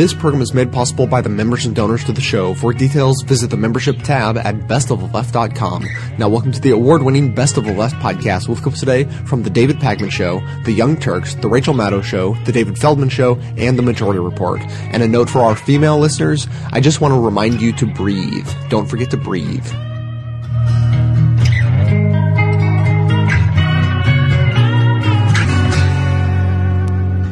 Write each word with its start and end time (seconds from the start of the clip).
This 0.00 0.14
program 0.14 0.40
is 0.40 0.54
made 0.54 0.72
possible 0.72 1.06
by 1.06 1.20
the 1.20 1.28
members 1.28 1.66
and 1.66 1.76
donors 1.76 2.04
to 2.04 2.12
the 2.12 2.22
show. 2.22 2.54
For 2.54 2.72
details, 2.72 3.20
visit 3.20 3.50
the 3.50 3.58
membership 3.58 3.98
tab 3.98 4.38
at 4.38 4.54
bestoftheleft.com. 4.60 5.86
Now, 6.16 6.26
welcome 6.26 6.52
to 6.52 6.60
the 6.60 6.70
award-winning 6.70 7.34
Best 7.34 7.58
of 7.58 7.66
the 7.66 7.74
Left 7.74 7.94
podcast 7.96 8.48
with 8.48 8.62
clips 8.62 8.80
today 8.80 9.04
from 9.26 9.42
The 9.42 9.50
David 9.50 9.76
Pakman 9.76 10.10
Show, 10.10 10.40
The 10.64 10.72
Young 10.72 10.96
Turks, 10.96 11.34
The 11.34 11.48
Rachel 11.48 11.74
Maddow 11.74 12.02
Show, 12.02 12.32
The 12.46 12.52
David 12.52 12.78
Feldman 12.78 13.10
Show, 13.10 13.38
and 13.58 13.78
The 13.78 13.82
Majority 13.82 14.20
Report. 14.20 14.62
And 14.90 15.02
a 15.02 15.06
note 15.06 15.28
for 15.28 15.40
our 15.40 15.54
female 15.54 15.98
listeners, 15.98 16.48
I 16.72 16.80
just 16.80 17.02
want 17.02 17.12
to 17.12 17.20
remind 17.20 17.60
you 17.60 17.74
to 17.74 17.84
breathe. 17.84 18.48
Don't 18.70 18.86
forget 18.86 19.10
to 19.10 19.18
breathe. 19.18 19.70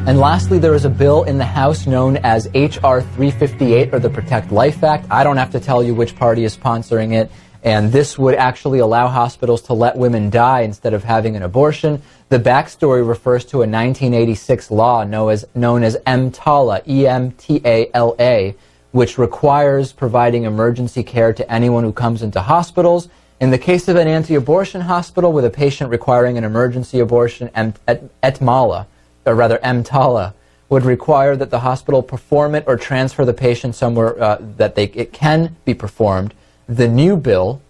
And 0.09 0.17
lastly, 0.17 0.57
there 0.57 0.73
is 0.73 0.85
a 0.85 0.89
bill 0.89 1.25
in 1.25 1.37
the 1.37 1.45
House 1.45 1.85
known 1.85 2.17
as 2.17 2.49
H.R. 2.55 3.03
358 3.03 3.93
or 3.93 3.99
the 3.99 4.09
Protect 4.09 4.51
Life 4.51 4.83
Act. 4.83 5.05
I 5.11 5.23
don't 5.23 5.37
have 5.37 5.51
to 5.51 5.59
tell 5.59 5.83
you 5.83 5.93
which 5.93 6.15
party 6.15 6.45
is 6.45 6.57
sponsoring 6.57 7.13
it. 7.13 7.29
And 7.63 7.91
this 7.91 8.17
would 8.17 8.33
actually 8.33 8.79
allow 8.79 9.07
hospitals 9.07 9.61
to 9.67 9.73
let 9.73 9.95
women 9.95 10.31
die 10.31 10.61
instead 10.61 10.95
of 10.95 11.03
having 11.03 11.35
an 11.35 11.43
abortion. 11.43 12.01
The 12.29 12.39
backstory 12.39 13.07
refers 13.07 13.45
to 13.45 13.57
a 13.57 13.69
1986 13.69 14.71
law 14.71 15.03
known 15.03 15.31
as, 15.31 15.45
known 15.53 15.83
as 15.83 15.95
EMTALA, 16.07 16.87
E-M-T-A-L-A, 16.87 18.55
which 18.91 19.19
requires 19.19 19.93
providing 19.93 20.45
emergency 20.45 21.03
care 21.03 21.33
to 21.33 21.51
anyone 21.51 21.83
who 21.83 21.93
comes 21.93 22.23
into 22.23 22.41
hospitals. 22.41 23.09
In 23.39 23.51
the 23.51 23.59
case 23.59 23.87
of 23.87 23.95
an 23.95 24.07
anti-abortion 24.07 24.81
hospital 24.81 25.31
with 25.31 25.45
a 25.45 25.51
patient 25.51 25.91
requiring 25.91 26.35
an 26.39 26.45
emergency 26.45 26.99
abortion, 26.99 27.51
and 27.53 27.77
ETMALA, 28.23 28.87
or 29.25 29.35
rather 29.35 29.57
EMTALA, 29.59 30.33
would 30.69 30.83
require 30.83 31.35
that 31.35 31.49
the 31.49 31.59
hospital 31.59 32.01
perform 32.01 32.55
it 32.55 32.63
or 32.67 32.77
transfer 32.77 33.25
the 33.25 33.33
patient 33.33 33.75
somewhere 33.75 34.21
uh, 34.21 34.37
that 34.57 34.75
they, 34.75 34.85
it 34.85 35.11
can 35.11 35.55
be 35.65 35.73
performed. 35.73 36.33
The 36.67 36.87
new 36.87 37.17
bill, 37.17 37.61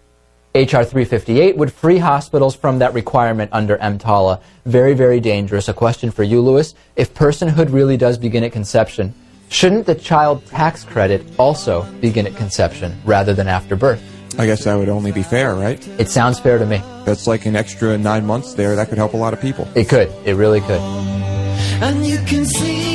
H.R. 0.54 0.84
358, 0.84 1.56
would 1.56 1.72
free 1.72 1.98
hospitals 1.98 2.54
from 2.54 2.78
that 2.80 2.92
requirement 2.92 3.50
under 3.52 3.78
EMTALA. 3.78 4.40
Very, 4.66 4.92
very 4.92 5.20
dangerous. 5.20 5.68
A 5.68 5.72
question 5.72 6.10
for 6.10 6.22
you, 6.22 6.40
Lewis. 6.42 6.74
If 6.96 7.14
personhood 7.14 7.72
really 7.72 7.96
does 7.96 8.18
begin 8.18 8.44
at 8.44 8.52
conception, 8.52 9.14
shouldn't 9.48 9.86
the 9.86 9.94
child 9.94 10.44
tax 10.46 10.84
credit 10.84 11.24
also 11.38 11.82
begin 12.00 12.26
at 12.26 12.36
conception 12.36 13.00
rather 13.06 13.32
than 13.32 13.48
after 13.48 13.76
birth? 13.76 14.02
I 14.38 14.46
guess 14.46 14.64
that 14.64 14.76
would 14.76 14.88
only 14.88 15.10
be 15.10 15.22
fair, 15.22 15.54
right? 15.54 15.86
It 15.98 16.08
sounds 16.08 16.38
fair 16.38 16.58
to 16.58 16.66
me. 16.66 16.82
That's 17.04 17.26
like 17.26 17.46
an 17.46 17.56
extra 17.56 17.98
nine 17.98 18.26
months 18.26 18.54
there. 18.54 18.76
That 18.76 18.88
could 18.88 18.98
help 18.98 19.14
a 19.14 19.16
lot 19.16 19.32
of 19.32 19.40
people. 19.40 19.66
It 19.74 19.88
could. 19.88 20.12
It 20.24 20.34
really 20.34 20.60
could 20.60 21.39
and 21.82 22.06
you 22.06 22.18
can 22.26 22.44
see 22.44 22.89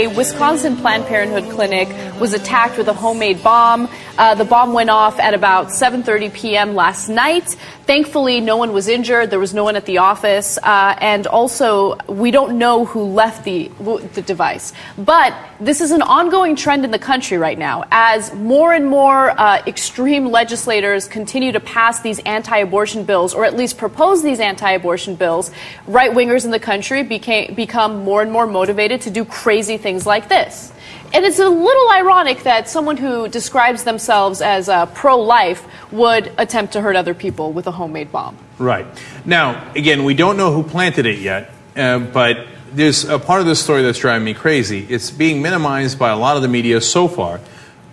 a 0.00 0.06
Wisconsin 0.06 0.76
Planned 0.76 1.04
Parenthood 1.04 1.50
clinic 1.50 1.88
was 2.18 2.32
attacked 2.32 2.78
with 2.78 2.88
a 2.88 2.94
homemade 2.94 3.42
bomb. 3.42 3.86
Uh, 4.16 4.34
the 4.34 4.44
bomb 4.44 4.72
went 4.72 4.88
off 4.88 5.18
at 5.18 5.34
about 5.34 5.68
7:30 5.68 6.32
p.m. 6.32 6.74
last 6.74 7.08
night. 7.08 7.56
Thankfully, 7.86 8.40
no 8.40 8.56
one 8.56 8.72
was 8.72 8.86
injured. 8.88 9.30
There 9.30 9.40
was 9.40 9.52
no 9.52 9.64
one 9.64 9.76
at 9.76 9.84
the 9.84 9.98
office, 9.98 10.58
uh, 10.62 10.94
and 11.00 11.26
also 11.26 11.96
we 12.06 12.30
don't 12.30 12.56
know 12.56 12.84
who 12.84 13.02
left 13.02 13.44
the 13.44 13.70
the 14.14 14.22
device. 14.22 14.72
But 14.96 15.34
this 15.60 15.80
is 15.80 15.90
an 15.90 16.02
ongoing 16.02 16.56
trend 16.56 16.84
in 16.84 16.92
the 16.92 16.98
country 16.98 17.36
right 17.36 17.58
now, 17.58 17.84
as 17.90 18.32
more 18.34 18.72
and 18.72 18.86
more 18.86 19.30
uh, 19.30 19.62
extreme 19.66 20.30
legislators 20.30 21.08
continue 21.08 21.52
to 21.52 21.60
pass 21.60 22.00
these 22.00 22.20
anti-abortion 22.20 23.04
bills, 23.04 23.34
or 23.34 23.44
at 23.44 23.54
least 23.56 23.76
propose 23.76 24.22
these 24.22 24.40
anti-abortion 24.40 25.16
bills. 25.16 25.50
Right 25.86 26.12
wingers 26.12 26.44
in 26.44 26.52
the 26.52 26.60
country 26.60 27.02
became, 27.02 27.54
become 27.54 28.04
more 28.04 28.22
and 28.22 28.30
more 28.30 28.46
motivated 28.46 29.00
to 29.02 29.10
do 29.10 29.24
crazy 29.24 29.76
things 29.76 29.89
like 29.98 30.28
this. 30.28 30.72
And 31.12 31.24
it's 31.24 31.40
a 31.40 31.48
little 31.48 31.90
ironic 31.90 32.44
that 32.44 32.68
someone 32.68 32.96
who 32.96 33.28
describes 33.28 33.82
themselves 33.82 34.40
as 34.40 34.68
uh, 34.68 34.86
pro 34.86 35.18
life 35.18 35.66
would 35.90 36.32
attempt 36.38 36.74
to 36.74 36.80
hurt 36.80 36.94
other 36.94 37.14
people 37.14 37.52
with 37.52 37.66
a 37.66 37.72
homemade 37.72 38.12
bomb. 38.12 38.36
Right. 38.58 38.86
Now, 39.24 39.72
again, 39.74 40.04
we 40.04 40.14
don't 40.14 40.36
know 40.36 40.52
who 40.52 40.62
planted 40.62 41.06
it 41.06 41.18
yet, 41.18 41.50
uh, 41.76 41.98
but 41.98 42.46
there's 42.72 43.04
a 43.04 43.18
part 43.18 43.40
of 43.40 43.46
this 43.46 43.60
story 43.62 43.82
that's 43.82 43.98
driving 43.98 44.24
me 44.24 44.34
crazy. 44.34 44.86
It's 44.88 45.10
being 45.10 45.42
minimized 45.42 45.98
by 45.98 46.10
a 46.10 46.16
lot 46.16 46.36
of 46.36 46.42
the 46.42 46.48
media 46.48 46.80
so 46.80 47.08
far 47.08 47.40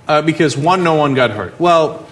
uh, 0.08 0.22
because, 0.22 0.56
one, 0.56 0.84
no 0.84 0.94
one 0.94 1.16
got 1.16 1.32
hurt. 1.32 1.60
Well, 1.60 2.06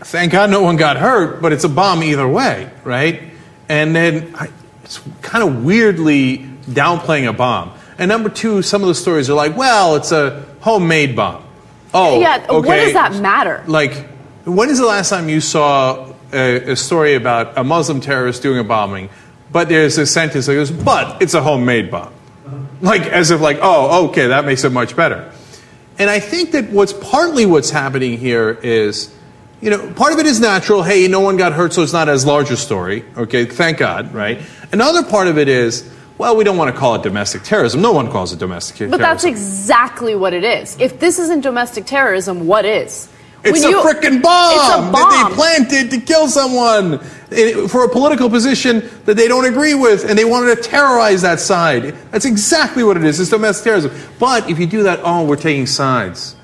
thank 0.00 0.32
God 0.32 0.50
no 0.50 0.62
one 0.62 0.76
got 0.76 0.96
hurt, 0.96 1.40
but 1.40 1.52
it's 1.52 1.64
a 1.64 1.68
bomb 1.68 2.02
either 2.02 2.26
way, 2.26 2.70
right? 2.82 3.22
And 3.68 3.94
then 3.94 4.34
I, 4.34 4.48
it's 4.82 5.00
kind 5.22 5.48
of 5.48 5.64
weirdly 5.64 6.38
downplaying 6.38 7.28
a 7.28 7.32
bomb. 7.32 7.77
And 7.98 8.08
number 8.08 8.28
two, 8.28 8.62
some 8.62 8.82
of 8.82 8.88
the 8.88 8.94
stories 8.94 9.28
are 9.28 9.34
like, 9.34 9.56
well, 9.56 9.96
it's 9.96 10.12
a 10.12 10.46
homemade 10.60 11.16
bomb. 11.16 11.44
Oh, 11.92 12.20
yeah. 12.20 12.46
Okay. 12.48 12.68
What 12.68 12.76
does 12.76 12.92
that 12.92 13.14
matter? 13.16 13.64
Like, 13.66 14.06
when 14.44 14.68
is 14.70 14.78
the 14.78 14.86
last 14.86 15.10
time 15.10 15.28
you 15.28 15.40
saw 15.40 16.12
a, 16.32 16.72
a 16.72 16.76
story 16.76 17.14
about 17.14 17.58
a 17.58 17.64
Muslim 17.64 18.00
terrorist 18.00 18.40
doing 18.42 18.58
a 18.58 18.64
bombing, 18.64 19.10
but 19.50 19.68
there's 19.68 19.98
a 19.98 20.06
sentence 20.06 20.46
that 20.46 20.54
goes, 20.54 20.70
but 20.70 21.20
it's 21.20 21.34
a 21.34 21.42
homemade 21.42 21.90
bomb? 21.90 22.12
Like, 22.80 23.02
as 23.02 23.32
if 23.32 23.40
like, 23.40 23.58
oh, 23.60 24.08
okay, 24.08 24.28
that 24.28 24.44
makes 24.44 24.62
it 24.62 24.70
much 24.70 24.94
better. 24.94 25.32
And 25.98 26.08
I 26.08 26.20
think 26.20 26.52
that 26.52 26.70
what's 26.70 26.92
partly 26.92 27.44
what's 27.44 27.70
happening 27.70 28.18
here 28.18 28.50
is, 28.62 29.12
you 29.60 29.70
know, 29.70 29.92
part 29.94 30.12
of 30.12 30.20
it 30.20 30.26
is 30.26 30.38
natural. 30.38 30.84
Hey, 30.84 31.08
no 31.08 31.18
one 31.18 31.36
got 31.36 31.52
hurt, 31.52 31.72
so 31.72 31.82
it's 31.82 31.92
not 31.92 32.08
as 32.08 32.24
large 32.24 32.50
a 32.52 32.56
story. 32.56 33.04
Okay, 33.16 33.46
thank 33.46 33.78
God, 33.78 34.14
right? 34.14 34.40
Another 34.70 35.02
part 35.02 35.26
of 35.26 35.38
it 35.38 35.48
is, 35.48 35.92
well, 36.18 36.36
we 36.36 36.44
don't 36.44 36.56
want 36.56 36.74
to 36.74 36.78
call 36.78 36.96
it 36.96 37.02
domestic 37.02 37.44
terrorism. 37.44 37.80
No 37.80 37.92
one 37.92 38.10
calls 38.10 38.32
it 38.32 38.38
domestic 38.38 38.74
but 38.74 38.78
terrorism. 38.78 38.98
But 39.00 39.04
that's 39.06 39.24
exactly 39.24 40.14
what 40.16 40.34
it 40.34 40.44
is. 40.44 40.76
If 40.80 40.98
this 40.98 41.18
isn't 41.18 41.42
domestic 41.42 41.86
terrorism, 41.86 42.46
what 42.46 42.64
is? 42.64 43.08
It's 43.44 43.62
When 43.62 43.72
a 43.72 43.76
freaking 43.78 44.20
bomb, 44.20 44.90
bomb. 44.90 44.92
that 44.92 45.28
they 45.28 45.34
planted 45.34 45.90
to 45.92 46.00
kill 46.00 46.26
someone 46.26 46.94
eh, 47.30 47.68
for 47.68 47.84
a 47.84 47.88
political 47.88 48.28
position 48.28 48.90
that 49.04 49.16
they 49.16 49.28
don't 49.28 49.44
agree 49.44 49.74
with, 49.74 50.04
and 50.08 50.18
they 50.18 50.24
wanted 50.24 50.56
to 50.56 50.62
terrorize 50.62 51.22
that 51.22 51.38
side. 51.38 51.94
That's 52.10 52.24
exactly 52.24 52.82
what 52.82 52.96
it 52.96 53.04
is. 53.04 53.20
It's 53.20 53.30
domestic 53.30 53.64
terrorism. 53.64 53.92
But 54.18 54.50
if 54.50 54.58
you 54.58 54.66
do 54.66 54.82
that, 54.82 55.00
oh, 55.04 55.24
we're 55.24 55.36
taking 55.36 55.66
sides. 55.66 56.34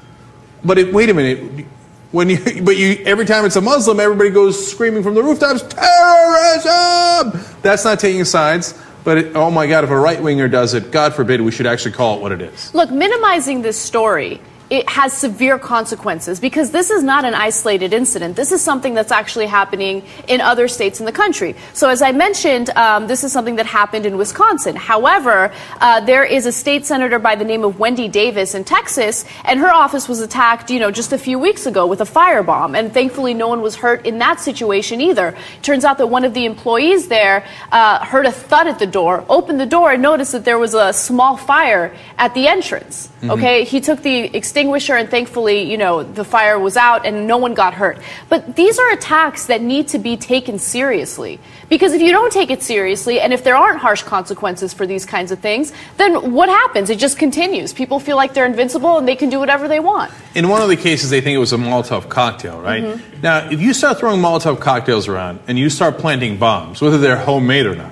But 0.65 0.79
it, 0.79 0.95
wait 0.95 1.11
a 1.11 1.15
minute. 1.15 1.67
When 2.13 2.31
you, 2.31 2.39
but 2.63 2.77
you, 2.77 3.03
every 3.05 3.25
time 3.25 3.45
it's 3.45 3.57
a 3.57 3.61
Muslim, 3.61 3.99
everybody 3.99 4.31
goes 4.31 4.71
screaming 4.71 5.03
from 5.03 5.15
the 5.15 5.23
rooftops, 5.23 5.63
terrorism! 5.63 7.45
That's 7.63 7.85
not 7.85 7.99
taking 7.99 8.25
sides. 8.25 8.81
But 9.05 9.19
it, 9.19 9.37
oh 9.37 9.51
my 9.51 9.67
God, 9.67 9.85
if 9.85 9.91
a 9.91 9.99
right 9.99 10.21
winger 10.23 10.49
does 10.49 10.75
it, 10.75 10.91
God 10.91 11.15
forbid, 11.15 11.43
we 11.43 11.53
should 11.53 11.67
actually 11.67 11.93
call 11.93 12.17
it 12.17 12.23
what 12.23 12.33
it 12.33 12.41
is. 12.41 12.75
Look, 12.75 12.91
minimizing 12.91 13.63
this 13.63 13.79
story 13.79 14.41
it 14.71 14.89
has 14.89 15.13
severe 15.13 15.59
consequences 15.59 16.41
because 16.41 16.71
this 16.71 16.91
is 16.91 17.03
not 17.03 17.25
an 17.25 17.35
isolated 17.35 17.93
incident. 17.93 18.35
This 18.35 18.51
is 18.51 18.63
something 18.63 18.95
that's 18.95 19.13
actually 19.13 19.47
happening 19.47 20.03
in 20.27 20.41
other 20.41 20.69
states 20.69 21.01
in 21.01 21.07
the 21.07 21.13
country. 21.13 21.55
So, 21.75 21.89
as 21.89 22.01
I 22.01 22.13
mentioned, 22.13 22.71
um, 22.71 23.07
this 23.07 23.25
is 23.25 23.33
something 23.33 23.57
that 23.57 23.67
happened 23.67 24.07
in 24.07 24.17
Wisconsin. 24.17 24.75
However, 24.77 25.53
uh, 25.81 26.01
there 26.01 26.25
is 26.25 26.47
a 26.47 26.53
state 26.53 26.87
senator 26.87 27.19
by 27.19 27.35
the 27.35 27.45
name 27.45 27.63
of 27.63 27.79
Wendy 27.79 28.09
Davis 28.09 28.55
in 28.55 28.65
Texas, 28.65 29.25
and 29.45 29.61
her 29.61 29.71
office 29.71 30.09
was 30.09 30.21
attacked, 30.21 30.71
you 30.71 30.81
know, 30.81 30.91
just 30.91 31.13
a 31.13 31.19
few 31.19 31.39
weeks 31.39 31.67
ago 31.67 31.87
with 31.87 32.01
a 32.01 32.05
firebomb. 32.05 32.79
And 32.79 32.93
thankfully, 32.93 33.35
no 33.35 33.49
one 33.49 33.61
was 33.61 33.77
hurt 33.77 34.07
in 34.07 34.19
that 34.19 34.41
situation 34.41 35.01
either. 35.01 35.37
Turns 35.63 35.85
out 35.85 35.99
that 35.99 36.07
one 36.07 36.25
of 36.25 36.33
the 36.33 36.47
employees 36.47 37.09
there 37.09 37.47
uh, 37.71 38.05
heard 38.05 38.27
a 38.27 38.33
thud 38.33 38.67
at 38.67 38.79
the 38.79 38.87
door, 38.87 39.25
opened 39.29 39.61
the 39.61 39.67
door, 39.67 39.93
and 39.93 40.03
noticed 40.03 40.33
that 40.33 40.45
there 40.45 40.59
was 40.59 40.75
a 40.75 40.93
small 40.93 41.37
fire 41.37 41.95
at 42.17 42.33
the 42.35 42.49
entrance. 42.49 43.11
Okay, 43.23 43.65
he 43.65 43.81
took 43.81 44.03
the 44.03 44.25
extinguisher, 44.55 44.95
and 44.95 45.11
thankfully, 45.11 45.69
you 45.69 45.77
know, 45.77 46.05
the 46.05 46.23
fire 46.23 46.61
was 46.61 46.77
out 46.77 47.05
and 47.05 47.27
no 47.27 47.37
one 47.37 47.55
got 47.55 47.75
hurt. 47.75 47.99
But 48.29 48.55
these 48.55 48.79
are 48.79 48.93
attacks 48.93 49.47
that 49.47 49.61
need 49.61 49.89
to 49.89 49.99
be 49.99 50.17
taken 50.17 50.61
seriously. 50.61 51.41
Because 51.69 51.93
if 51.93 52.01
you 52.01 52.13
don't 52.13 52.33
take 52.33 52.53
it 52.53 52.63
seriously, 52.63 53.19
and 53.19 53.33
if 53.33 53.43
there 53.43 53.57
aren't 53.57 53.81
harsh 53.81 54.05
consequences 54.05 54.73
for 54.73 54.87
these 54.87 55.05
kinds 55.05 55.33
of 55.33 55.41
things, 55.41 55.73
then 55.97 56.33
what 56.33 56.49
happens? 56.49 56.89
It 56.89 57.01
just 57.01 57.19
continues. 57.19 57.73
People 57.73 57.99
feel 57.99 58.17
like 58.17 58.33
they're 58.33 58.47
invincible 58.47 58.97
and 58.97 59.09
they 59.09 59.17
can 59.17 59.29
do 59.29 59.41
whatever 59.41 59.67
they 59.67 59.81
want. 59.81 60.13
In 60.37 60.49
one 60.49 60.63
of 60.63 60.69
the 60.69 60.77
cases, 60.77 61.11
they 61.11 61.21
think 61.21 61.35
it 61.35 61.39
was 61.39 61.53
a 61.53 61.57
Molotov 61.57 62.09
cocktail, 62.09 62.61
right? 62.61 62.85
Mm-hmm. 62.85 63.23
Now, 63.23 63.51
if 63.51 63.61
you 63.61 63.75
start 63.75 63.99
throwing 63.99 64.21
Molotov 64.21 64.61
cocktails 64.61 65.09
around 65.09 65.41
and 65.49 65.59
you 65.59 65.69
start 65.69 65.99
planting 65.99 66.37
bombs, 66.39 66.81
whether 66.81 66.99
they're 66.99 67.17
homemade 67.17 67.67
or 67.67 67.75
not, 67.75 67.91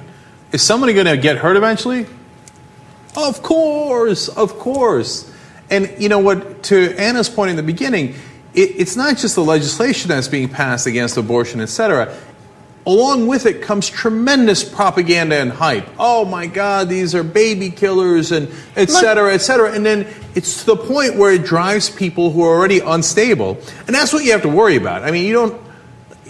is 0.53 0.63
somebody 0.63 0.93
going 0.93 1.07
to 1.07 1.17
get 1.17 1.39
hurt 1.39 1.57
eventually? 1.57 2.07
Of 3.17 3.43
course, 3.43 4.29
of 4.29 4.61
course. 4.61 5.32
And 5.73 5.95
you 6.01 6.09
know 6.09 6.19
what, 6.21 6.63
to 6.65 6.95
Anna's 6.99 7.29
point 7.29 7.51
in 7.51 7.57
the 7.57 7.63
beginning, 7.63 8.15
it, 8.55 8.71
it's 8.77 8.95
not 8.95 9.17
just 9.17 9.35
the 9.35 9.43
legislation 9.43 10.09
that's 10.09 10.29
being 10.29 10.49
passed 10.49 10.87
against 10.87 11.17
abortion, 11.17 11.61
et 11.61 11.71
cetera. 11.71 12.15
along 12.87 13.29
with 13.29 13.47
it 13.47 13.63
comes 13.63 13.89
tremendous 13.89 14.65
propaganda 14.65 15.37
and 15.37 15.53
hype. 15.53 15.89
Oh 15.99 16.25
my 16.25 16.47
God, 16.47 16.89
these 16.89 17.15
are 17.15 17.23
baby 17.23 17.71
killers 17.71 18.33
and 18.33 18.49
et 18.77 18.91
cetera, 18.91 19.33
et 19.33 19.39
cetera. 19.39 19.73
And 19.73 19.87
then 19.87 20.07
it's 20.35 20.61
to 20.61 20.67
the 20.67 20.77
point 20.77 21.17
where 21.17 21.33
it 21.33 21.45
drives 21.45 21.91
people 21.91 22.33
who 22.33 22.43
are 22.43 22.57
already 22.57 22.81
unstable. 22.81 23.59
And 23.87 23.95
that's 23.95 24.13
what 24.13 24.25
you 24.25 24.33
have 24.33 24.43
to 24.43 24.49
worry 24.49 24.77
about. 24.77 25.05
I 25.05 25.11
mean, 25.13 25.27
you 25.27 25.33
don't, 25.33 25.63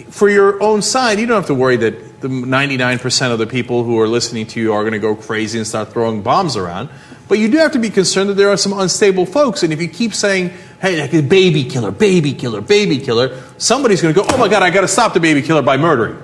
for 0.09 0.29
your 0.29 0.61
own 0.61 0.81
side, 0.81 1.19
you 1.19 1.25
don't 1.25 1.37
have 1.37 1.47
to 1.47 1.55
worry 1.55 1.77
that 1.77 2.21
the 2.21 2.27
99% 2.27 3.31
of 3.31 3.39
the 3.39 3.47
people 3.47 3.83
who 3.83 3.99
are 3.99 4.07
listening 4.07 4.45
to 4.47 4.59
you 4.59 4.73
are 4.73 4.83
going 4.83 4.93
to 4.93 4.99
go 4.99 5.15
crazy 5.15 5.57
and 5.57 5.67
start 5.67 5.91
throwing 5.91 6.21
bombs 6.21 6.55
around. 6.55 6.89
But 7.33 7.39
you 7.39 7.49
do 7.49 7.57
have 7.57 7.71
to 7.71 7.79
be 7.79 7.89
concerned 7.89 8.29
that 8.29 8.35
there 8.35 8.49
are 8.49 8.57
some 8.57 8.73
unstable 8.73 9.25
folks. 9.25 9.63
And 9.63 9.73
if 9.73 9.81
you 9.81 9.87
keep 9.87 10.13
saying, 10.13 10.51
hey, 10.79 11.01
like 11.01 11.27
baby 11.27 11.63
killer, 11.63 11.89
baby 11.89 12.31
killer, 12.31 12.61
baby 12.61 12.99
killer, 12.99 13.41
somebody's 13.57 14.03
going 14.03 14.13
to 14.13 14.21
go, 14.21 14.27
oh 14.29 14.37
my 14.37 14.47
God, 14.47 14.61
I 14.61 14.69
got 14.69 14.81
to 14.81 14.87
stop 14.87 15.15
the 15.15 15.19
baby 15.19 15.41
killer 15.41 15.63
by 15.63 15.77
murdering. 15.77 16.21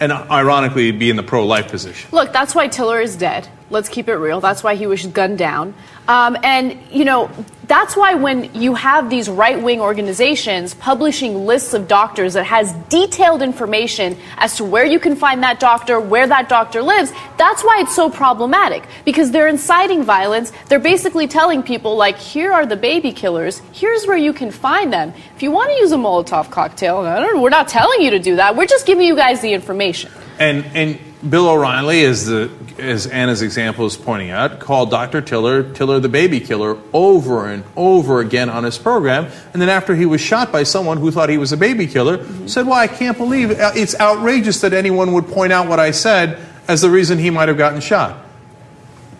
And 0.00 0.10
ironically, 0.10 0.90
be 0.90 1.10
in 1.10 1.14
the 1.14 1.22
pro 1.22 1.46
life 1.46 1.68
position. 1.70 2.10
Look, 2.10 2.32
that's 2.32 2.56
why 2.56 2.66
Tiller 2.66 3.00
is 3.00 3.14
dead. 3.14 3.48
Let's 3.70 3.88
keep 3.88 4.08
it 4.08 4.16
real. 4.16 4.40
That's 4.40 4.62
why 4.62 4.76
he 4.76 4.86
was 4.86 5.04
gunned 5.06 5.38
down. 5.38 5.74
Um, 6.08 6.38
and, 6.42 6.78
you 6.90 7.04
know, 7.04 7.30
that's 7.64 7.94
why 7.94 8.14
when 8.14 8.54
you 8.54 8.74
have 8.74 9.10
these 9.10 9.28
right 9.28 9.62
wing 9.62 9.78
organizations 9.82 10.72
publishing 10.72 11.44
lists 11.44 11.74
of 11.74 11.86
doctors 11.86 12.32
that 12.32 12.44
has 12.44 12.72
detailed 12.88 13.42
information 13.42 14.16
as 14.38 14.56
to 14.56 14.64
where 14.64 14.86
you 14.86 14.98
can 14.98 15.16
find 15.16 15.42
that 15.42 15.60
doctor, 15.60 16.00
where 16.00 16.26
that 16.26 16.48
doctor 16.48 16.80
lives, 16.80 17.12
that's 17.36 17.62
why 17.62 17.80
it's 17.82 17.94
so 17.94 18.08
problematic. 18.08 18.84
Because 19.04 19.32
they're 19.32 19.48
inciting 19.48 20.02
violence. 20.02 20.50
They're 20.68 20.78
basically 20.78 21.28
telling 21.28 21.62
people, 21.62 21.94
like, 21.94 22.16
here 22.16 22.52
are 22.52 22.64
the 22.64 22.76
baby 22.76 23.12
killers. 23.12 23.60
Here's 23.72 24.06
where 24.06 24.16
you 24.16 24.32
can 24.32 24.50
find 24.50 24.90
them. 24.90 25.12
If 25.36 25.42
you 25.42 25.50
want 25.50 25.70
to 25.72 25.76
use 25.76 25.92
a 25.92 25.96
Molotov 25.96 26.50
cocktail, 26.50 27.02
we're 27.02 27.50
not 27.50 27.68
telling 27.68 28.00
you 28.00 28.12
to 28.12 28.18
do 28.18 28.36
that. 28.36 28.56
We're 28.56 28.66
just 28.66 28.86
giving 28.86 29.06
you 29.06 29.14
guys 29.14 29.42
the 29.42 29.52
information. 29.52 30.10
And, 30.38 30.64
and 30.72 30.98
Bill 31.28 31.48
O'Reilly, 31.48 32.04
as, 32.04 32.26
the, 32.26 32.48
as 32.78 33.08
Anna's 33.08 33.42
example 33.42 33.84
is 33.86 33.96
pointing 33.96 34.30
out, 34.30 34.60
called 34.60 34.90
Dr. 34.90 35.20
Tiller, 35.20 35.72
Tiller 35.72 35.98
the 35.98 36.08
baby 36.08 36.38
killer, 36.38 36.78
over 36.92 37.48
and 37.48 37.64
over 37.76 38.20
again 38.20 38.48
on 38.48 38.62
his 38.62 38.78
program. 38.78 39.26
And 39.52 39.60
then 39.60 39.68
after 39.68 39.96
he 39.96 40.06
was 40.06 40.20
shot 40.20 40.52
by 40.52 40.62
someone 40.62 40.98
who 40.98 41.10
thought 41.10 41.28
he 41.28 41.38
was 41.38 41.50
a 41.50 41.56
baby 41.56 41.88
killer, 41.88 42.24
said, 42.46 42.66
Well, 42.66 42.76
I 42.76 42.86
can't 42.86 43.18
believe 43.18 43.50
it. 43.50 43.58
it's 43.58 43.98
outrageous 43.98 44.60
that 44.60 44.72
anyone 44.72 45.12
would 45.12 45.26
point 45.26 45.52
out 45.52 45.66
what 45.66 45.80
I 45.80 45.90
said 45.90 46.38
as 46.68 46.82
the 46.82 46.90
reason 46.90 47.18
he 47.18 47.30
might 47.30 47.48
have 47.48 47.58
gotten 47.58 47.80
shot. 47.80 48.24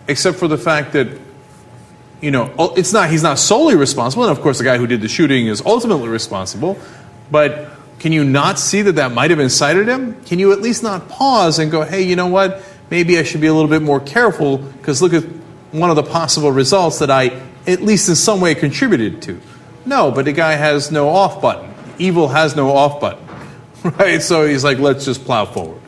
Except 0.07 0.37
for 0.37 0.47
the 0.47 0.57
fact 0.57 0.93
that, 0.93 1.07
you 2.21 2.31
know, 2.31 2.53
oh, 2.57 2.73
it's 2.75 2.93
not, 2.93 3.09
he's 3.09 3.23
not 3.23 3.39
solely 3.39 3.75
responsible. 3.75 4.23
And 4.23 4.31
of 4.31 4.41
course, 4.41 4.57
the 4.57 4.63
guy 4.63 4.77
who 4.77 4.87
did 4.87 5.01
the 5.01 5.09
shooting 5.09 5.47
is 5.47 5.61
ultimately 5.65 6.07
responsible. 6.07 6.79
But 7.29 7.68
can 7.99 8.13
you 8.13 8.23
not 8.23 8.57
see 8.57 8.81
that 8.81 8.93
that 8.93 9.11
might 9.11 9.29
have 9.29 9.39
incited 9.39 9.87
him? 9.87 10.21
Can 10.23 10.39
you 10.39 10.53
at 10.53 10.61
least 10.61 10.83
not 10.83 11.09
pause 11.09 11.59
and 11.59 11.69
go, 11.69 11.83
hey, 11.83 12.01
you 12.01 12.15
know 12.15 12.27
what? 12.27 12.63
Maybe 12.89 13.19
I 13.19 13.23
should 13.23 13.41
be 13.41 13.47
a 13.47 13.53
little 13.53 13.69
bit 13.69 13.81
more 13.81 13.99
careful 13.99 14.57
because 14.57 15.01
look 15.01 15.13
at 15.13 15.23
one 15.71 15.89
of 15.89 15.95
the 15.97 16.03
possible 16.03 16.51
results 16.51 16.99
that 16.99 17.11
I, 17.11 17.39
at 17.67 17.81
least 17.81 18.09
in 18.09 18.15
some 18.15 18.41
way, 18.41 18.55
contributed 18.55 19.21
to. 19.23 19.39
No, 19.85 20.11
but 20.11 20.25
the 20.25 20.31
guy 20.31 20.53
has 20.53 20.91
no 20.91 21.09
off 21.09 21.41
button. 21.41 21.73
Evil 21.99 22.29
has 22.29 22.55
no 22.55 22.71
off 22.71 22.99
button. 22.99 23.25
Right? 23.81 24.21
So 24.21 24.45
he's 24.45 24.61
like, 24.61 24.77
let's 24.77 25.05
just 25.05 25.23
plow 25.23 25.45
forward. 25.45 25.78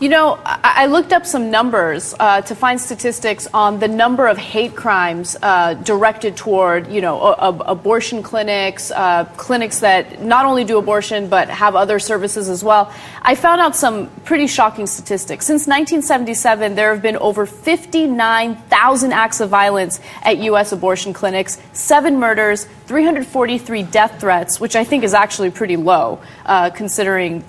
You 0.00 0.08
know, 0.08 0.38
I 0.44 0.86
looked 0.86 1.12
up 1.12 1.26
some 1.26 1.50
numbers 1.50 2.14
uh, 2.20 2.40
to 2.42 2.54
find 2.54 2.80
statistics 2.80 3.48
on 3.52 3.80
the 3.80 3.88
number 3.88 4.28
of 4.28 4.38
hate 4.38 4.76
crimes 4.76 5.36
uh, 5.42 5.74
directed 5.74 6.36
toward, 6.36 6.86
you 6.86 7.00
know, 7.00 7.20
abortion 7.20 8.22
clinics, 8.22 8.92
uh, 8.92 9.24
clinics 9.36 9.80
that 9.80 10.22
not 10.22 10.46
only 10.46 10.62
do 10.62 10.78
abortion 10.78 11.28
but 11.28 11.48
have 11.48 11.74
other 11.74 11.98
services 11.98 12.48
as 12.48 12.62
well. 12.62 12.92
I 13.22 13.34
found 13.34 13.60
out 13.60 13.74
some 13.74 14.06
pretty 14.24 14.46
shocking 14.46 14.86
statistics. 14.86 15.46
Since 15.46 15.66
1977, 15.66 16.76
there 16.76 16.94
have 16.94 17.02
been 17.02 17.16
over 17.16 17.44
59,000 17.44 19.12
acts 19.12 19.40
of 19.40 19.50
violence 19.50 19.98
at 20.22 20.38
U.S. 20.38 20.70
abortion 20.70 21.12
clinics, 21.12 21.58
seven 21.72 22.20
murders, 22.20 22.68
343 22.86 23.82
death 23.82 24.20
threats, 24.20 24.60
which 24.60 24.76
I 24.76 24.84
think 24.84 25.02
is 25.02 25.12
actually 25.12 25.50
pretty 25.50 25.76
low 25.76 26.20
uh, 26.46 26.70
considering 26.70 27.42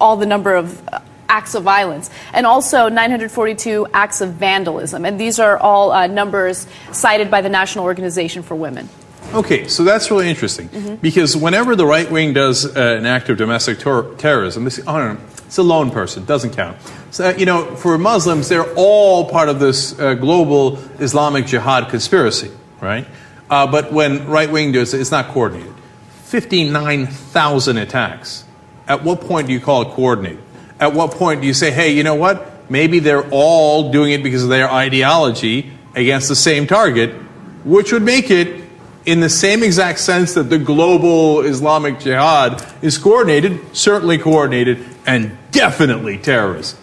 all 0.00 0.16
the 0.16 0.26
number 0.26 0.56
of 0.56 0.82
uh, 0.88 0.98
acts 1.34 1.54
of 1.56 1.64
violence, 1.64 2.10
and 2.32 2.46
also 2.46 2.88
942 2.88 3.88
acts 3.92 4.20
of 4.20 4.34
vandalism. 4.34 5.04
And 5.04 5.18
these 5.18 5.40
are 5.40 5.58
all 5.58 5.90
uh, 5.90 6.06
numbers 6.06 6.68
cited 6.92 7.28
by 7.28 7.40
the 7.40 7.48
National 7.48 7.84
Organization 7.84 8.44
for 8.44 8.54
Women. 8.54 8.88
Okay, 9.32 9.66
so 9.66 9.82
that's 9.82 10.10
really 10.12 10.28
interesting 10.28 10.98
because 11.02 11.36
whenever 11.36 11.74
the 11.74 11.86
right 11.86 12.08
wing 12.08 12.34
does 12.34 12.64
uh, 12.64 12.96
an 12.98 13.06
act 13.06 13.28
of 13.30 13.36
domestic 13.36 13.80
ter- 13.80 14.14
terrorism, 14.14 14.64
this, 14.64 14.78
oh, 14.86 14.96
no, 14.98 15.14
no, 15.14 15.20
it's 15.46 15.58
a 15.58 15.62
lone 15.62 15.90
person, 15.90 16.24
doesn't 16.24 16.52
count. 16.52 16.76
So, 17.10 17.30
uh, 17.30 17.34
you 17.36 17.46
know, 17.46 17.74
for 17.74 17.98
Muslims, 17.98 18.48
they're 18.48 18.72
all 18.76 19.28
part 19.28 19.48
of 19.48 19.58
this 19.58 19.98
uh, 19.98 20.14
global 20.14 20.78
Islamic 21.00 21.46
jihad 21.46 21.88
conspiracy, 21.88 22.52
right? 22.80 23.08
Uh, 23.50 23.66
but 23.66 23.92
when 23.92 24.28
right 24.28 24.50
wing 24.52 24.70
does 24.70 24.94
it, 24.94 25.00
it's 25.00 25.10
not 25.10 25.28
coordinated. 25.28 25.74
59,000 26.24 27.76
attacks. 27.78 28.44
At 28.86 29.02
what 29.02 29.20
point 29.22 29.48
do 29.48 29.52
you 29.52 29.60
call 29.60 29.82
it 29.82 29.88
coordinated? 29.94 30.43
At 30.84 30.92
what 30.92 31.12
point 31.12 31.40
do 31.40 31.46
you 31.46 31.54
say, 31.54 31.70
hey, 31.70 31.94
you 31.94 32.02
know 32.02 32.14
what? 32.14 32.70
Maybe 32.70 32.98
they're 32.98 33.26
all 33.30 33.90
doing 33.90 34.12
it 34.12 34.22
because 34.22 34.42
of 34.42 34.50
their 34.50 34.70
ideology 34.70 35.72
against 35.94 36.28
the 36.28 36.36
same 36.36 36.66
target, 36.66 37.14
which 37.64 37.90
would 37.90 38.02
make 38.02 38.30
it 38.30 38.62
in 39.06 39.20
the 39.20 39.30
same 39.30 39.62
exact 39.62 39.98
sense 39.98 40.34
that 40.34 40.50
the 40.50 40.58
global 40.58 41.40
Islamic 41.40 42.00
jihad 42.00 42.62
is 42.82 42.98
coordinated, 42.98 43.74
certainly 43.74 44.18
coordinated, 44.18 44.84
and 45.06 45.34
definitely 45.52 46.18
terrorism. 46.18 46.78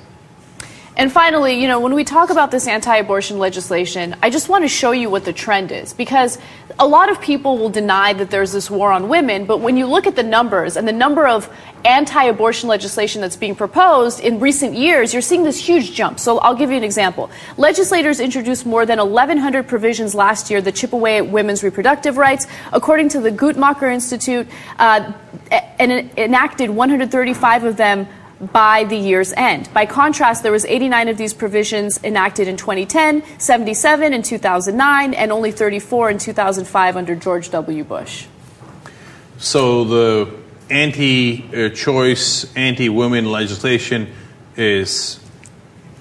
And 0.97 1.11
finally, 1.11 1.61
you 1.61 1.67
know, 1.69 1.79
when 1.79 1.93
we 1.93 2.03
talk 2.03 2.29
about 2.29 2.51
this 2.51 2.67
anti 2.67 2.97
abortion 2.97 3.39
legislation, 3.39 4.15
I 4.21 4.29
just 4.29 4.49
want 4.49 4.65
to 4.65 4.67
show 4.67 4.91
you 4.91 5.09
what 5.09 5.23
the 5.23 5.31
trend 5.31 5.71
is 5.71 5.93
because 5.93 6.37
a 6.79 6.87
lot 6.87 7.09
of 7.09 7.21
people 7.21 7.57
will 7.57 7.69
deny 7.69 8.11
that 8.13 8.29
there's 8.29 8.51
this 8.51 8.69
war 8.69 8.91
on 8.91 9.07
women, 9.07 9.45
but 9.45 9.59
when 9.59 9.77
you 9.77 9.85
look 9.85 10.05
at 10.05 10.15
the 10.15 10.23
numbers 10.23 10.75
and 10.75 10.87
the 10.87 10.93
number 10.93 11.27
of 11.27 11.49
anti 11.85 12.23
abortion 12.25 12.67
legislation 12.67 13.21
that's 13.21 13.37
being 13.37 13.55
proposed 13.55 14.19
in 14.19 14.39
recent 14.41 14.75
years, 14.75 15.13
you're 15.13 15.21
seeing 15.21 15.43
this 15.43 15.57
huge 15.57 15.93
jump. 15.93 16.19
So 16.19 16.39
I'll 16.39 16.55
give 16.55 16.69
you 16.69 16.77
an 16.77 16.83
example. 16.83 17.31
Legislators 17.55 18.19
introduced 18.19 18.65
more 18.65 18.85
than 18.85 18.99
1,100 18.99 19.67
provisions 19.67 20.13
last 20.13 20.51
year 20.51 20.61
that 20.61 20.75
chip 20.75 20.91
away 20.91 21.17
at 21.17 21.27
women's 21.27 21.63
reproductive 21.63 22.17
rights. 22.17 22.47
According 22.73 23.09
to 23.09 23.21
the 23.21 23.31
Guttmacher 23.31 23.91
Institute, 23.91 24.47
uh, 24.77 25.13
and 25.51 25.91
enacted 26.17 26.69
135 26.69 27.63
of 27.63 27.77
them 27.77 28.07
by 28.41 28.83
the 28.85 28.97
year's 28.97 29.33
end. 29.33 29.71
By 29.73 29.85
contrast, 29.85 30.43
there 30.43 30.51
was 30.51 30.65
89 30.65 31.09
of 31.09 31.17
these 31.17 31.33
provisions 31.33 31.99
enacted 32.03 32.47
in 32.47 32.57
2010, 32.57 33.23
77 33.39 34.13
in 34.13 34.21
2009, 34.23 35.13
and 35.13 35.31
only 35.31 35.51
34 35.51 36.09
in 36.09 36.17
2005 36.17 36.97
under 36.97 37.15
George 37.15 37.49
W. 37.51 37.83
Bush. 37.83 38.25
So 39.37 39.83
the 39.83 40.35
anti 40.69 41.69
choice, 41.71 42.51
anti 42.55 42.89
women 42.89 43.25
legislation 43.31 44.11
is, 44.55 45.19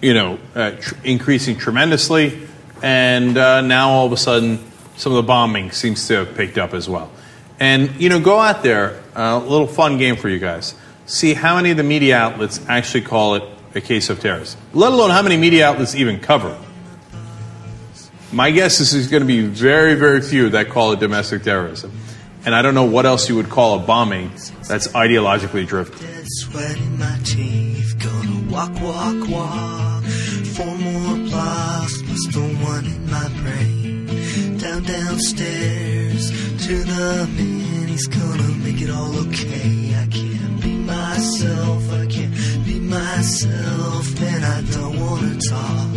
you 0.00 0.14
know, 0.14 0.38
uh, 0.54 0.72
tr- 0.72 0.94
increasing 1.04 1.56
tremendously. 1.56 2.46
And 2.82 3.36
uh, 3.36 3.60
now 3.60 3.90
all 3.90 4.06
of 4.06 4.12
a 4.12 4.16
sudden, 4.16 4.58
some 4.96 5.12
of 5.12 5.16
the 5.16 5.22
bombing 5.22 5.70
seems 5.72 6.06
to 6.08 6.24
have 6.24 6.34
picked 6.34 6.56
up 6.56 6.72
as 6.72 6.88
well. 6.88 7.10
And, 7.58 8.00
you 8.00 8.08
know, 8.08 8.20
go 8.20 8.40
out 8.40 8.62
there, 8.62 9.02
a 9.14 9.38
little 9.38 9.66
fun 9.66 9.98
game 9.98 10.16
for 10.16 10.30
you 10.30 10.38
guys. 10.38 10.74
See 11.10 11.34
how 11.34 11.56
many 11.56 11.72
of 11.72 11.76
the 11.76 11.82
media 11.82 12.16
outlets 12.16 12.60
actually 12.68 13.00
call 13.00 13.34
it 13.34 13.42
a 13.74 13.80
case 13.80 14.10
of 14.10 14.20
terrorism, 14.20 14.60
let 14.72 14.92
alone 14.92 15.10
how 15.10 15.22
many 15.22 15.36
media 15.36 15.66
outlets 15.66 15.96
even 15.96 16.20
cover 16.20 16.50
it. 16.50 18.12
My 18.32 18.52
guess 18.52 18.78
is 18.78 18.92
there's 18.92 19.08
going 19.08 19.22
to 19.22 19.26
be 19.26 19.40
very, 19.40 19.96
very 19.96 20.20
few 20.22 20.50
that 20.50 20.68
call 20.68 20.92
it 20.92 21.00
domestic 21.00 21.42
terrorism. 21.42 21.90
And 22.44 22.54
I 22.54 22.62
don't 22.62 22.74
know 22.76 22.84
what 22.84 23.06
else 23.06 23.28
you 23.28 23.34
would 23.34 23.50
call 23.50 23.80
a 23.80 23.82
bombing 23.84 24.30
that's 24.68 24.86
ideologically 24.94 25.66
driven. 25.66 25.98
Down, 34.60 34.82
downstairs 34.84 36.30
to 36.66 36.84
the 36.84 37.28
man. 37.36 37.88
He's 37.88 38.06
gonna 38.06 38.48
make 38.62 38.80
it 38.80 38.90
all 38.90 39.12
okay. 39.26 39.96
I 39.96 40.06
can't 40.06 40.29
myself. 41.40 41.92
I 41.92 42.06
can't 42.06 42.34
be 42.64 42.80
myself. 42.80 44.20
And 44.20 44.44
I 44.44 44.62
don't 44.72 45.00
wanna 45.00 45.38
talk. 45.48 45.96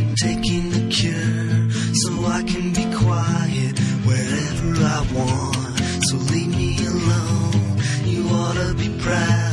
I'm 0.00 0.14
taking 0.14 0.70
the 0.70 0.86
cure 0.90 1.70
so 1.94 2.10
I 2.26 2.42
can 2.42 2.72
be 2.72 2.84
quiet 2.96 3.78
wherever 4.06 4.70
I 4.84 5.00
want. 5.14 5.80
So 6.04 6.16
leave 6.32 6.56
me 6.56 6.76
alone. 6.86 7.78
You 8.04 8.28
ought 8.28 8.54
to 8.54 8.74
be 8.74 8.88
proud 9.00 9.43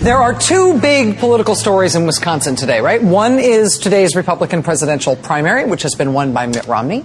There 0.00 0.16
are 0.16 0.32
two 0.32 0.80
big 0.80 1.18
political 1.18 1.54
stories 1.54 1.94
in 1.94 2.06
Wisconsin 2.06 2.56
today, 2.56 2.80
right? 2.80 3.02
One 3.02 3.38
is 3.38 3.78
today's 3.78 4.16
Republican 4.16 4.62
presidential 4.62 5.14
primary, 5.14 5.66
which 5.66 5.82
has 5.82 5.94
been 5.94 6.14
won 6.14 6.32
by 6.32 6.46
Mitt 6.46 6.66
Romney. 6.66 7.04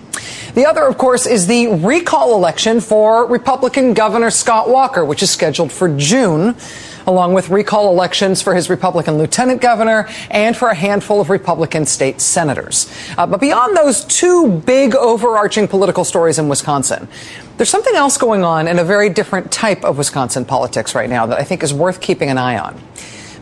The 0.54 0.66
other, 0.66 0.88
of 0.88 0.98
course, 0.98 1.26
is 1.26 1.46
the 1.46 1.68
recall 1.68 2.36
election 2.36 2.80
for 2.80 3.28
Republican 3.28 3.96
Governor 3.96 4.30
Scott 4.30 4.70
Walker, 4.70 5.04
which 5.04 5.22
is 5.22 5.30
scheduled 5.30 5.74
for 5.74 5.90
June, 5.98 6.56
along 7.06 7.34
with 7.34 7.50
recall 7.50 7.92
elections 7.92 8.42
for 8.42 8.56
his 8.56 8.70
Republican 8.70 9.18
lieutenant 9.18 9.60
governor 9.60 10.08
and 10.32 10.56
for 10.56 10.70
a 10.70 10.76
handful 10.76 11.20
of 11.20 11.30
Republican 11.30 11.86
state 11.86 12.22
senators. 12.22 12.90
Uh, 13.18 13.28
but 13.28 13.42
beyond 13.42 13.76
those 13.76 14.06
two 14.06 14.50
big 14.66 14.96
overarching 14.96 15.68
political 15.68 16.06
stories 16.06 16.40
in 16.40 16.48
Wisconsin, 16.48 17.10
there's 17.58 17.70
something 17.70 17.96
else 17.96 18.18
going 18.18 18.44
on 18.44 18.68
in 18.68 18.80
a 18.80 18.84
very 18.84 19.10
different 19.10 19.52
type 19.52 19.84
of 19.84 19.98
Wisconsin 19.98 20.46
politics 20.46 20.94
right 20.94 21.10
now 21.10 21.26
that 21.26 21.40
I 21.40 21.44
think 21.44 21.64
is 21.64 21.74
worth 21.74 22.02
keeping 22.02 22.30
an 22.30 22.38
eye 22.38 22.58
on. 22.58 22.82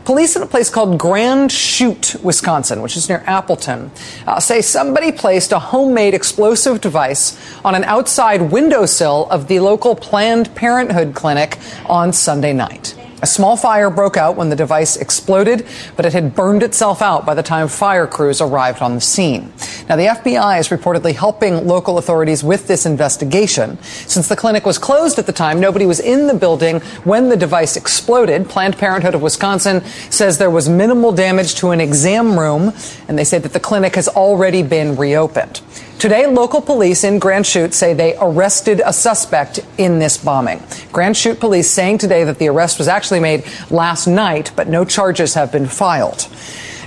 Police 0.04 0.36
in 0.36 0.42
a 0.42 0.46
place 0.46 0.68
called 0.68 0.98
Grand 0.98 1.50
Chute, 1.50 2.16
Wisconsin, 2.22 2.82
which 2.82 2.94
is 2.94 3.08
near 3.08 3.24
Appleton, 3.26 3.90
uh, 4.26 4.38
say 4.38 4.60
somebody 4.60 5.10
placed 5.10 5.50
a 5.50 5.58
homemade 5.58 6.12
explosive 6.12 6.82
device 6.82 7.40
on 7.64 7.74
an 7.74 7.84
outside 7.84 8.52
windowsill 8.52 9.26
of 9.30 9.48
the 9.48 9.60
local 9.60 9.96
Planned 9.96 10.54
Parenthood 10.54 11.14
clinic 11.14 11.58
on 11.86 12.12
Sunday 12.12 12.52
night. 12.52 12.94
A 13.24 13.26
small 13.26 13.56
fire 13.56 13.88
broke 13.88 14.18
out 14.18 14.36
when 14.36 14.50
the 14.50 14.54
device 14.54 14.96
exploded, 14.96 15.66
but 15.96 16.04
it 16.04 16.12
had 16.12 16.34
burned 16.34 16.62
itself 16.62 17.00
out 17.00 17.24
by 17.24 17.32
the 17.32 17.42
time 17.42 17.68
fire 17.68 18.06
crews 18.06 18.42
arrived 18.42 18.82
on 18.82 18.96
the 18.96 19.00
scene. 19.00 19.50
Now, 19.88 19.96
the 19.96 20.08
FBI 20.08 20.60
is 20.60 20.68
reportedly 20.68 21.14
helping 21.14 21.66
local 21.66 21.96
authorities 21.96 22.44
with 22.44 22.66
this 22.66 22.84
investigation. 22.84 23.82
Since 23.82 24.28
the 24.28 24.36
clinic 24.36 24.66
was 24.66 24.76
closed 24.76 25.18
at 25.18 25.24
the 25.24 25.32
time, 25.32 25.58
nobody 25.58 25.86
was 25.86 26.00
in 26.00 26.26
the 26.26 26.34
building 26.34 26.80
when 27.04 27.30
the 27.30 27.36
device 27.38 27.78
exploded. 27.78 28.46
Planned 28.46 28.76
Parenthood 28.76 29.14
of 29.14 29.22
Wisconsin 29.22 29.82
says 30.10 30.36
there 30.36 30.50
was 30.50 30.68
minimal 30.68 31.10
damage 31.10 31.54
to 31.54 31.70
an 31.70 31.80
exam 31.80 32.38
room, 32.38 32.74
and 33.08 33.18
they 33.18 33.24
say 33.24 33.38
that 33.38 33.54
the 33.54 33.58
clinic 33.58 33.94
has 33.94 34.06
already 34.06 34.62
been 34.62 34.96
reopened. 34.96 35.62
Today, 35.98 36.26
local 36.26 36.60
police 36.60 37.02
in 37.02 37.18
Grand 37.18 37.46
Chute 37.46 37.72
say 37.72 37.94
they 37.94 38.14
arrested 38.20 38.82
a 38.84 38.92
suspect 38.92 39.60
in 39.78 39.98
this 39.98 40.18
bombing. 40.18 40.62
Grand 40.92 41.16
Chute 41.16 41.40
police 41.40 41.70
saying 41.70 41.98
today 41.98 42.24
that 42.24 42.38
the 42.38 42.48
arrest 42.48 42.78
was 42.78 42.88
actually 42.88 43.20
made 43.20 43.44
last 43.70 44.06
night, 44.06 44.52
but 44.54 44.68
no 44.68 44.84
charges 44.84 45.32
have 45.32 45.50
been 45.50 45.66
filed. 45.66 46.28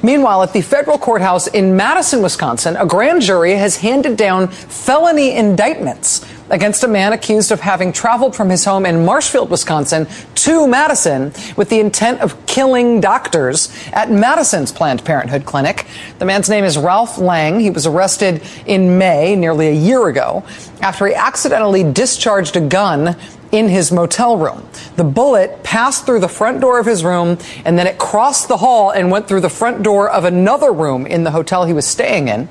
Meanwhile, 0.04 0.44
at 0.44 0.54
the 0.54 0.62
federal 0.62 1.00
courthouse 1.00 1.48
in 1.48 1.76
Madison, 1.76 2.22
Wisconsin, 2.22 2.76
a 2.76 2.86
grand 2.86 3.24
jury 3.24 3.54
has 3.54 3.78
handed 3.78 4.18
down 4.18 4.50
felony 4.50 5.36
indictments 5.36 6.24
against 6.50 6.84
a 6.84 6.88
man 6.88 7.14
accused 7.14 7.52
of 7.52 7.60
having 7.60 7.92
traveled 7.92 8.36
from 8.36 8.50
his 8.50 8.66
home 8.66 8.86
in 8.86 9.06
Marshfield, 9.06 9.50
Wisconsin 9.50 10.08
to 10.36 10.68
Madison 10.68 11.34
with 11.56 11.70
the 11.70 11.80
intent 11.80 12.22
of 12.22 12.46
killing 12.46 13.02
doctors 13.02 13.74
at 13.92 14.12
Madison's 14.12 14.72
Planned 14.72 15.04
Parenthood 15.04 15.46
clinic. 15.46 15.88
The 16.20 16.26
man's 16.26 16.50
name 16.50 16.64
is 16.64 16.78
Ralph 16.78 17.18
Lang. 17.18 17.60
He 17.60 17.70
was 17.70 17.86
arrested 17.86 18.42
in 18.66 18.98
May, 18.98 19.36
nearly 19.36 19.68
a 19.68 19.74
year 19.74 20.08
ago, 20.08 20.44
after 20.82 21.08
he 21.08 21.14
accidentally 21.14 21.84
discharged 21.84 22.56
a 22.56 22.62
gun 22.62 23.16
in 23.52 23.70
his 23.70 23.92
motel 23.92 24.38
room. 24.38 24.68
The 24.96 25.04
bullet 25.04 25.64
passed 25.64 26.06
through 26.06 26.20
the 26.20 26.28
front 26.28 26.62
door 26.62 26.80
of 26.80 26.86
his 26.86 27.04
room 27.04 27.38
and 27.66 27.78
then 27.78 27.88
it 27.88 27.98
crossed 27.98 28.48
the 28.48 28.58
hall 28.58 28.92
and 28.92 29.10
went 29.10 29.28
through 29.28 29.42
the 29.42 29.50
front 29.50 29.84
door 29.84 30.10
of 30.10 30.26
another 30.26 30.72
room 30.72 31.06
in 31.06 31.24
the 31.24 31.32
hotel 31.32 31.66
he 31.66 31.74
was 31.74 31.88
staying 31.88 32.28
in. 32.28 32.50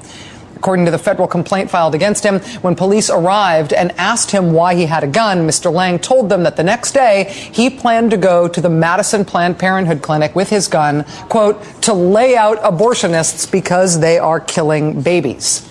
According 0.57 0.87
to 0.87 0.91
the 0.91 0.99
federal 0.99 1.29
complaint 1.29 1.71
filed 1.71 1.95
against 1.95 2.25
him, 2.25 2.41
when 2.63 2.75
police 2.75 3.11
arrived 3.11 3.73
and 3.73 3.93
asked 3.93 4.31
him 4.31 4.53
why 4.53 4.75
he 4.75 4.87
had 4.87 5.05
a 5.05 5.07
gun, 5.07 5.47
Mr. 5.47 5.73
Lang 5.73 5.99
told 5.99 6.29
them 6.29 6.43
that 6.45 6.57
the 6.57 6.65
next 6.65 6.93
day 6.93 7.25
he 7.53 7.69
planned 7.69 8.11
to 8.11 8.17
go 8.17 8.49
to 8.49 8.61
the 8.61 8.71
Madison 8.71 9.25
Planned 9.25 9.59
Parenthood 9.59 10.03
clinic 10.03 10.35
with 10.35 10.49
his 10.49 10.67
gun, 10.67 11.05
quote, 11.29 11.63
to 11.83 11.93
lay 11.93 12.37
out 12.37 12.59
abortionists 12.59 13.51
because 13.51 14.01
they 14.01 14.19
are 14.19 14.41
killing 14.41 15.03
babies. 15.03 15.69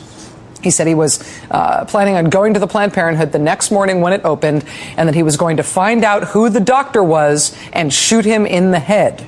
He 0.62 0.72
said 0.72 0.88
he 0.88 0.96
was 0.96 1.20
uh, 1.52 1.86
planning 1.86 2.16
on 2.16 2.30
going 2.30 2.54
to 2.54 2.60
the 2.60 2.68
Planned 2.68 2.94
Parenthood 2.94 3.32
the 3.32 3.40
next 3.40 3.72
morning 3.72 4.02
when 4.02 4.14
it 4.14 4.22
opened, 4.24 4.66
and 4.98 5.08
that 5.08 5.16
he 5.16 5.24
was 5.24 5.38
going 5.38 5.58
to 5.58 5.64
find 5.64 6.04
out 6.04 6.26
who 6.26 6.50
the 6.50 6.60
doctor 6.60 7.04
was 7.04 7.56
and 7.74 7.94
shoot 7.94 8.26
him 8.26 8.46
in 8.46 8.72
the 8.72 8.80
head. 8.80 9.28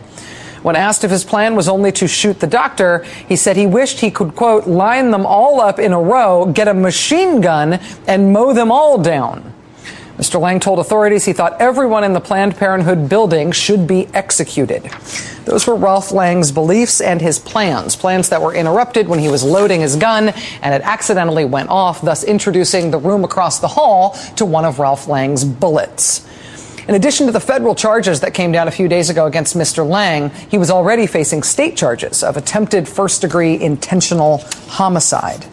When 0.64 0.76
asked 0.76 1.04
if 1.04 1.12
his 1.12 1.24
plan 1.24 1.56
was 1.56 1.68
only 1.68 1.92
to 1.94 2.08
shoot 2.08 2.40
the 2.40 2.48
doctor, 2.48 3.04
he 3.28 3.36
said 3.36 3.58
he 3.58 3.68
wished 3.68 4.00
he 4.00 4.12
could, 4.12 4.36
quote, 4.36 4.68
line 4.68 5.12
them 5.12 5.26
all 5.26 5.62
up 5.62 5.80
in 5.80 5.94
a 5.94 6.02
row, 6.02 6.46
get 6.46 6.68
a 6.68 6.74
machine 6.74 7.42
gun, 7.42 7.80
and 8.08 8.34
mow 8.34 8.54
them 8.54 8.72
all 8.72 8.98
down. 8.98 9.54
Mr. 10.18 10.42
Lang 10.42 10.60
told 10.60 10.80
authorities 10.80 11.26
he 11.26 11.34
thought 11.34 11.62
everyone 11.62 12.04
in 12.04 12.14
the 12.14 12.20
Planned 12.20 12.58
Parenthood 12.58 13.08
building 13.08 13.52
should 13.52 13.86
be 13.86 14.08
executed. 14.16 14.84
Those 15.46 15.68
were 15.68 15.76
Ralph 15.76 16.12
Lang's 16.12 16.52
beliefs 16.52 17.02
and 17.02 17.22
his 17.22 17.38
plans, 17.38 17.96
plans 17.96 18.30
that 18.30 18.42
were 18.42 18.56
interrupted 18.56 19.08
when 19.08 19.20
he 19.20 19.30
was 19.30 19.44
loading 19.44 19.80
his 19.80 19.96
gun 19.96 20.30
and 20.64 20.74
it 20.74 20.82
accidentally 20.82 21.46
went 21.46 21.70
off, 21.70 22.02
thus 22.02 22.24
introducing 22.24 22.90
the 22.90 22.98
room 22.98 23.24
across 23.24 23.60
the 23.60 23.68
hall 23.68 24.18
to 24.38 24.46
one 24.46 24.66
of 24.66 24.80
Ralph 24.80 25.08
Lang's 25.08 25.46
bullets. 25.46 26.28
In 26.88 26.96
addition 26.96 27.26
to 27.26 27.34
the 27.34 27.42
federal 27.42 27.76
charges 27.76 28.22
that 28.22 28.34
came 28.34 28.54
down 28.54 28.70
a 28.70 28.72
few 28.72 28.88
days 28.88 29.10
ago 29.10 29.26
against 29.26 29.58
Mr. 29.58 29.88
Lang, 29.88 30.30
he 30.30 30.58
was 30.58 30.72
already 30.72 31.06
facing 31.06 31.44
state 31.44 31.76
charges 31.76 32.24
of 32.24 32.38
attempted 32.38 32.88
first 32.88 33.20
degree 33.22 33.60
intentional 33.60 34.38
homicide. 34.68 35.46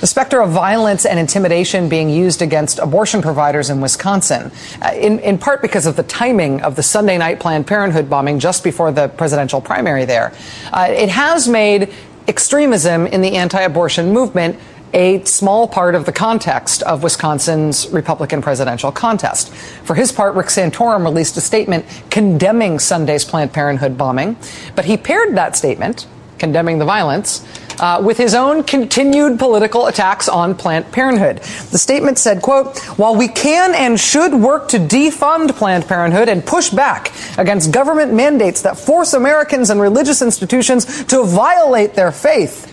The 0.00 0.08
specter 0.08 0.40
of 0.40 0.50
violence 0.50 1.06
and 1.06 1.16
intimidation 1.16 1.88
being 1.88 2.10
used 2.10 2.42
against 2.42 2.80
abortion 2.80 3.22
providers 3.22 3.70
in 3.70 3.80
Wisconsin, 3.80 4.50
uh, 4.84 4.92
in, 4.94 5.20
in 5.20 5.38
part 5.38 5.62
because 5.62 5.86
of 5.86 5.94
the 5.94 6.02
timing 6.02 6.60
of 6.62 6.74
the 6.74 6.82
Sunday 6.82 7.16
night 7.18 7.38
Planned 7.38 7.68
Parenthood 7.68 8.10
bombing 8.10 8.40
just 8.40 8.64
before 8.64 8.90
the 8.90 9.06
presidential 9.06 9.60
primary 9.60 10.06
there, 10.06 10.32
uh, 10.72 10.88
it 10.90 11.08
has 11.08 11.48
made 11.48 11.94
extremism 12.26 13.06
in 13.06 13.20
the 13.20 13.36
anti 13.36 13.60
abortion 13.60 14.12
movement 14.12 14.58
a 14.92 15.24
small 15.24 15.66
part 15.66 15.94
of 15.94 16.04
the 16.04 16.12
context 16.12 16.82
of 16.82 17.02
Wisconsin's 17.02 17.88
Republican 17.90 18.42
presidential 18.42 18.92
contest. 18.92 19.52
For 19.84 19.94
his 19.94 20.12
part, 20.12 20.34
Rick 20.34 20.48
Santorum 20.48 21.04
released 21.04 21.36
a 21.36 21.40
statement 21.40 21.86
condemning 22.10 22.78
Sunday's 22.78 23.24
Planned 23.24 23.52
Parenthood 23.52 23.96
bombing, 23.96 24.36
but 24.74 24.84
he 24.84 24.96
paired 24.96 25.36
that 25.36 25.56
statement, 25.56 26.06
condemning 26.38 26.78
the 26.78 26.84
violence, 26.84 27.46
uh, 27.80 28.00
with 28.04 28.18
his 28.18 28.34
own 28.34 28.62
continued 28.62 29.38
political 29.38 29.86
attacks 29.86 30.28
on 30.28 30.54
Planned 30.54 30.90
Parenthood. 30.92 31.38
The 31.38 31.78
statement 31.78 32.18
said, 32.18 32.42
quote, 32.42 32.78
while 32.98 33.16
we 33.16 33.28
can 33.28 33.74
and 33.74 33.98
should 33.98 34.34
work 34.34 34.68
to 34.68 34.78
defund 34.78 35.56
Planned 35.56 35.86
Parenthood 35.86 36.28
and 36.28 36.44
push 36.44 36.70
back 36.70 37.12
against 37.38 37.72
government 37.72 38.12
mandates 38.12 38.62
that 38.62 38.78
force 38.78 39.14
Americans 39.14 39.70
and 39.70 39.80
religious 39.80 40.22
institutions 40.22 41.04
to 41.04 41.24
violate 41.24 41.94
their 41.94 42.12
faith, 42.12 42.71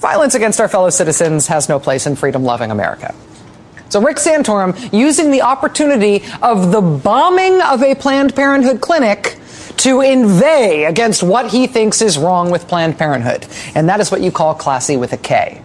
violence 0.00 0.34
against 0.34 0.60
our 0.60 0.68
fellow 0.68 0.90
citizens 0.90 1.46
has 1.46 1.68
no 1.68 1.78
place 1.78 2.06
in 2.06 2.16
freedom 2.16 2.42
loving 2.42 2.70
America. 2.70 3.14
So 3.90 4.00
Rick 4.00 4.16
Santorum 4.16 4.92
using 4.92 5.30
the 5.30 5.42
opportunity 5.42 6.22
of 6.40 6.72
the 6.72 6.80
bombing 6.80 7.60
of 7.60 7.82
a 7.82 7.94
Planned 7.94 8.34
Parenthood 8.34 8.80
clinic 8.80 9.38
to 9.78 10.00
inveigh 10.00 10.84
against 10.84 11.22
what 11.22 11.50
he 11.50 11.66
thinks 11.66 12.00
is 12.00 12.16
wrong 12.16 12.50
with 12.50 12.66
Planned 12.66 12.98
Parenthood. 12.98 13.46
And 13.74 13.88
that 13.88 14.00
is 14.00 14.10
what 14.10 14.20
you 14.20 14.30
call 14.30 14.54
classy 14.54 14.96
with 14.96 15.12
a 15.12 15.16
K. 15.16 15.62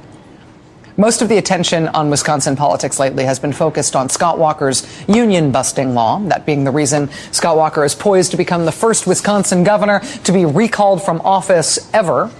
Most 0.98 1.22
of 1.22 1.28
the 1.28 1.38
attention 1.38 1.90
on 1.90 2.10
Wisconsin 2.10 2.56
politics 2.56 3.00
lately 3.00 3.26
has 3.26 3.38
been 3.38 3.52
focused 3.52 3.96
on 3.96 4.08
Scott 4.08 4.40
Walker's 4.40 4.88
union 5.10 5.52
busting 5.52 5.94
law, 5.94 6.20
that 6.30 6.46
being 6.46 6.64
the 6.64 6.72
reason 6.72 7.10
Scott 7.32 7.58
Walker 7.58 7.84
is 7.84 7.94
poised 7.94 8.32
to 8.32 8.38
become 8.38 8.66
the 8.66 8.72
first 8.72 9.06
Wisconsin 9.06 9.66
governor 9.66 10.00
to 10.24 10.32
be 10.32 10.46
recalled 10.46 11.04
from 11.04 11.20
office 11.22 11.90
ever. 11.94 12.32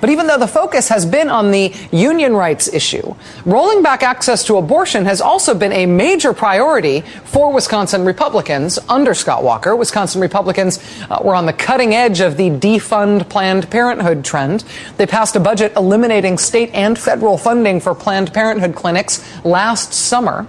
But 0.00 0.10
even 0.10 0.26
though 0.26 0.38
the 0.38 0.46
focus 0.46 0.88
has 0.88 1.06
been 1.06 1.28
on 1.28 1.50
the 1.50 1.72
union 1.90 2.34
rights 2.34 2.72
issue, 2.72 3.14
rolling 3.44 3.82
back 3.82 4.02
access 4.02 4.44
to 4.44 4.56
abortion 4.56 5.04
has 5.04 5.20
also 5.20 5.54
been 5.54 5.72
a 5.72 5.86
major 5.86 6.32
priority 6.32 7.00
for 7.24 7.52
Wisconsin 7.52 8.04
Republicans 8.04 8.78
under 8.88 9.14
Scott 9.14 9.42
Walker. 9.42 9.76
Wisconsin 9.76 10.20
Republicans 10.20 10.78
uh, 11.10 11.20
were 11.22 11.34
on 11.34 11.46
the 11.46 11.52
cutting 11.52 11.94
edge 11.94 12.20
of 12.20 12.36
the 12.36 12.50
defund 12.50 13.28
Planned 13.28 13.70
Parenthood 13.70 14.24
trend. 14.24 14.64
They 14.96 15.06
passed 15.06 15.36
a 15.36 15.40
budget 15.40 15.72
eliminating 15.76 16.38
state 16.38 16.70
and 16.72 16.98
federal 16.98 17.38
funding 17.38 17.80
for 17.80 17.94
Planned 17.94 18.32
Parenthood 18.32 18.74
clinics 18.74 19.24
last 19.44 19.92
summer. 19.92 20.46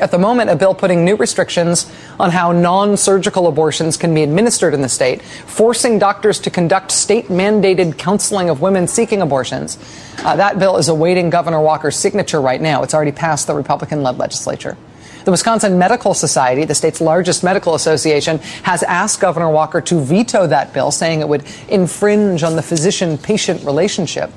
At 0.00 0.10
the 0.10 0.18
moment, 0.18 0.50
a 0.50 0.56
bill 0.56 0.74
putting 0.74 1.04
new 1.04 1.14
restrictions 1.14 1.90
on 2.18 2.30
how 2.30 2.50
non 2.50 2.96
surgical 2.96 3.46
abortions 3.46 3.96
can 3.96 4.12
be 4.12 4.22
administered 4.22 4.74
in 4.74 4.82
the 4.82 4.88
state, 4.88 5.22
forcing 5.22 5.98
doctors 5.98 6.40
to 6.40 6.50
conduct 6.50 6.90
state 6.90 7.28
mandated 7.28 7.96
counseling 7.96 8.50
of 8.50 8.60
women 8.60 8.88
seeking 8.88 9.22
abortions. 9.22 9.78
Uh, 10.18 10.34
that 10.36 10.58
bill 10.58 10.78
is 10.78 10.88
awaiting 10.88 11.30
Governor 11.30 11.60
Walker's 11.60 11.96
signature 11.96 12.40
right 12.40 12.60
now. 12.60 12.82
It's 12.82 12.94
already 12.94 13.12
passed 13.12 13.46
the 13.46 13.54
Republican 13.54 14.02
led 14.02 14.18
legislature. 14.18 14.76
The 15.24 15.30
Wisconsin 15.30 15.78
Medical 15.78 16.12
Society, 16.12 16.66
the 16.66 16.74
state's 16.74 17.00
largest 17.00 17.42
medical 17.42 17.74
association, 17.74 18.38
has 18.64 18.82
asked 18.82 19.20
Governor 19.20 19.50
Walker 19.50 19.80
to 19.80 20.00
veto 20.00 20.46
that 20.48 20.74
bill, 20.74 20.90
saying 20.90 21.20
it 21.20 21.28
would 21.28 21.44
infringe 21.68 22.42
on 22.42 22.56
the 22.56 22.62
physician 22.62 23.16
patient 23.16 23.64
relationship. 23.64 24.30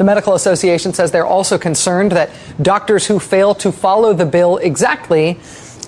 The 0.00 0.04
Medical 0.04 0.32
Association 0.32 0.94
says 0.94 1.10
they're 1.10 1.26
also 1.26 1.58
concerned 1.58 2.12
that 2.12 2.30
doctors 2.62 3.06
who 3.06 3.18
fail 3.18 3.54
to 3.56 3.70
follow 3.70 4.14
the 4.14 4.24
bill 4.24 4.56
exactly 4.56 5.38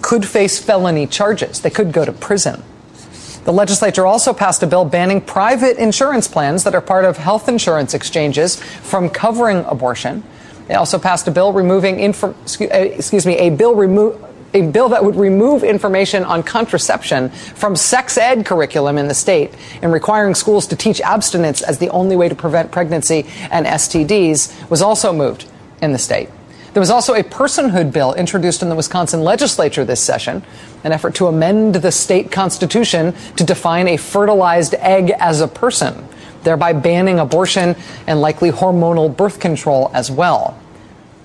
could 0.03 0.29
face 0.29 0.59
felony 0.59 1.07
charges. 1.07 1.63
They 1.63 1.71
could 1.71 1.95
go 1.95 2.05
to 2.05 2.13
prison. 2.13 2.63
The 3.45 3.55
legislature 3.55 4.05
also 4.05 4.35
passed 4.35 4.63
a 4.63 4.67
bill 4.67 4.85
banning 4.85 5.23
private 5.23 5.79
insurance 5.79 6.29
plans 6.29 6.65
that 6.65 6.75
are 6.75 6.83
part 6.83 7.07
of 7.07 7.17
health 7.17 7.49
insurance 7.49 7.95
exchanges 7.95 8.63
from 8.63 9.09
covering 9.09 9.65
abortion. 9.65 10.25
They 10.69 10.75
also 10.75 10.99
passed 10.99 11.27
a 11.27 11.31
bill 11.31 11.55
removing, 11.55 11.97
infor- 11.97 12.35
excuse 12.99 13.25
uh, 13.25 13.29
me, 13.31 13.39
a 13.39 13.49
bill 13.49 13.75
remove 13.75 14.23
a 14.55 14.63
bill 14.63 14.89
that 14.91 15.05
would 15.05 15.17
remove 15.17 15.65
information 15.65 16.25
on 16.25 16.43
contraception 16.43 17.31
from 17.31 17.75
sex 17.77 18.19
ed 18.19 18.45
curriculum 18.45 18.99
in 18.99 19.09
the 19.09 19.15
state 19.15 19.53
and 19.81 19.93
requiring 19.93 20.35
schools 20.35 20.67
to 20.67 20.77
teach 20.77 21.01
abstinence 21.01 21.63
as 21.63 21.79
the 21.79 21.89
only 21.91 22.17
way 22.17 22.29
to 22.29 22.35
prevent 22.35 22.71
pregnancy 22.71 23.27
and 23.51 23.67
STDs 23.67 24.71
was 24.71 24.83
also 24.83 25.13
moved 25.13 25.47
in 25.81 25.93
the 25.93 25.99
state. 25.99 26.29
There 26.73 26.81
was 26.81 26.91
also 26.91 27.13
a 27.13 27.23
personhood 27.23 27.93
bill 27.93 28.15
introduced 28.15 28.63
in 28.63 28.71
the 28.71 28.75
Wisconsin 28.75 29.21
legislature 29.23 29.85
this 29.85 30.01
session, 30.01 30.43
an 30.85 30.93
effort 30.93 31.15
to 31.17 31.27
amend 31.27 31.75
the 31.77 31.93
state 31.93 32.33
constitution 32.33 33.13
to 33.37 33.45
define 33.45 33.89
a 33.89 33.99
fertilized 33.99 34.75
egg 34.79 35.11
as 35.19 35.43
a 35.43 35.49
person, 35.49 36.07
thereby 36.45 36.73
banning 36.73 37.19
abortion 37.19 37.77
and 38.07 38.23
likely 38.23 38.51
hormonal 38.51 39.15
birth 39.15 39.39
control 39.39 39.91
as 39.93 40.11
well. 40.11 40.59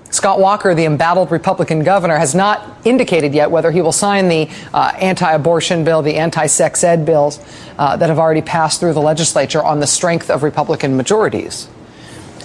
Scott 0.10 0.40
Walker, 0.40 0.74
the 0.74 0.86
embattled 0.86 1.32
Republican 1.32 1.84
governor, 1.84 2.18
has 2.18 2.34
not 2.34 2.78
indicated 2.86 3.34
yet 3.34 3.52
whether 3.52 3.72
he 3.72 3.82
will 3.82 3.92
sign 3.92 4.30
the 4.30 4.50
uh, 4.74 4.94
anti 5.00 5.32
abortion 5.32 5.84
bill, 5.84 6.02
the 6.02 6.16
anti 6.16 6.48
sex 6.48 6.84
ed 6.84 7.06
bills 7.06 7.40
uh, 7.78 7.98
that 7.98 8.10
have 8.10 8.20
already 8.20 8.42
passed 8.42 8.80
through 8.80 8.94
the 8.94 9.02
legislature 9.02 9.64
on 9.64 9.80
the 9.80 9.88
strength 9.88 10.30
of 10.30 10.44
Republican 10.44 10.96
majorities. 10.96 11.68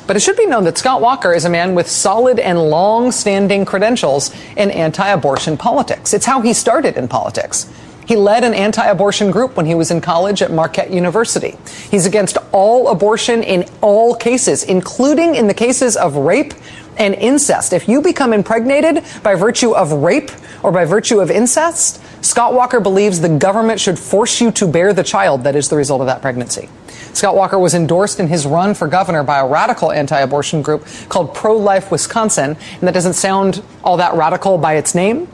But 0.07 0.17
it 0.17 0.21
should 0.21 0.37
be 0.37 0.47
known 0.47 0.65
that 0.65 0.77
Scott 0.77 1.01
Walker 1.01 1.33
is 1.33 1.45
a 1.45 1.51
man 1.51 1.75
with 1.75 1.89
solid 1.89 2.41
and 2.41 2.59
long 2.59 3.13
standing 3.13 3.65
credentials 3.65 4.35
in 4.57 4.71
anti 4.71 5.09
abortion 5.09 5.57
politics. 5.57 6.13
It's 6.13 6.27
how 6.27 6.41
he 6.41 6.53
started 6.53 6.97
in 6.97 7.07
politics. 7.07 7.71
He 8.07 8.17
led 8.17 8.43
an 8.43 8.53
anti 8.53 8.85
abortion 8.85 9.31
group 9.31 9.57
when 9.57 9.67
he 9.67 9.75
was 9.75 9.91
in 9.91 10.01
college 10.01 10.43
at 10.43 10.51
Marquette 10.51 10.91
University. 10.91 11.57
He's 11.91 12.05
against 12.05 12.37
all 12.51 12.89
abortion 12.89 13.43
in 13.43 13.65
all 13.81 14.17
cases, 14.17 14.65
including 14.65 15.37
in 15.37 15.47
the 15.47 15.55
cases 15.55 15.97
of 15.97 16.17
rape 16.17 16.53
and 16.99 17.15
incest. 17.15 17.73
If 17.73 17.89
you 17.89 18.03
become 18.03 18.33
impregnated 18.33 19.05
by 19.23 19.35
virtue 19.35 19.73
of 19.73 19.93
rape 19.93 20.31
or 20.63 20.73
by 20.73 20.85
virtue 20.85 21.21
of 21.21 21.31
incest, 21.31 22.03
Scott 22.25 22.55
Walker 22.55 22.81
believes 22.81 23.21
the 23.21 23.29
government 23.29 23.81
should 23.81 23.99
force 23.99 24.41
you 24.41 24.53
to 24.53 24.67
bear 24.67 24.93
the 24.93 25.03
child 25.03 25.45
that 25.45 25.57
is 25.57 25.69
the 25.69 25.77
result 25.77 26.01
of 26.01 26.07
that 26.07 26.23
pregnancy. 26.23 26.69
Scott 27.13 27.37
Walker 27.37 27.59
was 27.59 27.75
endorsed 27.75 28.21
in 28.21 28.29
his 28.29 28.47
run 28.47 28.75
for 28.75 28.89
governor 28.89 29.23
by 29.23 29.39
a 29.41 29.47
radical 29.47 29.93
anti 29.93 30.19
abortion 30.19 30.63
group 30.63 30.87
called 31.09 31.35
Pro 31.35 31.57
Life 31.57 31.91
Wisconsin. 31.91 32.57
And 32.73 32.81
that 32.83 32.95
doesn't 32.95 33.15
sound 33.15 33.63
all 33.85 33.99
that 33.99 34.15
radical 34.15 34.57
by 34.57 34.75
its 34.75 34.95
name. 34.95 35.29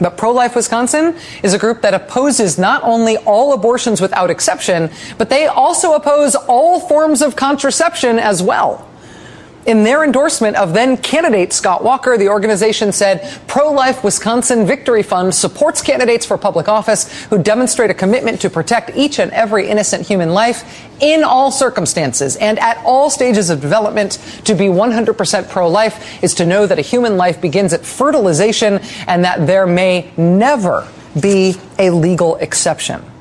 But 0.00 0.16
Pro 0.16 0.32
Life 0.32 0.56
Wisconsin 0.56 1.16
is 1.42 1.54
a 1.54 1.58
group 1.58 1.82
that 1.82 1.94
opposes 1.94 2.58
not 2.58 2.82
only 2.82 3.18
all 3.18 3.52
abortions 3.52 4.00
without 4.00 4.30
exception, 4.30 4.90
but 5.18 5.28
they 5.28 5.46
also 5.46 5.94
oppose 5.94 6.34
all 6.34 6.80
forms 6.80 7.22
of 7.22 7.36
contraception 7.36 8.18
as 8.18 8.42
well. 8.42 8.88
In 9.64 9.84
their 9.84 10.02
endorsement 10.02 10.56
of 10.56 10.72
then 10.72 10.96
candidate 10.96 11.52
Scott 11.52 11.84
Walker, 11.84 12.18
the 12.18 12.28
organization 12.28 12.90
said 12.90 13.40
Pro 13.46 13.70
Life 13.70 14.02
Wisconsin 14.02 14.66
Victory 14.66 15.04
Fund 15.04 15.32
supports 15.32 15.80
candidates 15.80 16.26
for 16.26 16.36
public 16.36 16.68
office 16.68 17.24
who 17.26 17.38
demonstrate 17.38 17.88
a 17.88 17.94
commitment 17.94 18.40
to 18.40 18.50
protect 18.50 18.90
each 18.96 19.20
and 19.20 19.30
every 19.30 19.68
innocent 19.68 20.04
human 20.04 20.30
life 20.30 20.88
in 21.00 21.22
all 21.22 21.52
circumstances 21.52 22.34
and 22.36 22.58
at 22.58 22.76
all 22.78 23.08
stages 23.08 23.50
of 23.50 23.60
development. 23.60 24.18
To 24.46 24.54
be 24.56 24.64
100% 24.64 25.48
pro 25.48 25.68
life 25.68 26.24
is 26.24 26.34
to 26.34 26.46
know 26.46 26.66
that 26.66 26.80
a 26.80 26.82
human 26.82 27.16
life 27.16 27.40
begins 27.40 27.72
at 27.72 27.86
fertilization 27.86 28.80
and 29.06 29.24
that 29.24 29.46
there 29.46 29.68
may 29.68 30.10
never 30.16 30.88
be 31.20 31.54
a 31.78 31.90
legal 31.90 32.34
exception. 32.36 33.11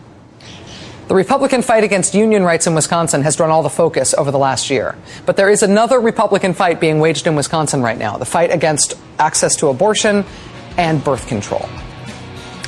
The 1.12 1.16
Republican 1.16 1.62
fight 1.62 1.84
against 1.84 2.16
union 2.16 2.46
rights 2.46 2.68
in 2.68 2.74
Wisconsin 2.74 3.22
has 3.24 3.36
drawn 3.36 3.50
all 3.50 3.64
the 3.64 3.70
focus 3.70 4.14
over 4.14 4.32
the 4.32 4.38
last 4.38 4.70
year. 4.70 4.96
But 5.26 5.36
there 5.36 5.50
is 5.50 5.62
another 5.62 6.00
Republican 6.00 6.54
fight 6.54 6.80
being 6.80 7.02
waged 7.02 7.28
in 7.28 7.36
Wisconsin 7.36 7.82
right 7.82 7.98
now 7.98 8.16
the 8.16 8.24
fight 8.24 8.50
against 8.50 8.94
access 9.20 9.58
to 9.58 9.68
abortion 9.68 10.24
and 10.78 11.04
birth 11.04 11.28
control. 11.28 11.68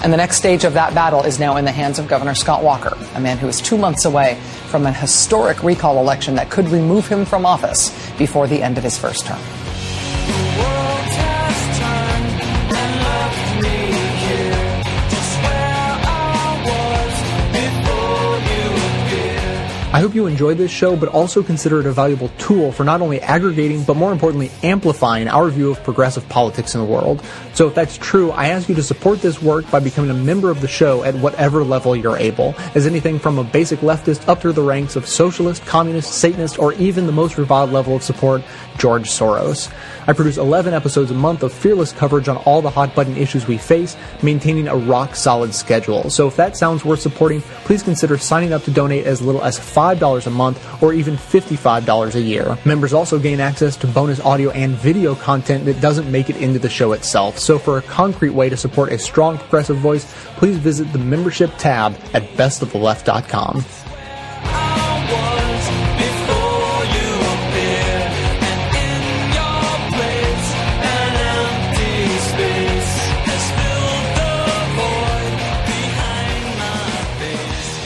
And 0.03 0.11
the 0.11 0.17
next 0.17 0.35
stage 0.35 0.65
of 0.65 0.73
that 0.73 0.93
battle 0.93 1.23
is 1.23 1.39
now 1.39 1.55
in 1.55 1.63
the 1.63 1.71
hands 1.71 1.99
of 1.99 2.09
Governor 2.09 2.35
Scott 2.35 2.65
Walker, 2.65 2.97
a 3.15 3.19
man 3.21 3.37
who 3.37 3.47
is 3.47 3.61
two 3.61 3.77
months 3.77 4.03
away 4.03 4.37
from 4.67 4.85
an 4.87 4.93
historic 4.93 5.63
recall 5.63 5.97
election 5.99 6.35
that 6.35 6.49
could 6.49 6.67
remove 6.67 7.07
him 7.07 7.23
from 7.23 7.45
office 7.45 7.91
before 8.17 8.45
the 8.47 8.61
end 8.61 8.77
of 8.77 8.83
his 8.83 8.97
first 8.97 9.25
term. 9.25 9.39
I 19.93 19.99
hope 19.99 20.15
you 20.15 20.25
enjoy 20.25 20.55
this 20.55 20.71
show, 20.71 20.95
but 20.95 21.07
also 21.09 21.43
consider 21.43 21.79
it 21.79 21.85
a 21.85 21.91
valuable 21.91 22.29
tool 22.39 22.71
for 22.71 22.83
not 22.83 22.99
only 22.99 23.21
aggregating, 23.21 23.83
but 23.83 23.95
more 23.95 24.11
importantly, 24.11 24.49
amplifying 24.63 25.27
our 25.27 25.51
view 25.51 25.69
of 25.69 25.83
progressive 25.83 26.27
politics 26.29 26.73
in 26.73 26.81
the 26.81 26.87
world. 26.87 27.23
So 27.53 27.67
if 27.67 27.75
that's 27.75 27.95
true, 27.99 28.31
I 28.31 28.47
ask 28.47 28.67
you 28.67 28.73
to 28.73 28.81
support 28.81 29.21
this 29.21 29.39
work 29.39 29.69
by 29.69 29.79
becoming 29.79 30.09
a 30.09 30.15
member 30.15 30.49
of 30.49 30.61
the 30.61 30.67
show 30.67 31.03
at 31.03 31.13
whatever 31.13 31.63
level 31.63 31.95
you're 31.95 32.17
able, 32.17 32.55
as 32.73 32.87
anything 32.87 33.19
from 33.19 33.37
a 33.37 33.43
basic 33.43 33.81
leftist 33.81 34.27
up 34.27 34.41
through 34.41 34.53
the 34.53 34.63
ranks 34.63 34.95
of 34.95 35.07
socialist, 35.07 35.63
communist, 35.67 36.11
Satanist, 36.11 36.57
or 36.57 36.73
even 36.73 37.05
the 37.05 37.11
most 37.11 37.37
reviled 37.37 37.71
level 37.71 37.95
of 37.95 38.01
support, 38.01 38.41
George 38.79 39.07
Soros. 39.07 39.71
I 40.07 40.13
produce 40.13 40.37
11 40.37 40.73
episodes 40.73 41.11
a 41.11 41.13
month 41.13 41.43
of 41.43 41.53
fearless 41.53 41.91
coverage 41.91 42.27
on 42.27 42.37
all 42.37 42.61
the 42.61 42.69
hot 42.69 42.93
button 42.95 43.15
issues 43.15 43.47
we 43.47 43.57
face, 43.57 43.95
maintaining 44.21 44.67
a 44.67 44.75
rock 44.75 45.15
solid 45.15 45.53
schedule. 45.53 46.09
So 46.09 46.27
if 46.27 46.35
that 46.35 46.57
sounds 46.57 46.83
worth 46.83 47.01
supporting, 47.01 47.41
please 47.65 47.83
consider 47.83 48.17
signing 48.17 48.53
up 48.53 48.63
to 48.63 48.71
donate 48.71 49.05
as 49.05 49.21
little 49.21 49.43
as 49.43 49.57
$5 49.59 50.27
a 50.27 50.29
month 50.29 50.83
or 50.83 50.93
even 50.93 51.15
$55 51.15 52.15
a 52.15 52.21
year. 52.21 52.57
Members 52.65 52.93
also 52.93 53.19
gain 53.19 53.39
access 53.39 53.77
to 53.77 53.87
bonus 53.87 54.19
audio 54.19 54.51
and 54.51 54.75
video 54.75 55.15
content 55.15 55.65
that 55.65 55.79
doesn't 55.81 56.11
make 56.11 56.29
it 56.29 56.37
into 56.37 56.59
the 56.59 56.69
show 56.69 56.91
itself. 56.91 57.39
So 57.39 57.57
for 57.57 57.77
a 57.77 57.81
concrete 57.81 58.31
way 58.31 58.49
to 58.49 58.57
support 58.57 58.91
a 58.91 58.99
strong 58.99 59.37
progressive 59.37 59.77
voice, 59.77 60.05
please 60.37 60.57
visit 60.57 60.91
the 60.91 60.99
membership 60.99 61.51
tab 61.57 61.93
at 62.13 62.23
bestoftheleft.com. 62.33 63.82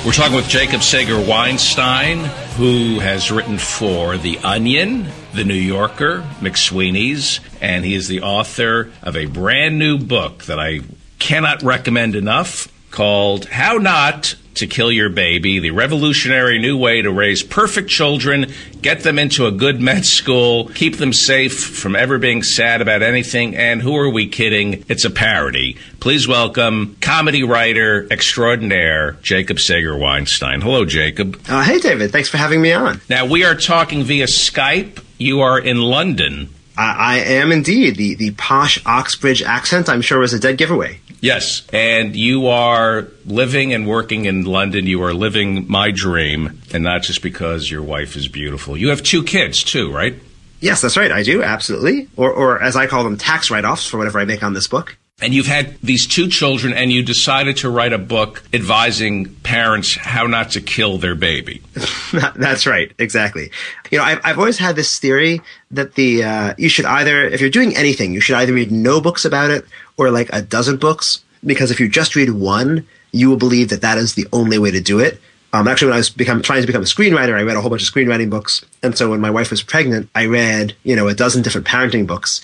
We're 0.08 0.14
talking 0.14 0.38
with 0.38 0.48
Jacob 0.48 0.84
Sager 0.84 1.20
Weinstein, 1.20 2.20
who 2.56 3.00
has 3.00 3.30
written 3.30 3.58
for 3.58 4.16
The 4.16 4.38
Onion, 4.38 5.10
The 5.34 5.44
New 5.44 5.54
Yorker, 5.54 6.26
McSweeney's, 6.40 7.42
and 7.60 7.84
he 7.84 7.94
is 7.94 8.08
the 8.08 8.22
author 8.22 8.90
of 9.04 9.18
a 9.18 9.26
brand 9.26 9.78
new 9.78 9.98
book 9.98 10.46
that 10.46 10.62
I 10.62 10.80
cannot 11.20 11.62
recommend 11.62 12.16
enough 12.16 12.70
called 12.90 13.48
How 13.48 13.80
Not 13.80 14.36
to 14.58 14.68
Kill 14.68 14.92
Your 14.92 15.10
Baby, 15.10 15.60
the 15.60 15.72
revolutionary 15.72 16.60
new 16.60 16.78
way 16.78 17.02
to 17.02 17.12
raise 17.12 17.44
perfect 17.44 17.90
children, 17.90 18.52
get 18.82 19.02
them 19.02 19.20
into 19.20 19.46
a 19.46 19.52
good 19.52 19.82
med 19.82 20.06
school, 20.06 20.70
keep 20.70 20.98
them 20.98 21.14
safe 21.14 21.60
from 21.60 21.96
ever 21.96 22.18
being 22.18 22.44
sad 22.44 22.82
about 22.82 23.02
anything, 23.02 23.56
and 23.56 23.82
who 23.82 23.96
are 23.96 24.10
we 24.10 24.28
kidding? 24.28 24.84
It's 24.88 25.06
a 25.06 25.10
parody. 25.10 25.78
Please 26.00 26.28
welcome 26.28 26.98
comedy 27.02 27.44
writer 27.44 28.08
extraordinaire 28.12 29.14
Jacob 29.22 29.60
Sager 29.60 29.98
Weinstein. 29.98 30.62
Hello, 30.62 30.86
Jacob. 30.86 31.40
Uh, 31.48 31.64
hey, 31.64 31.80
David. 31.80 32.12
Thanks 32.12 32.30
for 32.30 32.38
having 32.38 32.62
me 32.62 32.74
on. 32.74 33.02
Now, 33.10 33.26
we 33.26 33.44
are 33.44 33.56
talking 33.56 34.04
via 34.04 34.26
Skype. 34.26 35.04
You 35.18 35.42
are 35.42 35.60
in 35.60 35.78
London. 35.78 36.50
I, 36.78 36.96
I 36.98 37.18
am 37.18 37.52
indeed. 37.52 37.96
The, 37.96 38.16
the 38.16 38.32
posh 38.32 38.80
Oxbridge 38.86 39.42
accent, 39.42 39.90
I'm 39.90 40.02
sure, 40.02 40.20
was 40.20 40.34
a 40.34 40.40
dead 40.40 40.58
giveaway. 40.58 41.00
Yes, 41.20 41.66
and 41.74 42.16
you 42.16 42.48
are 42.48 43.08
living 43.26 43.74
and 43.74 43.88
working 43.88 44.26
in 44.26 44.46
London. 44.46 44.86
You 44.86 45.02
are 45.04 45.14
living 45.14 45.70
my 45.70 45.92
dream, 45.92 46.62
and 46.74 46.84
not 46.84 47.02
just 47.02 47.24
because 47.24 47.70
your 47.70 47.82
wife 47.82 48.16
is 48.16 48.28
beautiful. 48.28 48.78
You 48.78 48.90
have 48.90 49.02
two 49.02 49.24
kids 49.24 49.64
too, 49.64 49.92
right? 49.92 50.16
Yes, 50.60 50.82
that's 50.82 50.98
right. 50.98 51.12
I 51.12 51.24
do, 51.24 51.44
absolutely. 51.44 52.08
Or, 52.16 52.32
or 52.32 52.62
as 52.62 52.76
I 52.76 52.88
call 52.88 53.04
them, 53.04 53.18
tax 53.18 53.50
write 53.52 53.66
offs 53.66 53.88
for 53.88 53.98
whatever 53.98 54.20
I 54.20 54.26
make 54.26 54.44
on 54.44 54.54
this 54.54 54.68
book. 54.68 54.98
And 55.20 55.34
you've 55.34 55.48
had 55.48 55.80
these 55.82 56.06
two 56.06 56.28
children, 56.28 56.74
and 56.74 56.92
you 56.92 57.02
decided 57.02 57.58
to 57.58 57.72
write 57.72 57.92
a 57.92 57.98
book 57.98 58.44
advising 58.54 59.34
parents 59.38 59.96
how 59.96 60.28
not 60.28 60.52
to 60.52 60.62
kill 60.62 61.00
their 61.00 61.16
baby. 61.16 61.64
That's 62.36 62.68
right, 62.68 62.92
exactly. 63.00 63.50
You 63.90 63.98
know, 63.98 64.04
I've, 64.04 64.22
I've 64.24 64.38
always 64.38 64.60
had 64.60 64.76
this 64.76 65.00
theory 65.00 65.42
that 65.72 65.96
the 65.96 66.24
uh, 66.24 66.54
you 66.60 66.70
should 66.70 66.86
either, 66.86 67.24
if 67.24 67.42
you're 67.42 67.50
doing 67.50 67.76
anything, 67.76 68.14
you 68.14 68.22
should 68.22 68.36
either 68.36 68.54
read 68.54 68.72
no 68.72 69.02
books 69.02 69.26
about 69.26 69.50
it 69.50 69.66
or 69.98 70.12
like 70.12 70.30
a 70.34 70.42
dozen 70.44 70.78
books, 70.78 71.24
because 71.44 71.72
if 71.72 71.80
you 71.80 71.90
just 71.90 72.16
read 72.16 72.30
one, 72.30 72.86
you 73.12 73.28
will 73.28 73.38
believe 73.38 73.70
that 73.70 73.82
that 73.82 73.98
is 73.98 74.14
the 74.14 74.28
only 74.32 74.60
way 74.60 74.70
to 74.70 74.82
do 74.82 75.00
it. 75.00 75.20
Um, 75.52 75.68
actually, 75.68 75.88
when 75.88 75.96
I 75.96 75.98
was 75.98 76.12
become, 76.12 76.44
trying 76.44 76.62
to 76.62 76.68
become 76.68 76.84
a 76.84 76.86
screenwriter, 76.86 77.34
I 77.34 77.42
read 77.42 77.58
a 77.58 77.62
whole 77.62 77.72
bunch 77.72 77.82
of 77.82 77.92
screenwriting 77.92 78.30
books, 78.30 78.64
and 78.84 78.96
so 78.96 79.10
when 79.10 79.22
my 79.22 79.32
wife 79.32 79.50
was 79.50 79.64
pregnant, 79.64 80.10
I 80.14 80.28
read 80.28 80.76
you 80.84 80.96
know 80.96 81.08
a 81.08 81.16
dozen 81.16 81.42
different 81.42 81.66
parenting 81.66 82.06
books, 82.06 82.42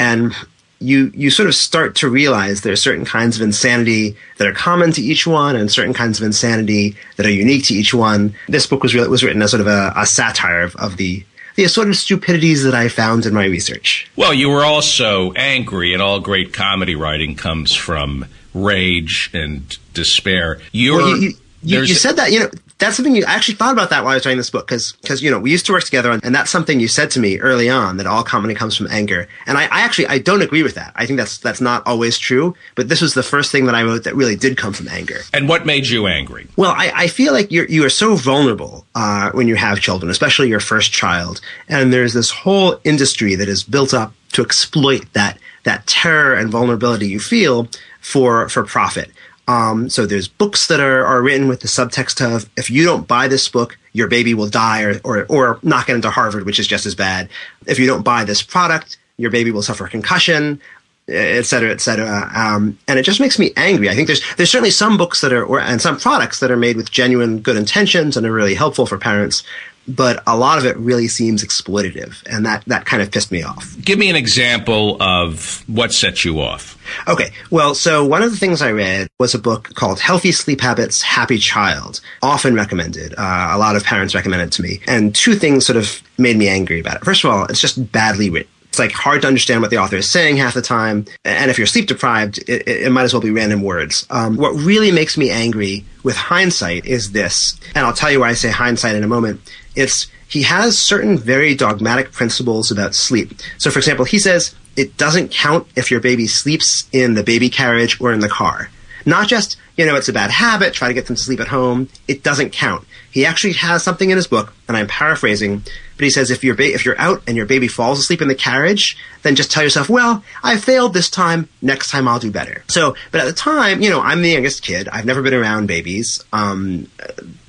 and 0.00 0.34
you 0.78 1.10
you 1.14 1.30
sort 1.30 1.48
of 1.48 1.54
start 1.54 1.94
to 1.96 2.08
realize 2.08 2.60
there 2.60 2.72
are 2.72 2.76
certain 2.76 3.04
kinds 3.04 3.36
of 3.36 3.42
insanity 3.42 4.16
that 4.38 4.46
are 4.46 4.52
common 4.52 4.92
to 4.92 5.02
each 5.02 5.26
one, 5.26 5.56
and 5.56 5.70
certain 5.70 5.94
kinds 5.94 6.20
of 6.20 6.26
insanity 6.26 6.96
that 7.16 7.26
are 7.26 7.30
unique 7.30 7.64
to 7.66 7.74
each 7.74 7.94
one. 7.94 8.34
This 8.48 8.66
book 8.66 8.82
was 8.82 8.94
re- 8.94 9.06
was 9.06 9.22
written 9.24 9.42
as 9.42 9.50
sort 9.50 9.60
of 9.60 9.66
a, 9.66 9.92
a 9.96 10.06
satire 10.06 10.62
of, 10.62 10.76
of 10.76 10.96
the 10.96 11.24
the 11.56 11.64
assorted 11.64 11.94
stupidities 11.94 12.62
that 12.64 12.74
I 12.74 12.88
found 12.88 13.24
in 13.26 13.32
my 13.32 13.46
research. 13.46 14.10
Well, 14.14 14.34
you 14.34 14.50
were 14.50 14.64
also 14.64 15.32
angry, 15.32 15.94
and 15.94 16.02
all 16.02 16.20
great 16.20 16.52
comedy 16.52 16.94
writing 16.94 17.34
comes 17.34 17.74
from 17.74 18.26
rage 18.52 19.30
and 19.32 19.76
despair. 19.94 20.60
You're, 20.72 20.98
Well, 20.98 21.16
you, 21.16 21.28
you, 21.28 21.34
you, 21.62 21.80
you 21.80 21.94
said 21.94 22.16
that, 22.16 22.30
you 22.30 22.40
know, 22.40 22.50
that's 22.78 22.96
something 22.96 23.16
you 23.16 23.24
I 23.26 23.34
actually 23.34 23.54
thought 23.54 23.72
about 23.72 23.90
that 23.90 24.04
while 24.04 24.12
I 24.12 24.16
was 24.16 24.26
writing 24.26 24.36
this 24.38 24.50
book 24.50 24.66
because, 24.66 24.92
because, 25.00 25.22
you 25.22 25.30
know, 25.30 25.38
we 25.38 25.50
used 25.50 25.66
to 25.66 25.72
work 25.72 25.84
together 25.84 26.10
and 26.10 26.34
that's 26.34 26.50
something 26.50 26.78
you 26.78 26.88
said 26.88 27.10
to 27.12 27.20
me 27.20 27.38
early 27.38 27.70
on 27.70 27.96
that 27.96 28.06
all 28.06 28.22
comedy 28.22 28.54
comes 28.54 28.76
from 28.76 28.86
anger. 28.90 29.28
And 29.46 29.56
I, 29.56 29.64
I 29.64 29.80
actually, 29.80 30.08
I 30.08 30.18
don't 30.18 30.42
agree 30.42 30.62
with 30.62 30.74
that. 30.74 30.92
I 30.94 31.06
think 31.06 31.18
that's, 31.18 31.38
that's 31.38 31.60
not 31.60 31.86
always 31.86 32.18
true, 32.18 32.54
but 32.74 32.88
this 32.88 33.00
was 33.00 33.14
the 33.14 33.22
first 33.22 33.50
thing 33.50 33.66
that 33.66 33.74
I 33.74 33.82
wrote 33.82 34.04
that 34.04 34.14
really 34.14 34.36
did 34.36 34.58
come 34.58 34.72
from 34.74 34.88
anger. 34.88 35.20
and 35.32 35.48
what 35.48 35.64
made 35.64 35.86
you 35.86 36.06
angry? 36.06 36.48
Well, 36.56 36.72
I, 36.72 36.92
I 36.94 37.06
feel 37.06 37.32
like 37.32 37.50
you're 37.50 37.66
you 37.66 37.84
are 37.84 37.90
so 37.90 38.14
vulnerable 38.14 38.84
uh, 38.94 39.30
when 39.32 39.48
you 39.48 39.56
have 39.56 39.80
children, 39.80 40.10
especially 40.10 40.48
your 40.48 40.60
first 40.60 40.92
child, 40.92 41.40
and 41.68 41.92
there's 41.92 42.12
this 42.12 42.30
whole 42.30 42.78
industry 42.84 43.34
that 43.36 43.48
is 43.48 43.62
built 43.62 43.94
up 43.94 44.12
to 44.32 44.42
exploit 44.42 45.12
that 45.14 45.38
that 45.64 45.86
terror 45.86 46.34
and 46.34 46.50
vulnerability 46.50 47.08
you 47.08 47.20
feel 47.20 47.68
for 48.00 48.48
for 48.48 48.64
profit. 48.64 49.10
Um, 49.48 49.88
so 49.88 50.06
there's 50.06 50.28
books 50.28 50.66
that 50.66 50.80
are, 50.80 51.04
are 51.04 51.22
written 51.22 51.46
with 51.48 51.60
the 51.60 51.68
subtext 51.68 52.20
of 52.20 52.50
if 52.56 52.68
you 52.68 52.84
don't 52.84 53.06
buy 53.06 53.28
this 53.28 53.48
book, 53.48 53.78
your 53.92 54.08
baby 54.08 54.34
will 54.34 54.48
die 54.48 54.82
or, 54.82 55.00
or 55.04 55.26
or 55.28 55.58
not 55.62 55.86
get 55.86 55.96
into 55.96 56.10
Harvard, 56.10 56.44
which 56.44 56.58
is 56.58 56.66
just 56.66 56.86
as 56.86 56.94
bad. 56.94 57.28
If 57.66 57.78
you 57.78 57.86
don't 57.86 58.02
buy 58.02 58.24
this 58.24 58.42
product, 58.42 58.98
your 59.16 59.30
baby 59.30 59.50
will 59.52 59.62
suffer 59.62 59.86
concussion 59.86 60.60
et 61.08 61.46
cetera, 61.46 61.70
et 61.70 61.80
cetera. 61.80 62.30
Um, 62.34 62.78
and 62.88 62.98
it 62.98 63.04
just 63.04 63.20
makes 63.20 63.38
me 63.38 63.52
angry. 63.56 63.88
I 63.88 63.94
think 63.94 64.08
there's 64.08 64.22
there's 64.34 64.50
certainly 64.50 64.70
some 64.70 64.96
books 64.96 65.20
that 65.20 65.32
are 65.32 65.44
or, 65.44 65.60
and 65.60 65.80
some 65.80 65.98
products 65.98 66.40
that 66.40 66.50
are 66.50 66.56
made 66.56 66.76
with 66.76 66.90
genuine 66.90 67.38
good 67.40 67.56
intentions 67.56 68.16
and 68.16 68.26
are 68.26 68.32
really 68.32 68.54
helpful 68.54 68.86
for 68.86 68.98
parents, 68.98 69.42
but 69.88 70.22
a 70.26 70.36
lot 70.36 70.58
of 70.58 70.66
it 70.66 70.76
really 70.76 71.08
seems 71.08 71.44
exploitative, 71.44 72.22
and 72.26 72.44
that 72.46 72.64
that 72.66 72.86
kind 72.86 73.02
of 73.02 73.10
pissed 73.10 73.30
me 73.30 73.42
off. 73.42 73.76
Give 73.82 73.98
me 73.98 74.10
an 74.10 74.16
example 74.16 75.00
of 75.00 75.64
what 75.68 75.92
set 75.92 76.24
you 76.24 76.40
off. 76.40 76.76
Okay, 77.08 77.30
well, 77.50 77.74
so 77.74 78.04
one 78.04 78.22
of 78.22 78.30
the 78.30 78.36
things 78.36 78.62
I 78.62 78.70
read 78.70 79.08
was 79.18 79.34
a 79.34 79.38
book 79.38 79.74
called 79.74 80.00
Healthy 80.00 80.32
Sleep 80.32 80.60
Habits, 80.60 81.02
Happy 81.02 81.38
Child, 81.38 82.00
often 82.22 82.54
recommended. 82.54 83.14
Uh, 83.16 83.50
a 83.52 83.58
lot 83.58 83.76
of 83.76 83.84
parents 83.84 84.14
recommend 84.14 84.42
it 84.42 84.52
to 84.52 84.62
me, 84.62 84.80
and 84.86 85.14
two 85.14 85.34
things 85.34 85.66
sort 85.66 85.76
of 85.76 86.02
made 86.18 86.36
me 86.36 86.48
angry 86.48 86.80
about 86.80 86.96
it. 86.96 87.04
First 87.04 87.24
of 87.24 87.30
all, 87.30 87.44
it's 87.46 87.60
just 87.60 87.92
badly 87.92 88.30
written. 88.30 88.50
It's 88.68 88.78
like 88.78 88.92
hard 88.92 89.22
to 89.22 89.28
understand 89.28 89.62
what 89.62 89.70
the 89.70 89.78
author 89.78 89.96
is 89.96 90.06
saying 90.06 90.36
half 90.36 90.52
the 90.52 90.60
time, 90.60 91.06
and 91.24 91.50
if 91.50 91.56
you're 91.56 91.66
sleep 91.66 91.86
deprived, 91.86 92.38
it, 92.40 92.68
it, 92.68 92.82
it 92.82 92.92
might 92.92 93.04
as 93.04 93.14
well 93.14 93.22
be 93.22 93.30
random 93.30 93.62
words. 93.62 94.06
Um, 94.10 94.36
what 94.36 94.50
really 94.50 94.90
makes 94.90 95.16
me 95.16 95.30
angry 95.30 95.86
with 96.02 96.14
hindsight 96.14 96.84
is 96.84 97.12
this, 97.12 97.58
and 97.74 97.86
I'll 97.86 97.94
tell 97.94 98.10
you 98.10 98.20
why 98.20 98.28
I 98.28 98.34
say 98.34 98.50
hindsight 98.50 98.94
in 98.94 99.02
a 99.02 99.08
moment. 99.08 99.40
It's 99.76 100.08
he 100.28 100.42
has 100.42 100.76
certain 100.78 101.16
very 101.16 101.54
dogmatic 101.54 102.12
principles 102.12 102.70
about 102.70 102.94
sleep. 102.94 103.32
So, 103.58 103.70
for 103.70 103.78
example, 103.78 104.04
he 104.04 104.18
says 104.18 104.54
it 104.76 104.96
doesn't 104.96 105.30
count 105.30 105.68
if 105.76 105.90
your 105.90 106.00
baby 106.00 106.26
sleeps 106.26 106.88
in 106.92 107.14
the 107.14 107.22
baby 107.22 107.48
carriage 107.48 108.00
or 108.00 108.12
in 108.12 108.20
the 108.20 108.28
car. 108.28 108.68
Not 109.08 109.28
just, 109.28 109.56
you 109.76 109.86
know, 109.86 109.94
it's 109.94 110.08
a 110.08 110.12
bad 110.12 110.32
habit, 110.32 110.74
try 110.74 110.88
to 110.88 110.94
get 110.94 111.06
them 111.06 111.14
to 111.14 111.22
sleep 111.22 111.38
at 111.38 111.46
home. 111.46 111.88
It 112.08 112.24
doesn't 112.24 112.50
count. 112.50 112.84
He 113.12 113.24
actually 113.24 113.52
has 113.54 113.84
something 113.84 114.10
in 114.10 114.16
his 114.16 114.26
book, 114.26 114.52
and 114.66 114.76
I'm 114.76 114.88
paraphrasing, 114.88 115.62
but 115.96 116.04
he 116.04 116.10
says 116.10 116.30
if 116.30 116.42
your 116.42 116.54
ba- 116.56 116.74
if 116.74 116.84
you're 116.84 117.00
out 117.00 117.22
and 117.26 117.36
your 117.36 117.46
baby 117.46 117.68
falls 117.68 118.00
asleep 118.00 118.20
in 118.20 118.28
the 118.28 118.34
carriage, 118.34 118.98
then 119.22 119.36
just 119.36 119.50
tell 119.50 119.62
yourself, 119.62 119.88
well, 119.88 120.24
I 120.42 120.56
failed 120.56 120.92
this 120.92 121.08
time. 121.08 121.48
Next 121.62 121.90
time 121.90 122.08
I'll 122.08 122.18
do 122.18 122.32
better. 122.32 122.64
So, 122.68 122.96
but 123.12 123.20
at 123.20 123.26
the 123.26 123.32
time, 123.32 123.80
you 123.80 123.88
know, 123.88 124.00
I'm 124.00 124.22
the 124.22 124.30
youngest 124.30 124.62
kid. 124.62 124.88
I've 124.88 125.06
never 125.06 125.22
been 125.22 125.34
around 125.34 125.66
babies. 125.66 126.22
Um, 126.32 126.88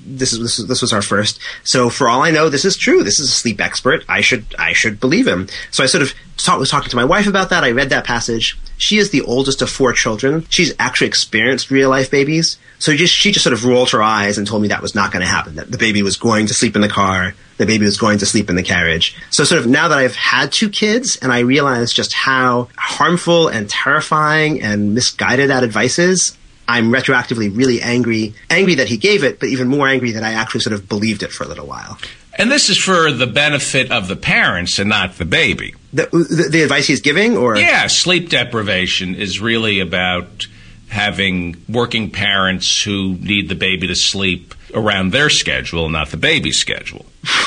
this 0.07 0.33
is 0.33 0.67
this, 0.67 0.81
was 0.81 0.93
our 0.93 1.01
first. 1.01 1.39
So 1.63 1.89
for 1.89 2.07
all 2.07 2.23
I 2.23 2.31
know, 2.31 2.49
this 2.49 2.65
is 2.65 2.77
true. 2.77 3.03
This 3.03 3.19
is 3.19 3.29
a 3.29 3.33
sleep 3.33 3.59
expert. 3.59 4.05
I 4.07 4.21
should 4.21 4.45
I 4.57 4.73
should 4.73 4.99
believe 4.99 5.27
him. 5.27 5.47
So 5.71 5.83
I 5.83 5.87
sort 5.87 6.01
of 6.01 6.13
talk, 6.37 6.59
was 6.59 6.69
talking 6.69 6.89
to 6.89 6.95
my 6.95 7.05
wife 7.05 7.27
about 7.27 7.49
that. 7.49 7.63
I 7.63 7.71
read 7.71 7.89
that 7.89 8.05
passage. 8.05 8.57
She 8.77 8.97
is 8.97 9.09
the 9.09 9.21
oldest 9.21 9.61
of 9.61 9.69
four 9.69 9.93
children. 9.93 10.45
She's 10.49 10.73
actually 10.79 11.07
experienced 11.07 11.71
real 11.71 11.89
life 11.89 12.11
babies. 12.11 12.57
So 12.79 12.95
just 12.95 13.13
she 13.13 13.31
just 13.31 13.43
sort 13.43 13.53
of 13.53 13.65
rolled 13.65 13.89
her 13.91 14.03
eyes 14.03 14.37
and 14.37 14.45
told 14.45 14.61
me 14.61 14.67
that 14.67 14.81
was 14.81 14.95
not 14.95 15.11
going 15.11 15.25
to 15.25 15.29
happen. 15.29 15.55
That 15.55 15.71
the 15.71 15.77
baby 15.77 16.03
was 16.03 16.15
going 16.15 16.47
to 16.47 16.53
sleep 16.53 16.75
in 16.75 16.81
the 16.81 16.89
car. 16.89 17.33
The 17.57 17.65
baby 17.65 17.85
was 17.85 17.97
going 17.97 18.19
to 18.19 18.25
sleep 18.27 18.51
in 18.51 18.55
the 18.55 18.63
carriage. 18.63 19.15
So 19.31 19.43
sort 19.43 19.61
of 19.61 19.67
now 19.67 19.87
that 19.87 19.97
I've 19.97 20.15
had 20.15 20.51
two 20.51 20.69
kids 20.69 21.17
and 21.21 21.31
I 21.31 21.39
realize 21.39 21.91
just 21.91 22.13
how 22.13 22.69
harmful 22.77 23.47
and 23.47 23.67
terrifying 23.67 24.61
and 24.61 24.93
misguided 24.93 25.49
that 25.49 25.63
advice 25.63 25.97
is, 25.97 26.36
I'm 26.67 26.91
retroactively 26.91 27.55
really 27.55 27.81
angry, 27.81 28.33
angry 28.49 28.75
that 28.75 28.87
he 28.87 28.97
gave 28.97 29.23
it, 29.23 29.39
but 29.39 29.49
even 29.49 29.67
more 29.67 29.87
angry 29.87 30.11
that 30.11 30.23
I 30.23 30.33
actually 30.33 30.61
sort 30.61 30.73
of 30.73 30.89
believed 30.89 31.23
it 31.23 31.31
for 31.31 31.43
a 31.43 31.47
little 31.47 31.65
while. 31.65 31.97
And 32.37 32.51
this 32.51 32.69
is 32.69 32.77
for 32.77 33.11
the 33.11 33.25
benefit 33.25 33.91
of 33.91 34.07
the 34.07 34.15
parents 34.15 34.77
and 34.77 34.89
not 34.89 35.17
the 35.17 35.25
baby. 35.25 35.73
The, 35.93 36.07
the, 36.11 36.49
the 36.51 36.61
advice 36.61 36.85
he's 36.85 37.01
giving, 37.01 37.35
or 37.35 37.55
Yeah, 37.57 37.87
sleep 37.87 38.29
deprivation 38.29 39.15
is 39.15 39.41
really 39.41 39.79
about 39.79 40.47
having 40.89 41.55
working 41.67 42.09
parents 42.09 42.83
who 42.83 43.15
need 43.15 43.49
the 43.49 43.55
baby 43.55 43.87
to 43.87 43.95
sleep 43.95 44.53
around 44.73 45.11
their 45.11 45.29
schedule, 45.29 45.89
not 45.89 46.09
the 46.09 46.17
baby's 46.17 46.57
schedule. 46.57 47.05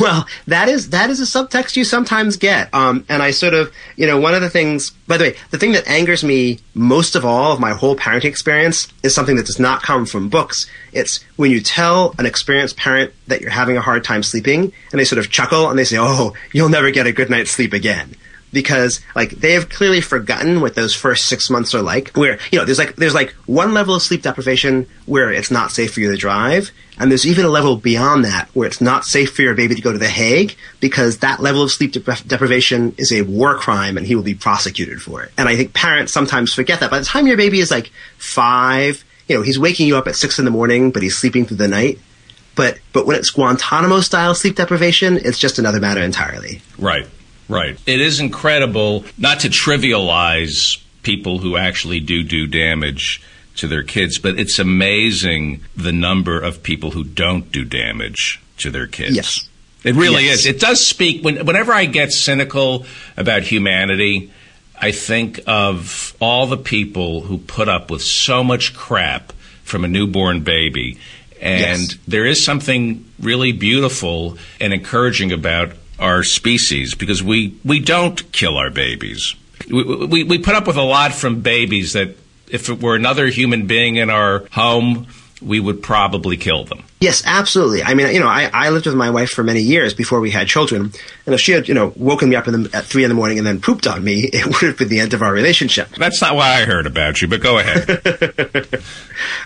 Well, 0.00 0.26
that 0.46 0.68
is 0.68 0.90
that 0.90 1.10
is 1.10 1.18
a 1.18 1.24
subtext 1.24 1.74
you 1.74 1.82
sometimes 1.82 2.36
get, 2.36 2.72
um, 2.72 3.04
and 3.08 3.20
I 3.20 3.32
sort 3.32 3.52
of, 3.52 3.72
you 3.96 4.06
know, 4.06 4.20
one 4.20 4.32
of 4.32 4.40
the 4.40 4.50
things. 4.50 4.90
By 5.08 5.16
the 5.16 5.24
way, 5.24 5.36
the 5.50 5.58
thing 5.58 5.72
that 5.72 5.88
angers 5.88 6.22
me 6.22 6.60
most 6.74 7.16
of 7.16 7.24
all 7.24 7.52
of 7.52 7.58
my 7.58 7.72
whole 7.72 7.96
parenting 7.96 8.26
experience 8.26 8.86
is 9.02 9.12
something 9.12 9.34
that 9.36 9.46
does 9.46 9.58
not 9.58 9.82
come 9.82 10.06
from 10.06 10.28
books. 10.28 10.66
It's 10.92 11.20
when 11.34 11.50
you 11.50 11.60
tell 11.60 12.14
an 12.18 12.26
experienced 12.26 12.76
parent 12.76 13.12
that 13.26 13.40
you're 13.40 13.50
having 13.50 13.76
a 13.76 13.80
hard 13.80 14.04
time 14.04 14.22
sleeping, 14.22 14.72
and 14.92 15.00
they 15.00 15.04
sort 15.04 15.18
of 15.18 15.30
chuckle 15.30 15.68
and 15.68 15.76
they 15.76 15.84
say, 15.84 15.96
"Oh, 15.98 16.34
you'll 16.52 16.68
never 16.68 16.92
get 16.92 17.08
a 17.08 17.12
good 17.12 17.28
night's 17.28 17.50
sleep 17.50 17.72
again." 17.72 18.14
Because 18.52 19.00
like 19.14 19.30
they 19.30 19.52
have 19.52 19.68
clearly 19.68 20.00
forgotten 20.00 20.60
what 20.60 20.74
those 20.74 20.94
first 20.94 21.26
six 21.26 21.48
months 21.48 21.74
are 21.74 21.82
like. 21.82 22.10
Where 22.10 22.38
you 22.50 22.58
know 22.58 22.64
there's 22.64 22.78
like 22.78 22.96
there's 22.96 23.14
like 23.14 23.30
one 23.46 23.72
level 23.72 23.94
of 23.94 24.02
sleep 24.02 24.22
deprivation 24.22 24.86
where 25.06 25.32
it's 25.32 25.50
not 25.50 25.70
safe 25.70 25.94
for 25.94 26.00
you 26.00 26.10
to 26.10 26.16
drive, 26.16 26.70
and 26.98 27.10
there's 27.10 27.26
even 27.26 27.44
a 27.44 27.48
level 27.48 27.76
beyond 27.76 28.24
that 28.24 28.48
where 28.52 28.66
it's 28.66 28.80
not 28.80 29.04
safe 29.04 29.34
for 29.34 29.42
your 29.42 29.54
baby 29.54 29.74
to 29.74 29.80
go 29.80 29.92
to 29.92 29.98
The 29.98 30.08
Hague 30.08 30.54
because 30.80 31.18
that 31.18 31.40
level 31.40 31.62
of 31.62 31.70
sleep 31.70 31.92
depri- 31.92 32.26
deprivation 32.26 32.94
is 32.98 33.12
a 33.12 33.22
war 33.22 33.56
crime 33.56 33.96
and 33.96 34.06
he 34.06 34.14
will 34.14 34.22
be 34.22 34.34
prosecuted 34.34 35.00
for 35.00 35.22
it. 35.22 35.32
And 35.38 35.48
I 35.48 35.56
think 35.56 35.72
parents 35.72 36.12
sometimes 36.12 36.52
forget 36.52 36.80
that. 36.80 36.90
By 36.90 36.98
the 36.98 37.04
time 37.04 37.26
your 37.26 37.36
baby 37.36 37.60
is 37.60 37.70
like 37.70 37.90
five, 38.18 39.02
you 39.28 39.36
know, 39.36 39.42
he's 39.42 39.58
waking 39.58 39.86
you 39.86 39.96
up 39.96 40.06
at 40.06 40.16
six 40.16 40.38
in 40.38 40.44
the 40.44 40.50
morning, 40.50 40.90
but 40.90 41.02
he's 41.02 41.16
sleeping 41.16 41.46
through 41.46 41.56
the 41.56 41.68
night. 41.68 41.98
But 42.54 42.78
but 42.92 43.06
when 43.06 43.16
it's 43.16 43.30
Guantanamo 43.30 44.00
style 44.00 44.34
sleep 44.34 44.56
deprivation, 44.56 45.16
it's 45.16 45.38
just 45.38 45.58
another 45.58 45.80
matter 45.80 46.02
entirely. 46.02 46.60
Right, 46.78 47.06
right. 47.52 47.78
It 47.86 48.00
is 48.00 48.20
incredible 48.20 49.04
not 49.18 49.40
to 49.40 49.48
trivialize 49.48 50.82
people 51.02 51.38
who 51.38 51.56
actually 51.56 52.00
do 52.00 52.22
do 52.22 52.46
damage 52.46 53.22
to 53.56 53.66
their 53.68 53.82
kids, 53.82 54.18
but 54.18 54.38
it's 54.38 54.58
amazing 54.58 55.60
the 55.76 55.92
number 55.92 56.40
of 56.40 56.62
people 56.62 56.92
who 56.92 57.04
don't 57.04 57.52
do 57.52 57.64
damage 57.64 58.40
to 58.58 58.70
their 58.70 58.86
kids. 58.86 59.16
Yes. 59.16 59.48
It 59.84 59.94
really 59.94 60.24
Yes. 60.26 60.40
is. 60.40 60.46
It 60.46 60.60
does 60.60 60.84
speak. 60.86 61.22
When, 61.24 61.44
whenever 61.44 61.72
I 61.72 61.84
get 61.86 62.12
cynical 62.12 62.86
about 63.16 63.42
humanity, 63.42 64.30
I 64.80 64.92
think 64.92 65.40
of 65.46 66.14
all 66.20 66.46
the 66.46 66.56
people 66.56 67.22
who 67.22 67.38
put 67.38 67.68
up 67.68 67.90
with 67.90 68.02
so 68.02 68.42
much 68.44 68.74
crap 68.74 69.32
from 69.64 69.84
a 69.84 69.88
newborn 69.88 70.40
baby. 70.40 70.98
And 71.40 71.80
Yes. 71.82 71.96
there 72.06 72.24
is 72.24 72.42
something 72.42 73.04
really 73.20 73.50
beautiful 73.52 74.38
and 74.60 74.72
encouraging 74.72 75.32
about 75.32 75.72
our 76.02 76.22
species 76.22 76.94
because 76.94 77.22
we, 77.22 77.56
we 77.64 77.80
don't 77.80 78.30
kill 78.32 78.58
our 78.58 78.70
babies. 78.70 79.34
We, 79.70 80.06
we, 80.06 80.24
we 80.24 80.38
put 80.38 80.54
up 80.54 80.66
with 80.66 80.76
a 80.76 80.82
lot 80.82 81.12
from 81.12 81.40
babies 81.40 81.92
that 81.92 82.16
if 82.48 82.68
it 82.68 82.82
were 82.82 82.96
another 82.96 83.28
human 83.28 83.66
being 83.66 83.96
in 83.96 84.10
our 84.10 84.44
home, 84.50 85.06
we 85.40 85.60
would 85.60 85.82
probably 85.82 86.36
kill 86.36 86.64
them. 86.64 86.84
Yes, 87.00 87.22
absolutely. 87.26 87.82
I 87.82 87.94
mean, 87.94 88.14
you 88.14 88.20
know, 88.20 88.28
I, 88.28 88.48
I 88.52 88.70
lived 88.70 88.86
with 88.86 88.94
my 88.94 89.10
wife 89.10 89.30
for 89.30 89.42
many 89.42 89.60
years 89.60 89.92
before 89.92 90.20
we 90.20 90.30
had 90.30 90.46
children, 90.46 90.92
and 91.26 91.34
if 91.34 91.40
she 91.40 91.52
had, 91.52 91.66
you 91.66 91.74
know, 91.74 91.92
woken 91.96 92.28
me 92.28 92.36
up 92.36 92.46
in 92.46 92.62
the, 92.62 92.76
at 92.76 92.84
three 92.84 93.02
in 93.02 93.08
the 93.08 93.14
morning 93.14 93.38
and 93.38 93.46
then 93.46 93.60
pooped 93.60 93.86
on 93.86 94.04
me, 94.04 94.20
it 94.32 94.46
would 94.46 94.62
have 94.62 94.78
been 94.78 94.88
the 94.88 95.00
end 95.00 95.14
of 95.14 95.22
our 95.22 95.32
relationship. 95.32 95.88
That's 95.96 96.20
not 96.20 96.36
why 96.36 96.60
I 96.60 96.64
heard 96.64 96.86
about 96.86 97.20
you, 97.20 97.28
but 97.28 97.40
go 97.40 97.58
ahead. 97.58 98.82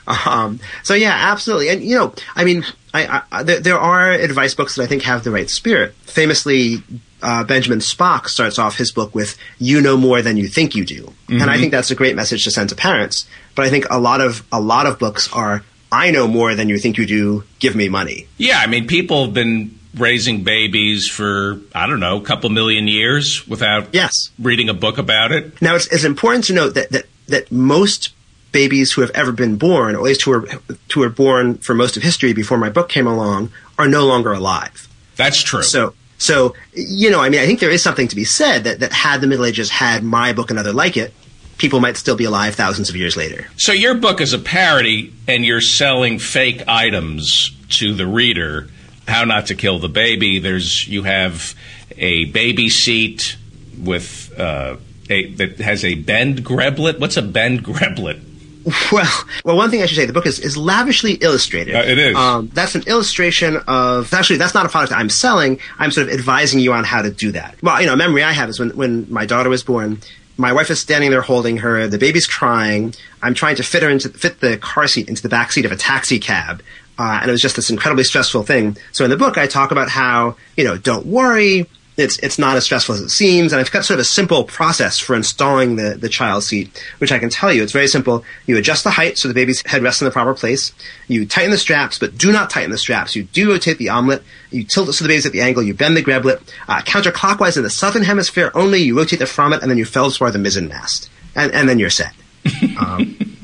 Um, 0.07 0.61
so 0.85 0.95
yeah, 0.95 1.13
absolutely. 1.13 1.69
And 1.69 1.83
you 1.83 1.97
know, 1.97 2.15
I 2.35 2.45
mean, 2.45 2.65
I, 3.05 3.23
I, 3.33 3.43
there, 3.43 3.61
there 3.61 3.79
are 3.79 4.11
advice 4.11 4.55
books 4.55 4.77
that 4.77 4.83
I 4.83 4.87
think 4.87 5.03
have 5.03 5.25
the 5.25 5.31
right 5.31 5.49
spirit. 5.49 5.95
Famously, 6.03 6.83
uh, 7.23 7.45
Benjamin 7.45 7.81
Spock 7.81 8.29
starts 8.29 8.59
off 8.59 8.77
his 8.77 8.93
book 8.93 9.15
with 9.15 9.37
"You 9.59 9.81
know 9.81 9.97
more 9.97 10.23
than 10.23 10.37
you 10.37 10.49
think 10.49 10.75
you 10.75 10.85
do," 10.85 11.13
and 11.29 11.51
I 11.51 11.59
think 11.59 11.73
that's 11.73 11.91
a 11.91 11.95
great 11.95 12.17
message 12.17 12.45
to 12.45 12.51
send 12.51 12.69
to 12.71 12.77
parents. 12.77 13.27
But 13.55 13.67
I 13.67 13.71
think 13.71 13.87
a 13.91 13.99
lot 13.99 14.21
of 14.21 14.45
a 14.53 14.61
lot 14.61 14.87
of 14.87 14.99
books 14.99 15.33
are 15.33 15.63
"I 15.91 16.11
know 16.11 16.29
more 16.29 16.55
than 16.55 16.69
you 16.69 16.79
think 16.79 16.99
you 16.99 17.07
do. 17.07 17.45
Give 17.59 17.75
me 17.75 17.89
money." 17.89 18.29
Yeah, 18.39 18.59
I 18.59 18.67
mean, 18.67 18.87
people 18.87 19.25
have 19.25 19.35
been 19.35 19.79
raising 19.97 20.45
babies 20.45 21.09
for 21.09 21.61
I 21.75 21.87
don't 21.87 22.01
know, 22.01 22.19
a 22.19 22.23
couple 22.23 22.51
million 22.51 22.87
years 22.87 23.47
without 23.49 23.95
yes. 23.95 24.31
reading 24.39 24.69
a 24.69 24.75
book 24.75 24.99
about 24.99 25.33
it. 25.33 25.61
Now, 25.61 25.75
it's, 25.75 25.87
it's 25.89 26.05
important 26.05 26.45
to 26.47 26.53
note 26.53 26.75
that, 26.75 26.91
that, 26.91 27.07
that 27.29 27.51
most 27.51 28.13
babies 28.53 28.93
who 28.93 29.01
have 29.03 29.11
ever 29.11 29.33
been 29.33 29.57
born, 29.57 29.95
or 29.95 29.99
at 29.99 30.05
least 30.05 30.23
who 30.25 30.31
were, 30.31 30.49
who 30.93 31.01
were 31.01 31.11
born 31.11 31.59
for 31.59 31.75
most 31.75 31.97
of 31.97 32.03
history 32.03 32.33
before 32.33 32.59
my 32.59 32.71
book 32.71 32.89
came 32.89 33.07
along, 33.07 33.51
are 33.79 33.89
no 33.89 34.07
longer 34.07 34.33
alive. 34.33 34.89
That's 35.17 35.43
true. 35.43 35.63
So, 35.63 35.95
so 36.19 36.55
you 36.73 37.11
know, 37.11 37.21
I 37.21 37.29
mean, 37.29 37.41
I 37.41 37.47
think 37.47 37.61
there 37.61 37.71
is 37.71 37.83
something 37.83 38.09
to 38.09 38.17
be 38.17 38.25
said 38.25 38.65
that, 38.65 38.81
that 38.81 38.93
had 38.93 39.21
the 39.21 39.27
Middle 39.27 39.45
Ages 39.45 39.71
had 39.71 40.03
my 40.03 40.33
book 40.33 40.51
and 40.51 40.59
other 40.59 40.73
like 40.73 40.97
it, 40.97 41.13
people 41.59 41.81
might 41.81 41.97
still 41.97 42.17
be 42.17 42.25
alive 42.25 42.55
thousands 42.55 42.89
of 42.89 42.97
years 42.97 43.17
later. 43.17 43.47
So 43.57 43.73
your 43.73 43.95
book 43.95 44.21
is 44.21 44.33
a 44.33 44.39
parody, 44.39 45.13
and 45.27 45.45
you're 45.45 45.61
selling 45.61 46.19
fake 46.19 46.63
items 46.69 47.51
to 47.71 47.95
the 47.95 48.07
reader. 48.07 48.69
How 49.09 49.25
not 49.25 49.47
to 49.47 49.55
kill 49.55 49.79
the 49.79 49.89
baby? 49.89 50.39
There's 50.39 50.87
you 50.89 51.05
have 51.05 51.55
a 51.97 52.27
baby 52.27 52.69
seat 52.69 53.37
with 53.79 54.33
uh, 54.39 54.77
a 55.09 55.31
that 55.35 55.59
has 55.59 55.85
a 55.85 55.95
bend 55.95 56.45
greblet. 56.45 56.99
What's 56.99 57.17
a 57.17 57.23
bend 57.23 57.65
greblet? 57.65 58.21
Well, 58.93 59.25
well, 59.45 59.57
one 59.57 59.71
thing 59.71 59.83
I 59.83 59.87
should 59.87 59.97
say, 59.97 60.07
the 60.07 60.13
book 60.13 60.27
is, 60.27 60.39
is 60.39 60.57
lavishly 60.57 61.15
illustrated. 61.15 61.75
Uh, 61.75 61.83
it 61.87 61.99
is. 61.99 62.17
Um, 62.17 62.51
that's 62.53 62.75
an 62.75 62.83
illustration 62.87 63.57
of 63.69 64.13
actually 64.13 64.39
that's 64.39 64.55
not 64.55 64.67
a 64.67 64.69
product 64.69 64.93
I'm 64.93 65.09
selling. 65.09 65.61
I'm 65.79 65.91
sort 65.91 66.09
of 66.09 66.15
advising 66.15 66.61
you 66.61 66.73
on 66.73 66.85
how 66.85 67.03
to 67.03 67.11
do 67.11 67.33
that. 67.33 67.57
Well, 67.63 67.81
you 67.81 67.87
know, 67.87 67.93
a 67.95 67.97
memory 67.97 68.23
I 68.25 68.33
have 68.33 68.49
is 68.49 68.59
when 68.59 68.71
when 68.71 69.11
my 69.13 69.27
daughter 69.27 69.49
was 69.49 69.63
born. 69.63 70.01
My 70.39 70.53
wife 70.53 70.71
is 70.71 70.79
standing 70.81 71.11
there 71.11 71.23
holding 71.23 71.59
her. 71.59 71.87
The 71.89 71.99
baby's 71.99 72.27
crying. 72.27 72.95
I'm 73.23 73.35
trying 73.35 73.57
to 73.57 73.63
fit 73.63 73.83
her 73.83 73.89
into 73.89 74.09
fit 74.11 74.41
the 74.41 74.57
car 74.59 74.87
seat 74.87 75.09
into 75.09 75.23
the 75.23 75.29
back 75.29 75.53
seat 75.53 75.65
of 75.65 75.73
a 75.73 75.77
taxi 75.77 76.19
cab. 76.19 76.63
Uh, 76.99 77.19
and 77.21 77.29
it 77.29 77.33
was 77.33 77.41
just 77.41 77.57
this 77.57 77.71
incredibly 77.71 78.05
stressful 78.05 78.43
thing. 78.43 78.77
So 78.93 79.05
in 79.05 79.11
the 79.11 79.17
book, 79.17 79.39
I 79.39 79.47
talk 79.47 79.71
about 79.71 79.89
how 79.89 80.37
you 80.57 80.65
know, 80.65 80.77
don't 80.77 81.07
worry, 81.07 81.67
it's 81.97 82.19
it's 82.19 82.39
not 82.39 82.57
as 82.57 82.65
stressful 82.65 82.95
as 82.95 83.01
it 83.01 83.09
seems, 83.09 83.53
and 83.53 83.61
I've 83.61 83.71
got 83.71 83.85
sort 83.85 83.99
of 83.99 84.03
a 84.03 84.05
simple 84.05 84.45
process 84.45 84.99
for 84.99 85.15
installing 85.15 85.77
the 85.77 85.97
the 85.99 86.09
child 86.09 86.45
seat, 86.45 86.71
which 86.99 87.11
I 87.11 87.19
can 87.19 87.31
tell 87.31 87.53
you 87.53 87.63
it's 87.63 87.73
very 87.73 87.89
simple. 87.89 88.25
You 88.47 88.59
adjust 88.59 88.85
the 88.85 88.91
height 88.91 89.17
so 89.17 89.29
the 89.29 89.35
baby's 89.35 89.63
head 89.67 89.83
rests 89.83 90.03
in 90.03 90.05
the 90.05 90.11
proper 90.11 90.35
place. 90.35 90.73
You 91.09 91.27
tighten 91.27 91.51
the 91.51 91.59
straps, 91.59 91.99
but 91.99 92.19
do 92.19 92.33
not 92.33 92.51
tighten 92.51 92.71
the 92.71 92.79
straps. 92.79 93.17
You 93.17 93.25
do 93.25 93.51
rotate 93.51 93.79
the 93.79 93.89
omelet. 93.89 94.23
You 94.51 94.65
tilt 94.65 94.89
it 94.89 94.93
so 94.93 95.05
the 95.05 95.09
baby's 95.09 95.27
at 95.27 95.33
the 95.33 95.41
angle. 95.41 95.63
You 95.63 95.75
bend 95.75 95.97
the 95.97 96.03
greblet 96.03 96.43
uh, 96.69 96.83
counterclockwise 96.83 97.57
in 97.57 97.63
the 97.63 97.71
southern 97.71 98.03
hemisphere 98.03 98.51
only. 98.55 98.83
You 98.83 98.97
rotate 98.97 99.19
the 99.19 99.25
frommet, 99.25 99.63
and 99.63 99.71
then 99.71 99.79
you 99.79 99.87
feldspar 99.87 100.31
the 100.31 100.39
mizzen 100.39 100.69
mast, 100.69 101.09
and 101.35 101.51
and 101.53 101.69
then 101.69 101.79
you're 101.79 101.91
set. 101.91 102.13
Um, 102.79 103.36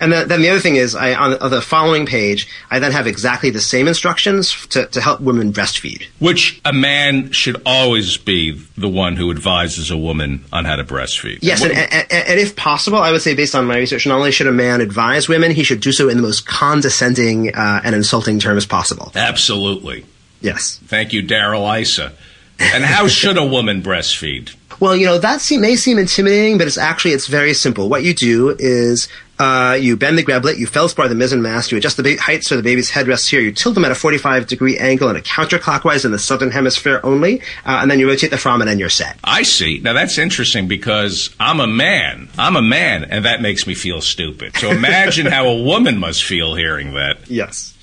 and 0.00 0.12
then, 0.12 0.28
then 0.28 0.42
the 0.42 0.48
other 0.48 0.60
thing 0.60 0.76
is, 0.76 0.94
I, 0.94 1.14
on, 1.14 1.34
on 1.34 1.50
the 1.50 1.60
following 1.60 2.06
page, 2.06 2.48
I 2.70 2.78
then 2.78 2.92
have 2.92 3.06
exactly 3.06 3.50
the 3.50 3.60
same 3.60 3.88
instructions 3.88 4.66
to, 4.68 4.86
to 4.86 5.00
help 5.00 5.20
women 5.20 5.52
breastfeed. 5.52 6.06
Which 6.20 6.60
a 6.64 6.72
man 6.72 7.32
should 7.32 7.60
always 7.66 8.16
be 8.16 8.52
the 8.76 8.88
one 8.88 9.16
who 9.16 9.30
advises 9.30 9.90
a 9.90 9.96
woman 9.96 10.44
on 10.52 10.64
how 10.64 10.76
to 10.76 10.84
breastfeed. 10.84 11.40
Yes, 11.42 11.62
and, 11.62 11.72
and, 11.72 12.06
and 12.12 12.40
if 12.40 12.54
possible, 12.54 12.98
I 12.98 13.10
would 13.10 13.22
say, 13.22 13.34
based 13.34 13.54
on 13.54 13.66
my 13.66 13.76
research, 13.76 14.06
not 14.06 14.18
only 14.18 14.30
should 14.30 14.46
a 14.46 14.52
man 14.52 14.80
advise 14.80 15.28
women, 15.28 15.50
he 15.50 15.64
should 15.64 15.80
do 15.80 15.92
so 15.92 16.08
in 16.08 16.16
the 16.16 16.22
most 16.22 16.46
condescending 16.46 17.54
uh, 17.54 17.80
and 17.84 17.94
insulting 17.94 18.38
terms 18.38 18.66
possible. 18.66 19.10
Absolutely. 19.16 20.04
Yes. 20.40 20.78
Thank 20.86 21.12
you, 21.12 21.22
Darrell 21.22 21.68
Issa. 21.68 22.12
And 22.60 22.84
how 22.84 23.08
should 23.08 23.36
a 23.36 23.44
woman 23.44 23.82
breastfeed? 23.82 24.54
Well, 24.80 24.94
you 24.94 25.06
know 25.06 25.18
that 25.18 25.44
may 25.58 25.74
seem 25.74 25.98
intimidating, 25.98 26.56
but 26.56 26.68
it's 26.68 26.78
actually 26.78 27.10
it's 27.10 27.26
very 27.26 27.52
simple. 27.52 27.88
What 27.88 28.04
you 28.04 28.14
do 28.14 28.54
is 28.60 29.08
uh, 29.38 29.76
you 29.80 29.96
bend 29.96 30.18
the 30.18 30.22
greblet, 30.24 30.58
you 30.58 30.66
feldspar 30.66 31.08
the 31.08 31.14
mizzen 31.14 31.40
mast, 31.40 31.70
you 31.70 31.78
adjust 31.78 31.96
the 31.96 32.02
ba- 32.02 32.20
height 32.20 32.44
so 32.44 32.56
the 32.56 32.62
baby's 32.62 32.90
head 32.90 33.06
rests 33.06 33.28
here, 33.28 33.40
you 33.40 33.52
tilt 33.52 33.74
them 33.74 33.84
at 33.84 33.90
a 33.90 33.94
45 33.94 34.46
degree 34.46 34.78
angle 34.78 35.08
and 35.08 35.16
a 35.18 35.22
counterclockwise 35.22 36.04
in 36.04 36.10
the 36.10 36.18
southern 36.18 36.50
hemisphere 36.50 37.00
only, 37.02 37.40
uh, 37.64 37.78
and 37.80 37.90
then 37.90 37.98
you 37.98 38.08
rotate 38.08 38.30
the 38.30 38.36
frommet 38.36 38.68
and 38.68 38.80
you're 38.80 38.88
set. 38.88 39.18
I 39.24 39.42
see. 39.42 39.78
Now 39.78 39.92
that's 39.92 40.18
interesting 40.18 40.68
because 40.68 41.34
I'm 41.38 41.60
a 41.60 41.66
man. 41.66 42.28
I'm 42.38 42.56
a 42.56 42.62
man, 42.62 43.04
and 43.04 43.24
that 43.24 43.40
makes 43.40 43.66
me 43.66 43.74
feel 43.74 44.00
stupid. 44.00 44.56
So 44.56 44.70
imagine 44.70 45.26
how 45.26 45.46
a 45.48 45.62
woman 45.62 45.98
must 45.98 46.24
feel 46.24 46.54
hearing 46.54 46.94
that. 46.94 47.30
Yes. 47.30 47.74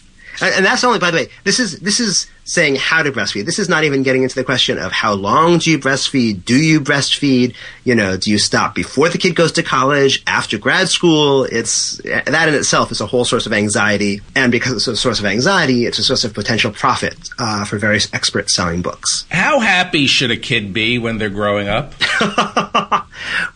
And, 0.41 0.55
and 0.55 0.65
that's 0.65 0.83
only, 0.83 0.99
by 0.99 1.11
the 1.11 1.17
way, 1.17 1.29
this 1.43 1.59
is 1.59 1.79
this 1.79 1.99
is 1.99 2.27
saying 2.45 2.75
how 2.75 3.01
to 3.01 3.11
breastfeed. 3.11 3.45
This 3.45 3.57
is 3.57 3.67
not 3.67 3.83
even 3.83 4.03
getting 4.03 4.23
into 4.23 4.35
the 4.35 4.43
question 4.43 4.77
of 4.77 4.91
how 4.91 5.13
long 5.13 5.57
do 5.57 5.71
you 5.71 5.79
breastfeed? 5.79 6.45
Do 6.45 6.55
you 6.55 6.79
breastfeed? 6.79 7.55
You 7.83 7.95
know, 7.95 8.17
do 8.17 8.29
you 8.29 8.37
stop 8.37 8.75
before 8.75 9.09
the 9.09 9.17
kid 9.17 9.35
goes 9.35 9.51
to 9.53 9.63
college, 9.63 10.23
after 10.27 10.57
grad 10.57 10.87
school? 10.87 11.43
It's 11.45 11.97
that 12.03 12.47
in 12.47 12.53
itself 12.53 12.91
is 12.91 13.01
a 13.01 13.07
whole 13.07 13.25
source 13.25 13.45
of 13.45 13.53
anxiety, 13.53 14.21
and 14.35 14.51
because 14.51 14.73
it's 14.73 14.87
a 14.87 14.95
source 14.95 15.19
of 15.19 15.25
anxiety, 15.25 15.85
it's 15.85 15.99
a 15.99 16.03
source 16.03 16.23
of 16.23 16.33
potential 16.33 16.71
profit 16.71 17.17
uh, 17.39 17.65
for 17.65 17.77
various 17.77 18.13
experts 18.13 18.55
selling 18.55 18.81
books. 18.81 19.25
How 19.29 19.59
happy 19.59 20.05
should 20.05 20.31
a 20.31 20.37
kid 20.37 20.73
be 20.73 20.99
when 20.99 21.17
they're 21.17 21.29
growing 21.29 21.67
up? 21.67 21.93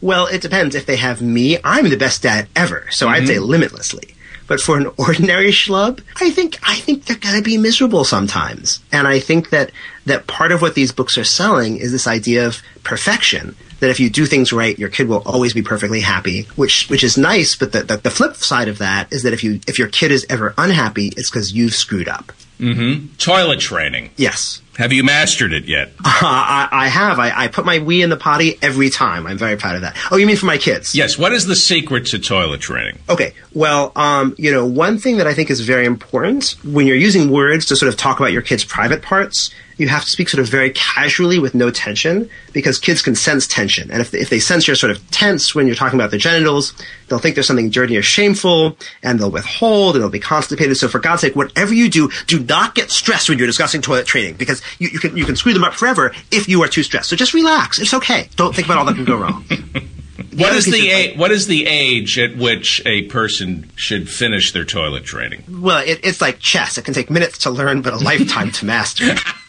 well, 0.02 0.26
it 0.28 0.42
depends. 0.42 0.76
If 0.76 0.88
they 0.88 0.98
have 0.98 1.22
me, 1.22 1.58
I'm 1.64 1.90
the 1.90 1.98
best 1.98 2.24
dad 2.24 2.48
ever, 2.56 2.88
so 2.90 3.06
mm-hmm. 3.06 3.16
I'd 3.16 3.28
say 3.28 3.40
limitlessly. 3.40 4.16
But 4.50 4.60
for 4.60 4.78
an 4.78 4.92
ordinary 4.98 5.52
schlub, 5.52 6.02
I 6.20 6.30
think 6.32 6.60
I 6.68 6.76
think 6.76 7.06
they're 7.06 7.16
gonna 7.16 7.42
be 7.42 7.58
miserable 7.58 8.04
sometimes. 8.04 8.82
And 8.92 9.08
I 9.08 9.22
think 9.22 9.52
that 9.52 9.72
that 10.06 10.28
part 10.28 10.52
of 10.52 10.62
what 10.62 10.76
these 10.76 10.92
books 10.92 11.18
are 11.18 11.24
selling 11.24 11.78
is 11.78 11.94
this 11.94 12.08
idea 12.08 12.46
of 12.46 12.62
perfection. 12.84 13.56
That 13.80 13.92
if 13.92 14.02
you 14.02 14.10
do 14.10 14.26
things 14.26 14.52
right, 14.52 14.78
your 14.78 14.90
kid 14.90 15.08
will 15.08 15.24
always 15.26 15.54
be 15.54 15.62
perfectly 15.62 16.02
happy, 16.02 16.42
which 16.58 16.90
which 16.90 17.04
is 17.06 17.18
nice. 17.18 17.56
But 17.56 17.72
the, 17.72 17.84
the, 17.84 17.98
the 17.98 18.12
flip 18.12 18.36
side 18.36 18.68
of 18.68 18.80
that 18.80 19.14
is 19.14 19.24
that 19.24 19.32
if 19.32 19.42
you 19.42 19.62
if 19.68 19.80
your 19.80 19.88
kid 19.88 20.12
is 20.12 20.26
ever 20.30 20.54
unhappy, 20.58 21.14
it's 21.16 21.30
because 21.30 21.54
you've 21.54 21.74
screwed 21.74 22.10
up. 22.10 22.34
Mm-hmm. 22.60 23.16
Toilet 23.16 23.62
training. 23.62 24.10
Yes. 24.18 24.62
Have 24.80 24.94
you 24.94 25.04
mastered 25.04 25.52
it 25.52 25.66
yet? 25.66 25.92
Uh, 26.22 26.26
I, 26.26 26.68
I, 26.72 26.88
have. 26.90 27.18
I, 27.18 27.32
I, 27.46 27.48
put 27.48 27.64
my 27.66 27.80
wee 27.80 28.02
in 28.02 28.10
the 28.10 28.18
potty 28.18 28.58
every 28.62 28.90
time. 28.90 29.26
I'm 29.26 29.38
very 29.38 29.56
proud 29.56 29.76
of 29.76 29.82
that. 29.84 29.96
Oh, 30.12 30.18
you 30.18 30.28
mean 30.28 30.36
for 30.36 30.48
my 30.48 30.58
kids? 30.58 30.94
Yes. 30.94 31.18
What 31.18 31.32
is 31.32 31.46
the 31.46 31.56
secret 31.56 32.08
to 32.08 32.20
toilet 32.20 32.60
training? 32.60 33.00
Okay. 33.08 33.34
Well, 33.54 33.94
um, 33.96 34.36
you 34.38 34.52
know, 34.52 34.66
one 34.66 34.98
thing 34.98 35.16
that 35.18 35.28
I 35.28 35.34
think 35.34 35.50
is 35.50 35.62
very 35.62 35.86
important 35.86 36.58
when 36.66 36.88
you're 36.88 36.98
using 36.98 37.32
words 37.32 37.68
to 37.68 37.78
sort 37.78 37.88
of 37.88 37.96
talk 37.96 38.20
about 38.20 38.34
your 38.34 38.42
kids' 38.42 38.66
private 38.66 39.02
parts, 39.02 39.50
you 39.80 39.88
have 39.88 40.04
to 40.04 40.10
speak 40.10 40.28
sort 40.28 40.42
of 40.42 40.50
very 40.50 40.72
casually 40.72 41.40
with 41.40 41.56
no 41.56 41.72
tension 41.72 42.30
because 42.52 42.78
kids 42.78 43.02
can 43.02 43.16
sense 43.16 43.48
tension. 43.48 43.90
And 43.90 44.02
if, 44.02 44.14
if 44.14 44.30
they 44.30 44.40
sense 44.40 44.68
you're 44.68 44.76
sort 44.76 44.92
of 44.92 45.10
tense 45.10 45.56
when 45.56 45.68
you're 45.68 45.76
talking 45.76 45.98
about 45.98 46.12
their 46.12 46.20
genitals, 46.20 46.74
they'll 47.08 47.18
think 47.18 47.36
there's 47.36 47.48
something 47.48 47.70
dirty 47.70 47.98
or 47.98 48.02
shameful 48.02 48.78
and 49.02 49.20
they'll 49.20 49.32
withhold 49.32 49.96
and 49.96 50.04
they'll 50.04 50.10
be 50.10 50.20
constipated. 50.20 50.76
So 50.76 50.90
for 50.90 51.00
God's 51.00 51.22
sake, 51.22 51.36
whatever 51.36 51.74
you 51.74 51.90
do, 51.90 52.12
do 52.28 52.40
not 52.42 52.76
get 52.76 52.92
stressed 52.92 53.30
when 53.30 53.38
you're 53.38 53.48
discussing 53.48 53.82
toilet 53.82 54.06
training 54.06 54.36
because 54.36 54.62
you, 54.80 54.90
you 54.90 55.00
can, 55.00 55.16
you 55.16 55.26
can 55.26 55.38
screw 55.38 55.54
them 55.54 55.64
up 55.64 55.74
forever 55.74 56.14
if 56.30 56.50
you 56.50 56.62
are 56.62 56.68
too 56.68 56.84
stressed. 56.84 57.10
So 57.10 57.16
just 57.16 57.34
relax. 57.34 57.80
It's 57.80 57.94
okay. 57.94 58.28
Don't 58.36 58.54
think 58.54 58.68
about 58.68 58.80
all 58.80 58.86
that 58.86 58.96
can 58.96 59.06
go 59.06 59.16
wrong. 59.16 59.46
what 60.36 60.54
is 60.54 60.66
the 60.66 60.90
a- 60.92 61.16
what 61.18 61.32
is 61.32 61.48
the 61.48 61.66
age 61.66 62.20
at 62.20 62.36
which 62.38 62.82
a 62.86 63.04
person 63.04 63.72
should 63.76 64.10
finish 64.10 64.52
their 64.52 64.66
toilet 64.66 65.06
training? 65.06 65.44
Well, 65.50 65.84
it, 65.86 66.02
it's 66.04 66.22
like 66.22 66.40
chess. 66.40 66.78
It 66.78 66.86
can 66.86 66.94
take 66.94 67.10
minutes 67.10 67.40
to 67.40 67.50
learn, 67.50 67.82
but 67.82 67.94
a 67.94 67.98
lifetime 67.98 68.52
to 68.52 68.66
master. 68.66 69.16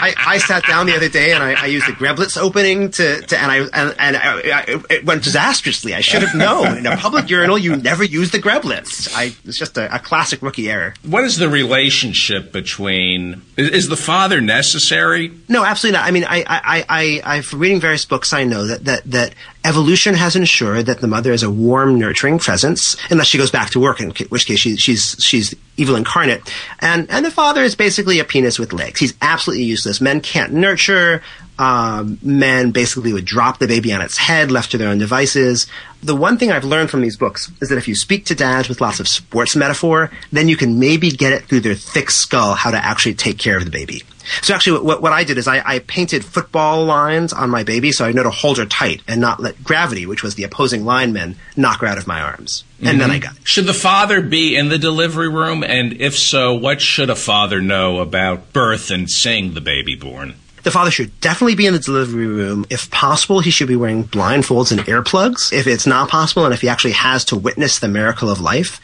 I, 0.00 0.14
I, 0.16 0.38
sat 0.38 0.64
down 0.66 0.86
the 0.86 0.94
other 0.94 1.08
day 1.08 1.32
and 1.32 1.42
I, 1.42 1.62
I, 1.62 1.66
used 1.66 1.86
the 1.86 1.92
greblets 1.92 2.40
opening 2.40 2.90
to, 2.92 3.20
to 3.20 3.38
and 3.38 3.50
I 3.50 3.56
and, 3.58 3.96
and 3.98 4.16
I, 4.16 4.64
it 4.90 5.04
went 5.04 5.24
disastrously. 5.24 5.94
I 5.94 6.00
should 6.00 6.22
have 6.22 6.34
known. 6.34 6.78
In 6.78 6.86
a 6.86 6.96
public 6.96 7.28
urinal, 7.28 7.58
you 7.58 7.76
never 7.76 8.04
use 8.04 8.30
the 8.30 8.38
greblets. 8.38 9.12
I 9.14 9.34
it's 9.44 9.58
just 9.58 9.76
a, 9.76 9.94
a 9.94 9.98
classic 9.98 10.42
rookie 10.42 10.70
error. 10.70 10.94
What 11.04 11.24
is 11.24 11.36
the 11.36 11.48
relationship 11.48 12.52
between? 12.52 13.42
Is, 13.56 13.70
is, 13.70 13.88
the 13.88 13.96
father 13.96 14.40
necessary? 14.40 15.32
No, 15.48 15.64
absolutely 15.64 15.98
not. 15.98 16.06
I 16.06 16.10
mean, 16.10 16.24
I 16.24 16.44
I 16.46 16.84
I 16.88 17.36
I 17.36 17.40
from 17.40 17.58
reading 17.58 17.80
various 17.80 18.04
books, 18.04 18.32
I 18.32 18.44
know 18.44 18.66
that 18.66 18.84
that 18.84 19.04
that 19.04 19.34
evolution 19.64 20.14
has 20.14 20.36
ensured 20.36 20.86
that 20.86 21.00
the 21.00 21.06
mother 21.06 21.32
is 21.32 21.42
a 21.42 21.50
warm, 21.50 21.98
nurturing 21.98 22.38
presence, 22.38 22.96
unless 23.10 23.26
she 23.26 23.38
goes 23.38 23.50
back 23.50 23.70
to 23.70 23.80
work, 23.80 24.00
in 24.00 24.10
which 24.10 24.46
case 24.46 24.60
she, 24.60 24.76
she's 24.76 25.16
she's 25.20 25.54
evil 25.76 25.96
incarnate. 25.96 26.42
And 26.80 27.10
and 27.10 27.24
the 27.24 27.30
father 27.30 27.62
is 27.62 27.74
basically 27.74 28.18
a 28.18 28.24
penis 28.24 28.58
with 28.58 28.72
legs. 28.72 29.00
He's 29.00 29.14
absolutely 29.22 29.64
useless. 29.64 29.87
Men 30.00 30.20
can't 30.20 30.52
nurture. 30.52 31.22
Um, 31.58 32.18
men 32.22 32.70
basically 32.70 33.12
would 33.12 33.24
drop 33.24 33.58
the 33.58 33.66
baby 33.66 33.92
on 33.92 34.00
its 34.00 34.16
head, 34.16 34.50
left 34.50 34.70
to 34.70 34.78
their 34.78 34.88
own 34.88 34.98
devices. 34.98 35.66
The 36.02 36.14
one 36.14 36.38
thing 36.38 36.52
I've 36.52 36.64
learned 36.64 36.90
from 36.90 37.00
these 37.00 37.16
books 37.16 37.50
is 37.60 37.68
that 37.68 37.78
if 37.78 37.88
you 37.88 37.96
speak 37.96 38.26
to 38.26 38.34
dads 38.36 38.68
with 38.68 38.80
lots 38.80 39.00
of 39.00 39.08
sports 39.08 39.56
metaphor, 39.56 40.12
then 40.30 40.48
you 40.48 40.56
can 40.56 40.78
maybe 40.78 41.10
get 41.10 41.32
it 41.32 41.46
through 41.46 41.60
their 41.60 41.74
thick 41.74 42.10
skull 42.10 42.54
how 42.54 42.70
to 42.70 42.76
actually 42.76 43.14
take 43.14 43.38
care 43.38 43.56
of 43.56 43.64
the 43.64 43.70
baby. 43.70 44.04
So 44.42 44.54
actually, 44.54 44.80
what, 44.82 45.02
what 45.02 45.12
I 45.12 45.24
did 45.24 45.38
is 45.38 45.48
I, 45.48 45.62
I, 45.64 45.78
painted 45.80 46.24
football 46.24 46.84
lines 46.84 47.32
on 47.32 47.50
my 47.50 47.64
baby 47.64 47.92
so 47.92 48.04
I 48.04 48.12
know 48.12 48.22
to 48.22 48.30
hold 48.30 48.58
her 48.58 48.66
tight 48.66 49.02
and 49.08 49.20
not 49.20 49.40
let 49.40 49.64
gravity, 49.64 50.06
which 50.06 50.22
was 50.22 50.34
the 50.34 50.44
opposing 50.44 50.84
lineman, 50.84 51.36
knock 51.56 51.80
her 51.80 51.86
out 51.86 51.98
of 51.98 52.06
my 52.06 52.20
arms. 52.20 52.64
And 52.78 52.88
mm-hmm. 52.88 52.98
then 52.98 53.10
I 53.10 53.18
got 53.18 53.36
it. 53.36 53.48
Should 53.48 53.66
the 53.66 53.74
father 53.74 54.20
be 54.20 54.54
in 54.54 54.68
the 54.68 54.78
delivery 54.78 55.28
room? 55.28 55.64
And 55.64 55.94
if 55.94 56.16
so, 56.16 56.54
what 56.54 56.80
should 56.80 57.10
a 57.10 57.16
father 57.16 57.60
know 57.60 58.00
about 58.00 58.52
birth 58.52 58.90
and 58.90 59.10
seeing 59.10 59.54
the 59.54 59.60
baby 59.60 59.96
born? 59.96 60.34
The 60.62 60.70
father 60.70 60.90
should 60.90 61.18
definitely 61.20 61.54
be 61.54 61.66
in 61.66 61.72
the 61.72 61.78
delivery 61.78 62.26
room. 62.26 62.66
If 62.70 62.90
possible, 62.90 63.40
he 63.40 63.50
should 63.50 63.68
be 63.68 63.76
wearing 63.76 64.04
blindfolds 64.04 64.72
and 64.72 64.80
earplugs. 64.82 65.52
If 65.52 65.66
it's 65.66 65.86
not 65.86 66.08
possible, 66.08 66.44
and 66.44 66.54
if 66.54 66.60
he 66.60 66.68
actually 66.68 66.92
has 66.92 67.24
to 67.26 67.36
witness 67.36 67.78
the 67.78 67.88
miracle 67.88 68.30
of 68.30 68.40
life, 68.40 68.80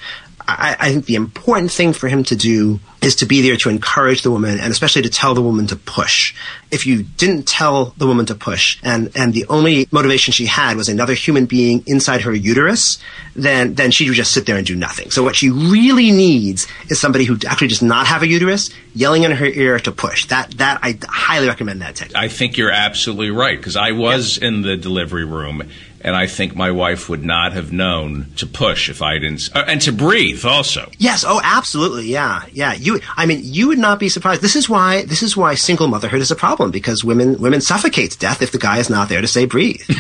I, 0.46 0.76
I 0.78 0.92
think 0.92 1.06
the 1.06 1.14
important 1.14 1.70
thing 1.70 1.92
for 1.92 2.08
him 2.08 2.24
to 2.24 2.36
do 2.36 2.80
is 3.04 3.16
to 3.16 3.26
be 3.26 3.42
there 3.42 3.56
to 3.56 3.68
encourage 3.68 4.22
the 4.22 4.30
woman 4.30 4.58
and 4.58 4.72
especially 4.72 5.02
to 5.02 5.10
tell 5.10 5.34
the 5.34 5.42
woman 5.42 5.66
to 5.66 5.76
push. 5.76 6.34
If 6.70 6.86
you 6.86 7.02
didn't 7.02 7.46
tell 7.46 7.94
the 7.98 8.06
woman 8.06 8.26
to 8.26 8.34
push 8.34 8.78
and, 8.82 9.10
and 9.14 9.32
the 9.32 9.44
only 9.48 9.86
motivation 9.90 10.32
she 10.32 10.46
had 10.46 10.76
was 10.76 10.88
another 10.88 11.14
human 11.14 11.46
being 11.46 11.82
inside 11.86 12.22
her 12.22 12.32
uterus, 12.32 12.98
then, 13.36 13.74
then 13.74 13.90
she 13.90 14.08
would 14.08 14.16
just 14.16 14.32
sit 14.32 14.46
there 14.46 14.56
and 14.56 14.66
do 14.66 14.74
nothing. 14.74 15.10
So 15.10 15.22
what 15.22 15.36
she 15.36 15.50
really 15.50 16.10
needs 16.10 16.66
is 16.88 17.00
somebody 17.00 17.24
who 17.24 17.36
actually 17.46 17.68
does 17.68 17.82
not 17.82 18.06
have 18.06 18.22
a 18.22 18.28
uterus 18.28 18.70
yelling 18.94 19.24
in 19.24 19.32
her 19.32 19.46
ear 19.46 19.78
to 19.80 19.92
push. 19.92 20.26
That, 20.26 20.52
that, 20.58 20.80
I 20.82 20.98
highly 21.06 21.48
recommend 21.48 21.82
that 21.82 21.96
technique. 21.96 22.16
I 22.16 22.28
think 22.28 22.56
you're 22.56 22.70
absolutely 22.70 23.30
right 23.30 23.58
because 23.58 23.76
I 23.76 23.92
was 23.92 24.38
in 24.38 24.62
the 24.62 24.76
delivery 24.76 25.24
room 25.24 25.68
and 26.04 26.14
I 26.14 26.26
think 26.26 26.54
my 26.54 26.70
wife 26.70 27.08
would 27.08 27.24
not 27.24 27.54
have 27.54 27.72
known 27.72 28.26
to 28.36 28.46
push 28.46 28.90
if 28.90 29.00
I 29.00 29.18
didn't, 29.18 29.48
uh, 29.54 29.64
and 29.66 29.80
to 29.82 29.92
breathe 29.92 30.44
also. 30.44 30.90
Yes. 30.98 31.24
Oh, 31.26 31.40
absolutely. 31.42 32.06
Yeah. 32.06 32.44
Yeah. 32.52 32.74
You. 32.74 33.00
I 33.16 33.24
mean, 33.26 33.40
you 33.42 33.68
would 33.68 33.78
not 33.78 33.98
be 33.98 34.10
surprised. 34.10 34.42
This 34.42 34.54
is 34.54 34.68
why. 34.68 35.04
This 35.06 35.22
is 35.22 35.36
why 35.36 35.54
single 35.54 35.88
motherhood 35.88 36.20
is 36.20 36.30
a 36.30 36.36
problem 36.36 36.70
because 36.70 37.02
women 37.02 37.40
women 37.40 37.60
suffocate 37.60 38.12
to 38.12 38.18
death 38.18 38.42
if 38.42 38.52
the 38.52 38.58
guy 38.58 38.78
is 38.78 38.90
not 38.90 39.08
there 39.08 39.22
to 39.22 39.26
say 39.26 39.46
breathe. 39.46 39.80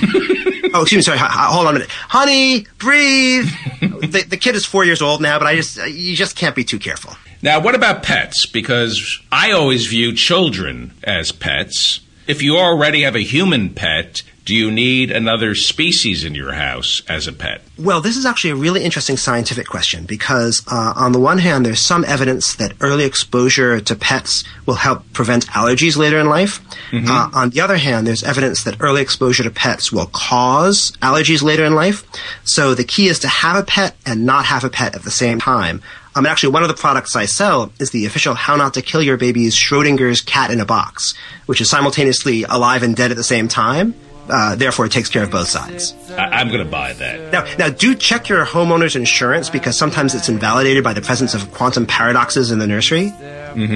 oh, 0.74 0.82
excuse 0.82 0.92
me. 0.92 1.02
Sorry. 1.02 1.18
H- 1.18 1.24
hold 1.24 1.66
on 1.66 1.74
a 1.74 1.78
minute. 1.78 1.90
Honey, 1.90 2.66
breathe. 2.78 3.48
the, 3.80 4.24
the 4.28 4.36
kid 4.36 4.54
is 4.54 4.66
four 4.66 4.84
years 4.84 5.00
old 5.00 5.22
now, 5.22 5.38
but 5.38 5.46
I 5.46 5.56
just 5.56 5.78
you 5.88 6.14
just 6.14 6.36
can't 6.36 6.54
be 6.54 6.64
too 6.64 6.78
careful. 6.78 7.14
Now, 7.42 7.60
what 7.60 7.74
about 7.74 8.02
pets? 8.02 8.46
Because 8.46 9.20
I 9.32 9.52
always 9.52 9.86
view 9.86 10.14
children 10.14 10.92
as 11.02 11.32
pets. 11.32 12.00
If 12.26 12.42
you 12.42 12.56
already 12.56 13.02
have 13.02 13.16
a 13.16 13.20
human 13.20 13.74
pet, 13.74 14.22
do 14.44 14.54
you 14.54 14.70
need 14.70 15.10
another 15.10 15.54
species 15.54 16.22
in 16.22 16.34
your 16.34 16.52
house 16.52 17.02
as 17.08 17.26
a 17.26 17.32
pet? 17.32 17.62
Well, 17.78 18.00
this 18.00 18.16
is 18.16 18.26
actually 18.26 18.50
a 18.50 18.56
really 18.56 18.84
interesting 18.84 19.16
scientific 19.16 19.66
question 19.66 20.04
because, 20.04 20.62
uh, 20.70 20.92
on 20.96 21.12
the 21.12 21.20
one 21.20 21.38
hand, 21.38 21.64
there's 21.64 21.80
some 21.80 22.04
evidence 22.04 22.54
that 22.56 22.74
early 22.80 23.04
exposure 23.04 23.80
to 23.80 23.96
pets 23.96 24.44
will 24.66 24.74
help 24.74 25.10
prevent 25.12 25.46
allergies 25.48 25.96
later 25.96 26.18
in 26.18 26.28
life. 26.28 26.60
Mm-hmm. 26.90 27.10
Uh, 27.10 27.30
on 27.32 27.50
the 27.50 27.62
other 27.62 27.78
hand, 27.78 28.06
there's 28.06 28.22
evidence 28.22 28.64
that 28.64 28.76
early 28.80 29.00
exposure 29.00 29.42
to 29.42 29.50
pets 29.50 29.90
will 29.90 30.10
cause 30.12 30.92
allergies 31.00 31.42
later 31.42 31.64
in 31.64 31.74
life. 31.74 32.04
So 32.44 32.74
the 32.74 32.84
key 32.84 33.08
is 33.08 33.20
to 33.20 33.28
have 33.28 33.56
a 33.56 33.64
pet 33.64 33.96
and 34.04 34.26
not 34.26 34.44
have 34.44 34.64
a 34.64 34.70
pet 34.70 34.94
at 34.94 35.04
the 35.04 35.10
same 35.10 35.38
time. 35.38 35.80
Um, 36.16 36.26
actually, 36.26 36.52
one 36.52 36.62
of 36.62 36.68
the 36.68 36.74
products 36.74 37.16
I 37.16 37.24
sell 37.24 37.72
is 37.80 37.90
the 37.90 38.06
official 38.06 38.34
How 38.34 38.54
Not 38.54 38.74
to 38.74 38.82
Kill 38.82 39.02
Your 39.02 39.16
Baby's 39.16 39.56
Schrodinger's 39.56 40.20
Cat 40.20 40.52
in 40.52 40.60
a 40.60 40.64
Box, 40.64 41.14
which 41.46 41.60
is 41.60 41.68
simultaneously 41.68 42.44
alive 42.44 42.84
and 42.84 42.94
dead 42.94 43.10
at 43.10 43.16
the 43.16 43.24
same 43.24 43.48
time. 43.48 43.94
Uh, 44.28 44.54
therefore, 44.56 44.86
it 44.86 44.92
takes 44.92 45.08
care 45.10 45.22
of 45.22 45.30
both 45.30 45.48
sides. 45.48 45.94
I- 46.12 46.28
I'm 46.40 46.48
going 46.48 46.64
to 46.64 46.70
buy 46.70 46.92
that. 46.94 47.30
Now, 47.32 47.44
now, 47.58 47.68
do 47.68 47.94
check 47.94 48.28
your 48.28 48.44
homeowner's 48.46 48.96
insurance 48.96 49.50
because 49.50 49.76
sometimes 49.76 50.14
it's 50.14 50.28
invalidated 50.28 50.82
by 50.82 50.92
the 50.94 51.02
presence 51.02 51.34
of 51.34 51.52
quantum 51.52 51.86
paradoxes 51.86 52.50
in 52.50 52.58
the 52.58 52.66
nursery. 52.66 53.12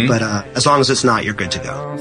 But 0.09 0.23
uh, 0.23 0.43
as 0.55 0.67
long 0.67 0.81
as 0.81 0.91
it's 0.91 1.05
not, 1.05 1.25
you're 1.25 1.35
good 1.35 1.51
to 1.53 1.59
go. 1.61 1.97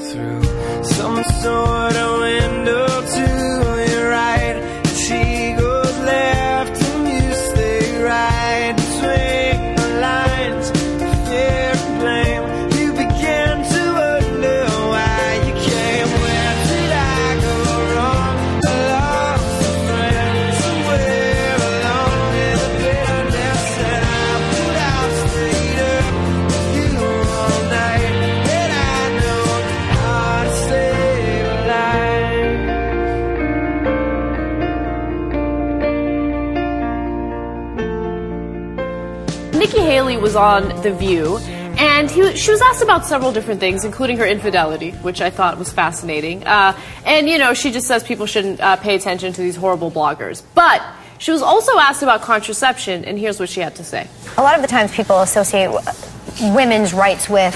Was 40.20 40.36
on 40.36 40.68
The 40.82 40.92
View, 40.92 41.38
and 41.78 42.10
he, 42.10 42.36
she 42.36 42.50
was 42.50 42.60
asked 42.60 42.82
about 42.82 43.06
several 43.06 43.32
different 43.32 43.60
things, 43.60 43.84
including 43.84 44.16
her 44.18 44.26
infidelity, 44.26 44.90
which 44.90 45.20
I 45.20 45.30
thought 45.30 45.58
was 45.58 45.72
fascinating. 45.72 46.46
Uh, 46.46 46.78
and, 47.06 47.28
you 47.28 47.38
know, 47.38 47.54
she 47.54 47.70
just 47.70 47.86
says 47.86 48.02
people 48.02 48.26
shouldn't 48.26 48.60
uh, 48.60 48.76
pay 48.76 48.96
attention 48.96 49.32
to 49.32 49.40
these 49.40 49.56
horrible 49.56 49.90
bloggers. 49.90 50.42
But 50.54 50.82
she 51.18 51.30
was 51.30 51.42
also 51.42 51.78
asked 51.78 52.02
about 52.02 52.22
contraception, 52.22 53.04
and 53.04 53.18
here's 53.18 53.38
what 53.38 53.48
she 53.48 53.60
had 53.60 53.76
to 53.76 53.84
say. 53.84 54.08
A 54.36 54.42
lot 54.42 54.56
of 54.56 54.62
the 54.62 54.68
times 54.68 54.94
people 54.94 55.20
associate 55.20 55.70
women's 56.40 56.92
rights 56.92 57.28
with 57.28 57.54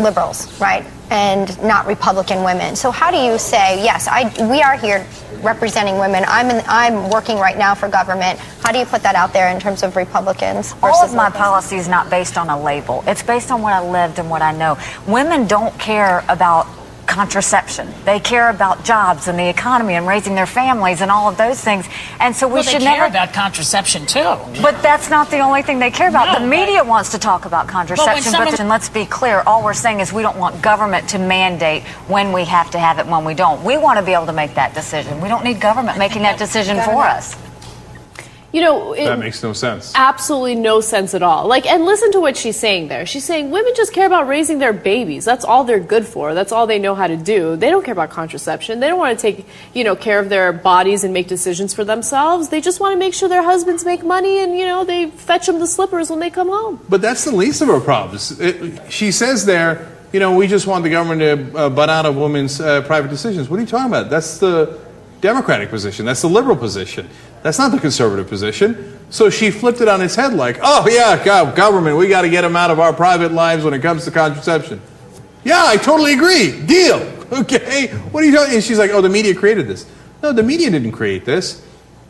liberals, 0.00 0.60
right? 0.60 0.84
And 1.10 1.60
not 1.62 1.86
Republican 1.86 2.44
women. 2.44 2.76
So 2.76 2.90
how 2.92 3.10
do 3.10 3.16
you 3.16 3.36
say, 3.36 3.82
yes, 3.82 4.06
I, 4.08 4.30
we 4.48 4.62
are 4.62 4.76
here 4.76 5.04
representing 5.42 5.98
women. 5.98 6.24
I'm, 6.28 6.50
in, 6.50 6.62
I'm 6.68 7.10
working 7.10 7.38
right 7.38 7.58
now 7.58 7.74
for 7.74 7.88
government. 7.88 8.38
How 8.62 8.70
do 8.72 8.78
you 8.78 8.84
put 8.84 9.02
that 9.02 9.14
out 9.16 9.32
there 9.32 9.48
in 9.48 9.58
terms 9.58 9.82
of 9.82 9.96
Republicans 9.96 10.72
versus 10.74 10.82
All 10.82 11.04
of 11.04 11.14
my 11.14 11.26
liberals? 11.26 11.36
policy 11.40 11.76
is 11.76 11.88
not 11.88 12.10
based 12.10 12.38
on 12.38 12.48
a 12.48 12.60
label. 12.60 13.02
It's 13.06 13.22
based 13.22 13.50
on 13.50 13.60
what 13.62 13.72
I 13.72 13.80
lived 13.80 14.18
and 14.18 14.30
what 14.30 14.42
I 14.42 14.52
know. 14.52 14.78
Women 15.08 15.46
don't 15.46 15.76
care 15.80 16.24
about 16.28 16.66
contraception. 17.10 17.92
They 18.04 18.20
care 18.20 18.48
about 18.48 18.84
jobs 18.84 19.26
and 19.28 19.36
the 19.38 19.48
economy 19.48 19.94
and 19.94 20.06
raising 20.06 20.34
their 20.36 20.46
families 20.46 21.00
and 21.02 21.10
all 21.10 21.28
of 21.28 21.36
those 21.36 21.60
things. 21.60 21.86
And 22.20 22.34
so 22.34 22.46
we 22.46 22.54
Well, 22.54 22.62
they 22.62 22.70
should 22.70 22.82
care 22.82 22.92
never 22.92 23.06
about 23.06 23.32
contraception 23.32 24.06
too. 24.06 24.36
But 24.62 24.80
that's 24.80 25.10
not 25.10 25.28
the 25.30 25.40
only 25.40 25.62
thing 25.62 25.80
they 25.80 25.90
care 25.90 26.08
about. 26.08 26.32
No, 26.32 26.40
the 26.40 26.46
media 26.46 26.84
wants 26.84 27.10
to 27.10 27.18
talk 27.18 27.44
about 27.44 27.66
contraception, 27.66 28.32
but, 28.32 28.38
someone- 28.38 28.54
and 28.60 28.68
let's 28.68 28.88
be 28.88 29.04
clear, 29.04 29.42
all 29.46 29.62
we're 29.64 29.74
saying 29.74 29.98
is 30.00 30.12
we 30.12 30.22
don't 30.22 30.36
want 30.38 30.62
government 30.62 31.08
to 31.10 31.18
mandate 31.18 31.82
when 32.06 32.32
we 32.32 32.44
have 32.44 32.70
to 32.70 32.78
have 32.78 32.98
it, 33.00 33.06
when 33.06 33.24
we 33.24 33.34
don't. 33.34 33.62
We 33.64 33.76
want 33.76 33.98
to 33.98 34.04
be 34.04 34.12
able 34.14 34.26
to 34.26 34.32
make 34.32 34.54
that 34.54 34.74
decision. 34.74 35.20
We 35.20 35.28
don't 35.28 35.44
need 35.44 35.60
government 35.60 35.98
making 35.98 36.22
that 36.22 36.38
decision 36.38 36.80
for 36.82 37.04
us. 37.04 37.34
You 38.52 38.60
know, 38.62 38.92
it, 38.94 39.04
That 39.04 39.20
makes 39.20 39.42
no 39.44 39.52
sense. 39.52 39.92
absolutely 39.94 40.56
no 40.56 40.80
sense 40.80 41.14
at 41.14 41.22
all. 41.22 41.46
Like, 41.46 41.66
and 41.66 41.84
listen 41.84 42.10
to 42.12 42.20
what 42.20 42.36
she's 42.36 42.58
saying 42.58 42.88
there. 42.88 43.06
She's 43.06 43.24
saying 43.24 43.50
women 43.52 43.72
just 43.76 43.92
care 43.92 44.06
about 44.06 44.26
raising 44.26 44.58
their 44.58 44.72
babies. 44.72 45.24
That's 45.24 45.44
all 45.44 45.62
they're 45.62 45.78
good 45.78 46.04
for. 46.04 46.34
That's 46.34 46.50
all 46.50 46.66
they 46.66 46.80
know 46.80 46.96
how 46.96 47.06
to 47.06 47.16
do. 47.16 47.54
They 47.54 47.70
don't 47.70 47.84
care 47.84 47.92
about 47.92 48.10
contraception. 48.10 48.80
They 48.80 48.88
don't 48.88 48.98
want 48.98 49.16
to 49.16 49.22
take, 49.22 49.46
you 49.72 49.84
know, 49.84 49.94
care 49.94 50.18
of 50.18 50.28
their 50.30 50.52
bodies 50.52 51.04
and 51.04 51.14
make 51.14 51.28
decisions 51.28 51.72
for 51.72 51.84
themselves. 51.84 52.48
They 52.48 52.60
just 52.60 52.80
want 52.80 52.92
to 52.94 52.98
make 52.98 53.14
sure 53.14 53.28
their 53.28 53.44
husbands 53.44 53.84
make 53.84 54.02
money 54.02 54.40
and, 54.40 54.58
you 54.58 54.66
know, 54.66 54.84
they 54.84 55.10
fetch 55.10 55.46
them 55.46 55.60
the 55.60 55.66
slippers 55.68 56.10
when 56.10 56.18
they 56.18 56.30
come 56.30 56.48
home. 56.48 56.80
But 56.88 57.02
that's 57.02 57.24
the 57.24 57.34
least 57.36 57.62
of 57.62 57.68
her 57.68 57.80
problems. 57.80 58.40
It, 58.40 58.90
she 58.92 59.12
says 59.12 59.46
there, 59.46 59.86
you 60.12 60.18
know, 60.18 60.34
we 60.34 60.48
just 60.48 60.66
want 60.66 60.82
the 60.82 60.90
government 60.90 61.20
to 61.52 61.56
uh, 61.56 61.70
butt 61.70 61.88
out 61.88 62.04
of 62.04 62.16
women's 62.16 62.60
uh, 62.60 62.82
private 62.82 63.10
decisions. 63.10 63.48
What 63.48 63.58
are 63.58 63.60
you 63.60 63.68
talking 63.68 63.86
about? 63.86 64.10
That's 64.10 64.38
the 64.38 64.80
Democratic 65.20 65.68
position. 65.68 66.06
That's 66.06 66.22
the 66.22 66.28
liberal 66.28 66.56
position. 66.56 67.08
That's 67.42 67.58
not 67.58 67.72
the 67.72 67.78
conservative 67.78 68.28
position. 68.28 68.98
So 69.10 69.30
she 69.30 69.50
flipped 69.50 69.80
it 69.80 69.88
on 69.88 70.02
its 70.02 70.14
head 70.14 70.34
like, 70.34 70.58
oh, 70.62 70.86
yeah, 70.88 71.22
go- 71.24 71.52
government, 71.54 71.96
we 71.96 72.08
got 72.08 72.22
to 72.22 72.28
get 72.28 72.42
them 72.42 72.54
out 72.54 72.70
of 72.70 72.78
our 72.78 72.92
private 72.92 73.32
lives 73.32 73.64
when 73.64 73.74
it 73.74 73.80
comes 73.80 74.04
to 74.04 74.10
contraception. 74.10 74.80
Yeah, 75.42 75.64
I 75.66 75.76
totally 75.76 76.12
agree. 76.14 76.60
Deal. 76.66 77.16
Okay. 77.30 77.86
What 78.10 78.24
are 78.24 78.26
you 78.26 78.34
talking? 78.34 78.54
And 78.56 78.64
she's 78.64 78.76
like, 78.80 78.90
oh, 78.90 79.00
the 79.00 79.08
media 79.08 79.36
created 79.36 79.68
this. 79.68 79.88
No, 80.20 80.32
the 80.32 80.42
media 80.42 80.68
didn't 80.68 80.90
create 80.90 81.24
this. 81.24 81.64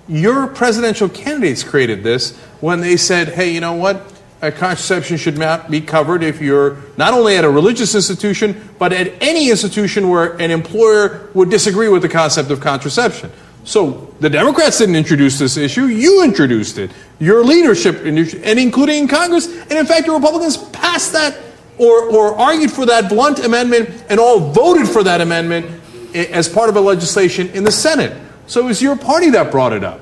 Your 0.08 0.46
presidential 0.46 1.10
candidates 1.10 1.62
created 1.62 2.02
this 2.02 2.38
when 2.60 2.80
they 2.80 2.96
said, 2.96 3.28
hey, 3.28 3.52
you 3.52 3.60
know 3.60 3.74
what? 3.74 4.10
Uh, 4.40 4.50
contraception 4.50 5.18
should 5.18 5.36
not 5.36 5.70
be 5.70 5.82
covered 5.82 6.22
if 6.22 6.40
you're 6.40 6.78
not 6.96 7.12
only 7.12 7.36
at 7.36 7.44
a 7.44 7.50
religious 7.50 7.94
institution, 7.94 8.70
but 8.78 8.94
at 8.94 9.12
any 9.22 9.50
institution 9.50 10.08
where 10.08 10.40
an 10.40 10.50
employer 10.50 11.28
would 11.34 11.50
disagree 11.50 11.88
with 11.88 12.00
the 12.00 12.08
concept 12.08 12.50
of 12.50 12.60
contraception. 12.60 13.30
So 13.64 14.12
the 14.20 14.30
Democrats 14.30 14.78
didn't 14.78 14.96
introduce 14.96 15.38
this 15.38 15.56
issue. 15.56 15.86
You 15.86 16.24
introduced 16.24 16.78
it. 16.78 16.90
Your 17.18 17.44
leadership, 17.44 18.04
and 18.04 18.18
including 18.58 19.02
in 19.02 19.08
Congress. 19.08 19.46
And 19.46 19.72
in 19.72 19.86
fact, 19.86 20.06
the 20.06 20.12
Republicans 20.12 20.56
passed 20.56 21.12
that 21.12 21.38
or, 21.78 22.10
or 22.10 22.38
argued 22.38 22.70
for 22.70 22.86
that 22.86 23.08
blunt 23.08 23.38
amendment 23.44 24.04
and 24.08 24.20
all 24.20 24.52
voted 24.52 24.88
for 24.88 25.02
that 25.02 25.20
amendment 25.20 25.80
as 26.14 26.48
part 26.48 26.68
of 26.68 26.76
a 26.76 26.80
legislation 26.80 27.48
in 27.50 27.64
the 27.64 27.72
Senate. 27.72 28.16
So 28.46 28.60
it 28.60 28.64
was 28.64 28.82
your 28.82 28.96
party 28.96 29.30
that 29.30 29.50
brought 29.50 29.72
it 29.72 29.84
up. 29.84 30.00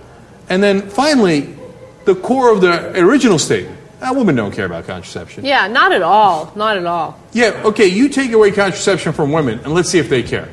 And 0.48 0.62
then 0.62 0.88
finally, 0.88 1.56
the 2.04 2.14
core 2.14 2.52
of 2.52 2.60
the 2.60 2.98
original 2.98 3.38
statement. 3.38 3.76
Ah, 4.00 4.12
women 4.12 4.36
don't 4.36 4.52
care 4.52 4.64
about 4.64 4.86
contraception. 4.86 5.44
Yeah, 5.44 5.66
not 5.66 5.92
at 5.92 6.02
all. 6.02 6.52
Not 6.54 6.76
at 6.76 6.86
all. 6.86 7.18
Yeah, 7.32 7.62
okay, 7.64 7.86
you 7.86 8.08
take 8.08 8.32
away 8.32 8.52
contraception 8.52 9.12
from 9.12 9.32
women, 9.32 9.58
and 9.60 9.74
let's 9.74 9.90
see 9.90 9.98
if 9.98 10.08
they 10.08 10.22
care. 10.22 10.48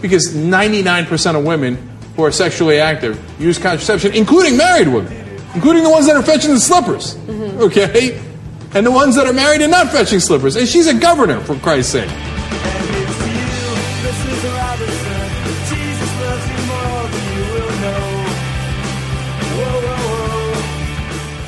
Because 0.00 0.32
99% 0.34 1.38
of 1.38 1.44
women 1.44 1.89
who 2.20 2.26
are 2.26 2.32
sexually 2.32 2.78
active 2.78 3.18
use 3.40 3.58
contraception, 3.58 4.12
including 4.14 4.56
married 4.56 4.88
women, 4.88 5.12
including 5.54 5.82
the 5.82 5.90
ones 5.90 6.06
that 6.06 6.16
are 6.16 6.22
fetching 6.22 6.50
the 6.50 6.60
slippers. 6.60 7.14
Mm-hmm. 7.14 7.62
Okay? 7.62 8.22
And 8.74 8.86
the 8.86 8.90
ones 8.90 9.16
that 9.16 9.26
are 9.26 9.32
married 9.32 9.62
and 9.62 9.70
not 9.70 9.90
fetching 9.90 10.20
slippers. 10.20 10.54
And 10.56 10.68
she's 10.68 10.86
a 10.86 10.94
governor, 10.94 11.40
for 11.40 11.56
Christ's 11.56 11.92
sake. 11.92 12.29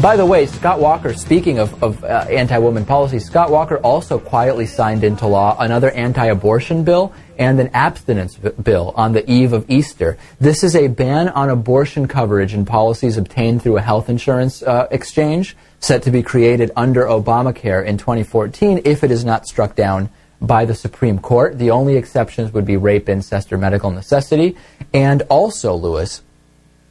By 0.00 0.14
the 0.14 0.24
way, 0.24 0.46
Scott 0.46 0.78
Walker, 0.78 1.12
speaking 1.12 1.58
of, 1.58 1.82
of 1.82 2.04
uh, 2.04 2.24
anti-woman 2.30 2.84
policy, 2.84 3.18
Scott 3.18 3.50
Walker 3.50 3.78
also 3.78 4.20
quietly 4.20 4.64
signed 4.64 5.02
into 5.02 5.26
law 5.26 5.56
another 5.58 5.90
anti-abortion 5.90 6.84
bill 6.84 7.12
and 7.36 7.58
an 7.58 7.68
abstinence 7.74 8.36
bill 8.36 8.92
on 8.94 9.12
the 9.12 9.28
eve 9.28 9.52
of 9.52 9.68
Easter. 9.68 10.16
This 10.38 10.62
is 10.62 10.76
a 10.76 10.86
ban 10.86 11.28
on 11.30 11.50
abortion 11.50 12.06
coverage 12.06 12.54
and 12.54 12.64
policies 12.64 13.16
obtained 13.16 13.60
through 13.60 13.78
a 13.78 13.80
health 13.80 14.08
insurance 14.08 14.62
uh, 14.62 14.86
exchange 14.92 15.56
set 15.80 16.04
to 16.04 16.12
be 16.12 16.22
created 16.22 16.70
under 16.76 17.02
Obamacare 17.06 17.84
in 17.84 17.98
2014 17.98 18.82
if 18.84 19.02
it 19.02 19.10
is 19.10 19.24
not 19.24 19.48
struck 19.48 19.74
down 19.74 20.10
by 20.40 20.64
the 20.64 20.76
Supreme 20.76 21.18
Court. 21.18 21.58
The 21.58 21.72
only 21.72 21.96
exceptions 21.96 22.52
would 22.52 22.64
be 22.64 22.76
rape, 22.76 23.08
incest, 23.08 23.52
or 23.52 23.58
medical 23.58 23.90
necessity. 23.90 24.56
And 24.94 25.22
also, 25.22 25.74
Lewis, 25.74 26.22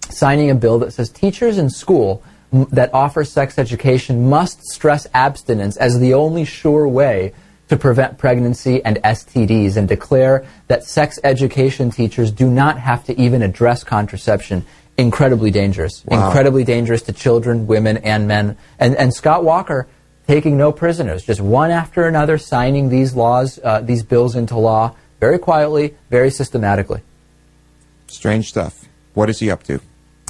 signing 0.10 0.50
a 0.50 0.56
bill 0.56 0.80
that 0.80 0.92
says 0.92 1.10
teachers 1.10 1.58
in 1.58 1.70
school 1.70 2.22
that 2.52 2.94
offer 2.94 3.24
sex 3.24 3.58
education 3.58 4.30
must 4.30 4.64
stress 4.64 5.08
abstinence 5.14 5.78
as 5.78 6.00
the 6.00 6.14
only 6.14 6.46
sure 6.46 6.88
way 6.88 7.34
to 7.68 7.76
prevent 7.76 8.18
pregnancy 8.18 8.84
and 8.84 8.98
STDs 9.04 9.76
and 9.76 9.88
declare 9.88 10.46
that 10.68 10.86
sex 10.86 11.20
education 11.24 11.92
teachers 11.92 12.32
do 12.32 12.50
not 12.50 12.80
have 12.80 13.04
to 13.06 13.20
even 13.20 13.42
address 13.42 13.84
contraception. 13.84 14.66
Incredibly 14.98 15.52
dangerous. 15.52 16.04
Wow. 16.06 16.28
Incredibly 16.28 16.64
dangerous 16.64 17.02
to 17.04 17.14
children, 17.14 17.68
women, 17.68 17.98
and 17.98 18.28
men. 18.28 18.58
And, 18.80 18.96
and 18.96 19.14
Scott 19.14 19.44
Walker 19.44 19.88
taking 20.28 20.58
no 20.58 20.72
prisoners, 20.72 21.24
just 21.24 21.42
one 21.42 21.72
after 21.72 22.08
another 22.08 22.38
signing 22.38 22.90
these 22.90 23.14
laws, 23.14 23.60
uh, 23.64 23.82
these 23.82 24.04
bills 24.04 24.36
into 24.36 24.58
law 24.58 24.96
very 25.20 25.38
quietly, 25.38 25.96
very 26.10 26.30
systematically. 26.30 27.02
Strange 28.08 28.48
stuff. 28.48 28.86
What 29.14 29.30
is 29.30 29.40
he 29.40 29.52
up 29.52 29.64
to? 29.64 29.82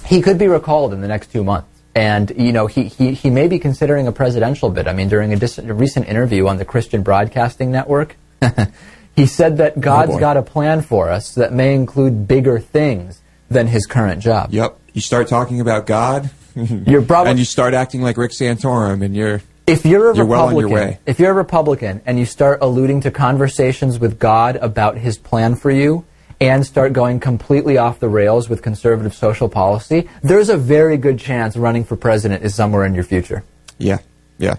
he 0.07 0.21
could 0.21 0.37
be 0.37 0.47
recalled 0.47 0.93
in 0.93 1.01
the 1.01 1.07
next 1.07 1.31
two 1.31 1.43
months. 1.43 1.67
And, 1.97 2.31
you 2.37 2.53
know, 2.53 2.67
he, 2.67 2.83
he, 2.83 3.13
he 3.13 3.31
may 3.31 3.47
be 3.47 3.57
considering 3.57 4.07
a 4.07 4.11
presidential 4.11 4.69
bid. 4.69 4.87
I 4.87 4.93
mean, 4.93 5.09
during 5.09 5.33
a, 5.33 5.35
dis- 5.35 5.57
a 5.57 5.73
recent 5.73 6.07
interview 6.07 6.47
on 6.47 6.57
the 6.57 6.65
Christian 6.65 7.01
Broadcasting 7.01 7.71
Network, 7.71 8.17
he 9.15 9.25
said 9.25 9.57
that 9.57 9.73
oh, 9.77 9.81
God's 9.81 10.11
boy. 10.11 10.19
got 10.19 10.37
a 10.37 10.43
plan 10.43 10.81
for 10.81 11.09
us 11.09 11.33
that 11.33 11.53
may 11.53 11.73
include 11.73 12.27
bigger 12.27 12.59
things 12.59 13.21
than 13.49 13.65
his 13.65 13.87
current 13.87 14.21
job. 14.21 14.53
Yep. 14.53 14.79
You 14.93 15.01
start 15.01 15.27
talking 15.27 15.59
about 15.59 15.87
God, 15.87 16.29
You're 16.85 17.03
probably 17.03 17.31
and 17.31 17.39
you 17.39 17.45
start 17.45 17.73
acting 17.73 18.01
like 18.01 18.17
Rick 18.17 18.31
Santorum, 18.31 19.03
and 19.03 19.15
you're 19.15 19.41
if 19.67 19.85
you're 19.85 20.11
a 20.11 20.15
You're 20.15 20.25
well 20.25 20.47
on 20.47 20.55
your 20.55 20.63
Republican, 20.63 20.89
way. 20.89 20.99
if 21.05 21.19
you're 21.19 21.31
a 21.31 21.35
Republican 21.35 22.01
and 22.05 22.17
you 22.17 22.25
start 22.25 22.59
alluding 22.61 23.01
to 23.01 23.11
conversations 23.11 23.99
with 23.99 24.17
God 24.17 24.55
about 24.55 24.97
His 24.97 25.17
plan 25.17 25.55
for 25.55 25.69
you, 25.69 26.05
and 26.39 26.65
start 26.65 26.93
going 26.93 27.19
completely 27.19 27.77
off 27.77 27.99
the 27.99 28.09
rails 28.09 28.49
with 28.49 28.61
conservative 28.61 29.13
social 29.13 29.49
policy, 29.49 30.07
there's 30.21 30.49
a 30.49 30.57
very 30.57 30.97
good 30.97 31.19
chance 31.19 31.57
running 31.57 31.83
for 31.83 31.95
president 31.95 32.43
is 32.43 32.53
somewhere 32.53 32.85
in 32.85 32.93
your 32.93 33.03
future. 33.03 33.43
Yeah, 33.77 33.99
yeah. 34.37 34.55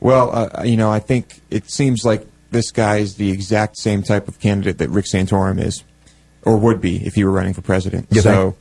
Well, 0.00 0.34
uh, 0.34 0.64
you 0.64 0.76
know, 0.76 0.90
I 0.90 0.98
think 0.98 1.40
it 1.50 1.70
seems 1.70 2.04
like 2.04 2.26
this 2.50 2.70
guy 2.70 2.98
is 2.98 3.16
the 3.16 3.30
exact 3.30 3.76
same 3.78 4.02
type 4.02 4.28
of 4.28 4.38
candidate 4.40 4.78
that 4.78 4.90
Rick 4.90 5.06
Santorum 5.06 5.60
is, 5.60 5.82
or 6.42 6.56
would 6.58 6.80
be 6.80 7.04
if 7.06 7.14
he 7.14 7.24
were 7.24 7.30
running 7.30 7.54
for 7.54 7.62
president. 7.62 8.08
You 8.10 8.20
so, 8.20 8.56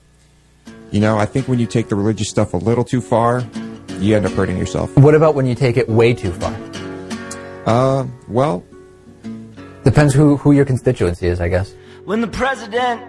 you 0.92 1.00
know, 1.00 1.18
I 1.18 1.26
think 1.26 1.48
when 1.48 1.60
you 1.60 1.68
take 1.68 1.90
the 1.90 1.96
religious 1.96 2.30
stuff 2.30 2.54
a 2.54 2.58
little 2.58 2.84
too 2.84 3.02
far, 3.02 3.44
you 4.00 4.16
end 4.16 4.26
up 4.26 4.32
hurting 4.34 4.58
yourself. 4.58 4.96
What 4.98 5.16
about 5.16 5.36
when 5.36 5.46
you 5.46 5.56
take 5.56 5.78
it 5.78 5.90
way 5.90 6.14
too 6.14 6.32
far? 6.32 6.56
Uh, 7.66 8.08
well, 8.28 8.64
Depends 9.84 10.14
who, 10.14 10.38
who 10.38 10.54
your 10.54 10.64
constituency 10.64 11.28
is, 11.28 11.42
I 11.42 11.50
guess. 11.50 11.74
When 12.06 12.20
the 12.20 12.28
president 12.28 13.02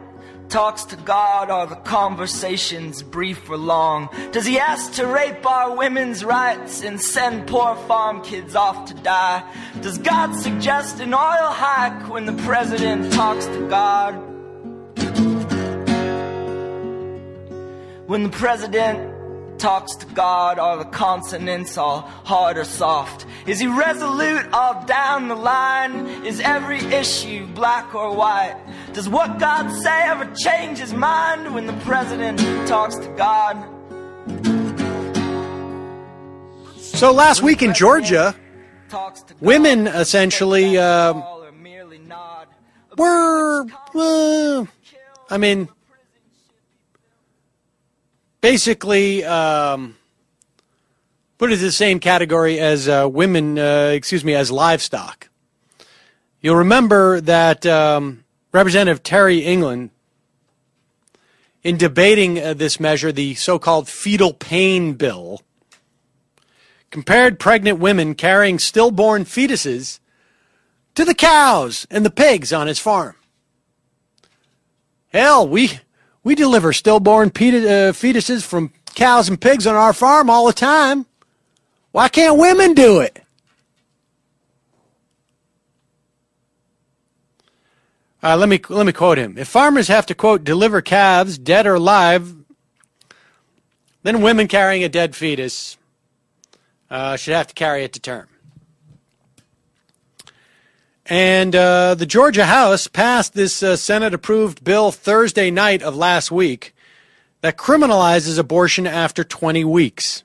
talks 0.48 0.84
to 0.84 0.96
God, 0.96 1.50
are 1.50 1.66
the 1.66 1.74
conversations 1.74 3.02
brief 3.02 3.50
or 3.50 3.56
long? 3.56 4.08
Does 4.30 4.46
he 4.46 4.56
ask 4.56 4.92
to 4.94 5.06
rape 5.06 5.44
our 5.44 5.76
women's 5.76 6.24
rights 6.24 6.84
and 6.84 7.00
send 7.00 7.48
poor 7.48 7.74
farm 7.88 8.22
kids 8.22 8.54
off 8.54 8.86
to 8.90 8.94
die? 8.94 9.42
Does 9.80 9.98
God 9.98 10.32
suggest 10.36 11.00
an 11.00 11.12
oil 11.12 11.18
hike 11.50 12.08
when 12.08 12.24
the 12.24 12.40
president 12.44 13.12
talks 13.12 13.46
to 13.46 13.68
God? 13.68 14.14
When 18.06 18.22
the 18.22 18.30
president 18.30 19.13
talks 19.64 19.94
to 19.96 20.04
God, 20.08 20.58
are 20.58 20.76
the 20.76 20.84
consonants 20.84 21.78
all 21.78 22.02
hard 22.02 22.58
or 22.58 22.64
soft? 22.64 23.24
Is 23.46 23.58
he 23.58 23.66
resolute 23.66 24.52
all 24.52 24.84
down 24.84 25.28
the 25.28 25.34
line? 25.34 26.06
Is 26.26 26.38
every 26.40 26.80
issue 26.80 27.46
black 27.46 27.94
or 27.94 28.14
white? 28.14 28.60
Does 28.92 29.08
what 29.08 29.38
God 29.38 29.70
say 29.82 30.02
ever 30.02 30.30
change 30.34 30.80
his 30.80 30.92
mind 30.92 31.54
when 31.54 31.66
the 31.66 31.72
president 31.88 32.40
talks 32.68 32.96
to 32.96 33.08
God? 33.16 33.56
So 36.76 37.10
last 37.10 37.42
week 37.42 37.62
in 37.62 37.72
Georgia, 37.72 38.36
women 39.40 39.86
essentially 39.86 40.76
uh, 40.76 41.14
were, 42.98 43.66
uh, 43.94 44.66
I 45.30 45.38
mean, 45.38 45.70
basically 48.44 49.24
um, 49.24 49.96
put 51.38 51.50
it 51.50 51.54
in 51.54 51.60
the 51.60 51.72
same 51.72 51.98
category 51.98 52.60
as 52.60 52.86
uh, 52.86 53.08
women, 53.10 53.58
uh, 53.58 53.90
excuse 53.94 54.22
me, 54.22 54.34
as 54.34 54.52
livestock. 54.52 55.30
You'll 56.42 56.56
remember 56.56 57.22
that 57.22 57.64
um, 57.64 58.22
Representative 58.52 59.02
Terry 59.02 59.38
England, 59.38 59.92
in 61.62 61.78
debating 61.78 62.38
uh, 62.38 62.52
this 62.52 62.78
measure, 62.78 63.10
the 63.10 63.34
so 63.34 63.58
called 63.58 63.88
fetal 63.88 64.34
pain 64.34 64.92
bill, 64.92 65.40
compared 66.90 67.38
pregnant 67.38 67.78
women 67.78 68.14
carrying 68.14 68.58
stillborn 68.58 69.24
fetuses 69.24 70.00
to 70.94 71.06
the 71.06 71.14
cows 71.14 71.86
and 71.90 72.04
the 72.04 72.10
pigs 72.10 72.52
on 72.52 72.66
his 72.66 72.78
farm. 72.78 73.16
Hell, 75.08 75.48
we 75.48 75.80
we 76.24 76.34
deliver 76.34 76.72
stillborn 76.72 77.28
uh, 77.28 77.92
fetuses 77.92 78.42
from 78.42 78.72
cows 78.94 79.28
and 79.28 79.40
pigs 79.40 79.66
on 79.66 79.76
our 79.76 79.92
farm 79.92 80.30
all 80.30 80.46
the 80.46 80.52
time. 80.52 81.06
Why 81.92 82.08
can't 82.08 82.38
women 82.38 82.74
do 82.74 83.00
it? 83.00 83.20
Uh, 88.22 88.36
let 88.38 88.48
me 88.48 88.58
let 88.70 88.86
me 88.86 88.92
quote 88.92 89.18
him. 89.18 89.36
If 89.36 89.48
farmers 89.48 89.88
have 89.88 90.06
to 90.06 90.14
quote 90.14 90.44
deliver 90.44 90.80
calves, 90.80 91.36
dead 91.36 91.66
or 91.66 91.74
alive, 91.74 92.34
then 94.02 94.22
women 94.22 94.48
carrying 94.48 94.82
a 94.82 94.88
dead 94.88 95.14
fetus 95.14 95.76
uh, 96.90 97.16
should 97.16 97.34
have 97.34 97.48
to 97.48 97.54
carry 97.54 97.84
it 97.84 97.92
to 97.92 98.00
term. 98.00 98.28
And 101.06 101.54
uh, 101.54 101.94
the 101.96 102.06
Georgia 102.06 102.46
House 102.46 102.86
passed 102.86 103.34
this 103.34 103.62
uh, 103.62 103.76
Senate 103.76 104.14
approved 104.14 104.64
bill 104.64 104.90
Thursday 104.90 105.50
night 105.50 105.82
of 105.82 105.96
last 105.96 106.30
week 106.30 106.74
that 107.42 107.58
criminalizes 107.58 108.38
abortion 108.38 108.86
after 108.86 109.22
20 109.22 109.64
weeks. 109.64 110.24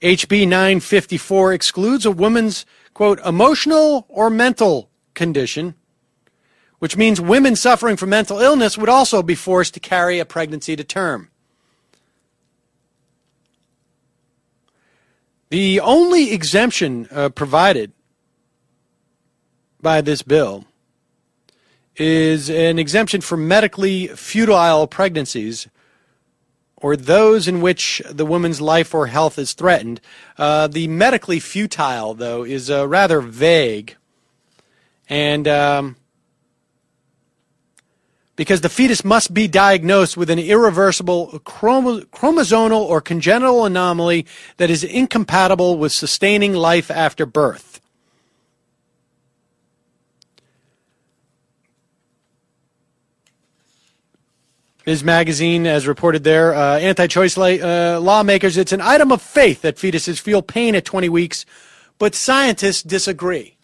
HB 0.00 0.48
954 0.48 1.52
excludes 1.52 2.06
a 2.06 2.10
woman's, 2.10 2.64
quote, 2.94 3.18
emotional 3.20 4.06
or 4.08 4.30
mental 4.30 4.88
condition, 5.12 5.74
which 6.78 6.96
means 6.96 7.20
women 7.20 7.56
suffering 7.56 7.96
from 7.96 8.08
mental 8.08 8.38
illness 8.40 8.78
would 8.78 8.88
also 8.88 9.22
be 9.22 9.34
forced 9.34 9.74
to 9.74 9.80
carry 9.80 10.18
a 10.18 10.24
pregnancy 10.24 10.76
to 10.76 10.84
term. 10.84 11.30
The 15.50 15.80
only 15.80 16.32
exemption 16.32 17.06
uh, 17.10 17.28
provided 17.28 17.92
by 19.84 20.00
this 20.00 20.22
bill 20.22 20.64
is 21.96 22.50
an 22.50 22.80
exemption 22.80 23.20
for 23.20 23.36
medically 23.36 24.08
futile 24.08 24.88
pregnancies 24.88 25.68
or 26.76 26.96
those 26.96 27.46
in 27.46 27.60
which 27.60 28.02
the 28.10 28.26
woman's 28.26 28.60
life 28.60 28.92
or 28.92 29.06
health 29.06 29.38
is 29.38 29.52
threatened. 29.52 30.00
Uh, 30.36 30.66
the 30.66 30.88
medically 30.88 31.38
futile, 31.38 32.14
though, 32.14 32.42
is 32.42 32.68
uh, 32.68 32.86
rather 32.86 33.20
vague. 33.20 33.96
And 35.08 35.46
um, 35.46 35.96
because 38.36 38.60
the 38.60 38.68
fetus 38.68 39.04
must 39.04 39.32
be 39.32 39.46
diagnosed 39.46 40.16
with 40.16 40.28
an 40.28 40.38
irreversible 40.38 41.40
chromo- 41.44 42.00
chromosomal 42.00 42.80
or 42.80 43.00
congenital 43.00 43.64
anomaly 43.64 44.26
that 44.56 44.70
is 44.70 44.82
incompatible 44.82 45.78
with 45.78 45.92
sustaining 45.92 46.52
life 46.52 46.90
after 46.90 47.24
birth. 47.24 47.73
Ms. 54.86 55.02
Magazine, 55.02 55.66
as 55.66 55.86
reported 55.86 56.24
there, 56.24 56.54
uh, 56.54 56.78
anti-choice 56.78 57.38
la- 57.38 57.46
uh, 57.46 57.98
lawmakers, 58.00 58.58
it's 58.58 58.72
an 58.72 58.82
item 58.82 59.10
of 59.12 59.22
faith 59.22 59.62
that 59.62 59.76
fetuses 59.76 60.20
feel 60.20 60.42
pain 60.42 60.74
at 60.74 60.84
20 60.84 61.08
weeks, 61.08 61.46
but 61.98 62.14
scientists 62.14 62.82
disagree. 62.82 63.56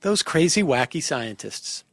Those 0.00 0.22
crazy, 0.22 0.62
wacky 0.62 1.02
scientists. 1.02 1.84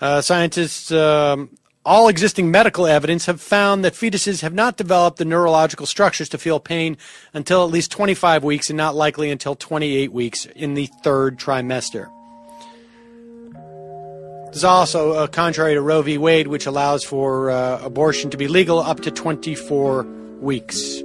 Uh, 0.00 0.22
scientists, 0.22 0.90
um, 0.90 1.50
all 1.84 2.08
existing 2.08 2.50
medical 2.50 2.86
evidence 2.86 3.26
have 3.26 3.40
found 3.40 3.84
that 3.84 3.92
fetuses 3.92 4.40
have 4.40 4.54
not 4.54 4.76
developed 4.76 5.18
the 5.18 5.24
neurological 5.24 5.84
structures 5.84 6.28
to 6.30 6.38
feel 6.38 6.58
pain 6.58 6.96
until 7.34 7.64
at 7.64 7.70
least 7.70 7.90
25 7.90 8.42
weeks 8.44 8.70
and 8.70 8.76
not 8.76 8.94
likely 8.94 9.30
until 9.30 9.54
28 9.54 10.12
weeks 10.12 10.46
in 10.46 10.74
the 10.74 10.86
third 10.86 11.38
trimester. 11.38 12.10
This 14.52 14.58
is 14.58 14.64
also 14.64 15.12
uh, 15.12 15.26
contrary 15.28 15.72
to 15.72 15.80
Roe 15.80 16.02
v. 16.02 16.18
Wade, 16.18 16.46
which 16.46 16.66
allows 16.66 17.04
for 17.04 17.50
uh, 17.50 17.80
abortion 17.82 18.28
to 18.32 18.36
be 18.36 18.48
legal 18.48 18.80
up 18.80 19.00
to 19.00 19.10
24 19.10 20.02
weeks. 20.42 21.00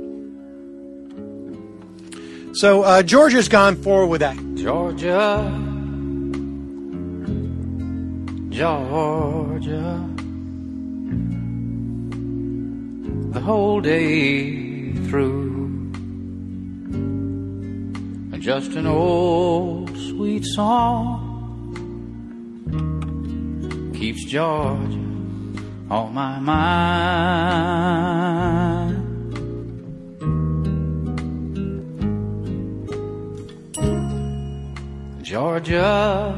So 2.52 2.82
uh, 2.84 3.04
Georgia's 3.04 3.48
gone 3.48 3.78
forward 3.78 4.08
with 4.08 4.20
that. 4.20 4.36
Georgia, 4.56 5.48
Georgia, 8.50 10.10
the 13.32 13.40
whole 13.40 13.80
day 13.80 14.92
through. 15.08 15.68
and 18.34 18.42
Just 18.42 18.72
an 18.72 18.88
old 18.88 19.98
sweet 19.98 20.44
song 20.44 21.27
keeps 23.98 24.24
Georgia 24.26 25.00
on 25.90 26.14
my 26.14 26.40
mind. 26.40 27.08
Georgia, 35.24 36.36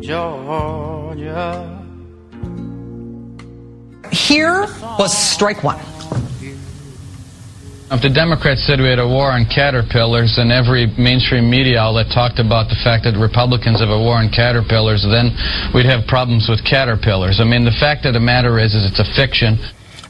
Georgia. 0.00 1.76
Here 4.12 4.66
was 4.98 5.16
strike 5.16 5.64
one. 5.64 5.89
If 7.90 8.06
the 8.06 8.14
Democrats 8.14 8.62
said 8.70 8.78
we 8.78 8.86
had 8.86 9.02
a 9.02 9.08
war 9.08 9.34
on 9.34 9.50
caterpillars 9.50 10.38
and 10.38 10.54
every 10.54 10.86
mainstream 10.94 11.50
media 11.50 11.82
outlet 11.82 12.06
talked 12.14 12.38
about 12.38 12.70
the 12.70 12.78
fact 12.86 13.02
that 13.02 13.18
Republicans 13.18 13.82
have 13.82 13.90
a 13.90 13.98
war 13.98 14.14
on 14.14 14.30
caterpillars, 14.30 15.02
then 15.02 15.34
we'd 15.74 15.90
have 15.90 16.06
problems 16.06 16.46
with 16.46 16.62
caterpillars. 16.62 17.42
I 17.42 17.44
mean, 17.50 17.66
the 17.66 17.74
fact 17.82 18.06
of 18.06 18.14
the 18.14 18.22
matter 18.22 18.62
is, 18.62 18.78
is 18.78 18.86
it's 18.86 19.02
a 19.02 19.10
fiction. 19.18 19.58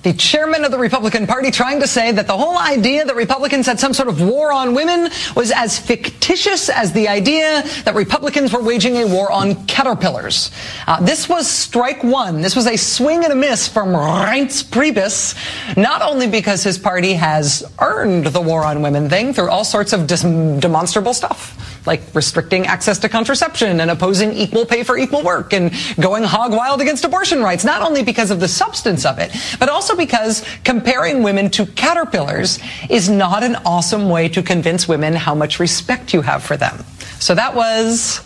The 0.02 0.14
chairman 0.14 0.64
of 0.64 0.70
the 0.70 0.78
Republican 0.78 1.26
Party 1.26 1.50
trying 1.50 1.80
to 1.80 1.86
say 1.86 2.10
that 2.10 2.26
the 2.26 2.36
whole 2.36 2.56
idea 2.56 3.04
that 3.04 3.14
Republicans 3.14 3.66
had 3.66 3.78
some 3.78 3.92
sort 3.92 4.08
of 4.08 4.22
war 4.22 4.50
on 4.50 4.74
women 4.74 5.10
was 5.36 5.50
as 5.50 5.78
fictitious 5.78 6.70
as 6.70 6.92
the 6.94 7.06
idea 7.06 7.62
that 7.84 7.94
Republicans 7.94 8.50
were 8.50 8.62
waging 8.62 8.96
a 8.96 9.06
war 9.06 9.30
on 9.30 9.66
caterpillars. 9.66 10.50
Uh, 10.86 11.00
this 11.02 11.28
was 11.28 11.46
strike 11.46 12.02
one. 12.02 12.40
This 12.40 12.56
was 12.56 12.66
a 12.66 12.76
swing 12.76 13.24
and 13.24 13.32
a 13.32 13.36
miss 13.36 13.68
from 13.68 13.88
Reince 13.88 14.64
Priebus, 14.64 15.36
not 15.76 16.00
only 16.00 16.26
because 16.26 16.62
his 16.62 16.78
party 16.78 17.12
has 17.12 17.70
earned 17.78 18.24
the 18.26 18.40
war 18.40 18.64
on 18.64 18.80
women 18.80 19.10
thing 19.10 19.34
through 19.34 19.50
all 19.50 19.64
sorts 19.64 19.92
of 19.92 20.06
dis- 20.06 20.22
demonstrable 20.22 21.12
stuff 21.12 21.59
like 21.86 22.02
restricting 22.14 22.66
access 22.66 22.98
to 22.98 23.08
contraception 23.08 23.80
and 23.80 23.90
opposing 23.90 24.32
equal 24.32 24.66
pay 24.66 24.82
for 24.82 24.98
equal 24.98 25.22
work 25.22 25.52
and 25.52 25.72
going 26.00 26.22
hog 26.22 26.52
wild 26.52 26.80
against 26.80 27.04
abortion 27.04 27.42
rights, 27.42 27.64
not 27.64 27.82
only 27.82 28.02
because 28.02 28.30
of 28.30 28.40
the 28.40 28.48
substance 28.48 29.04
of 29.04 29.18
it, 29.18 29.34
but 29.58 29.68
also 29.68 29.96
because 29.96 30.44
comparing 30.64 31.22
women 31.22 31.50
to 31.50 31.66
caterpillars 31.66 32.58
is 32.88 33.08
not 33.08 33.42
an 33.42 33.56
awesome 33.64 34.08
way 34.08 34.28
to 34.28 34.42
convince 34.42 34.86
women 34.86 35.14
how 35.14 35.34
much 35.34 35.58
respect 35.58 36.12
you 36.12 36.22
have 36.22 36.42
for 36.42 36.56
them. 36.56 36.84
So 37.18 37.34
that 37.34 37.54
was. 37.54 38.20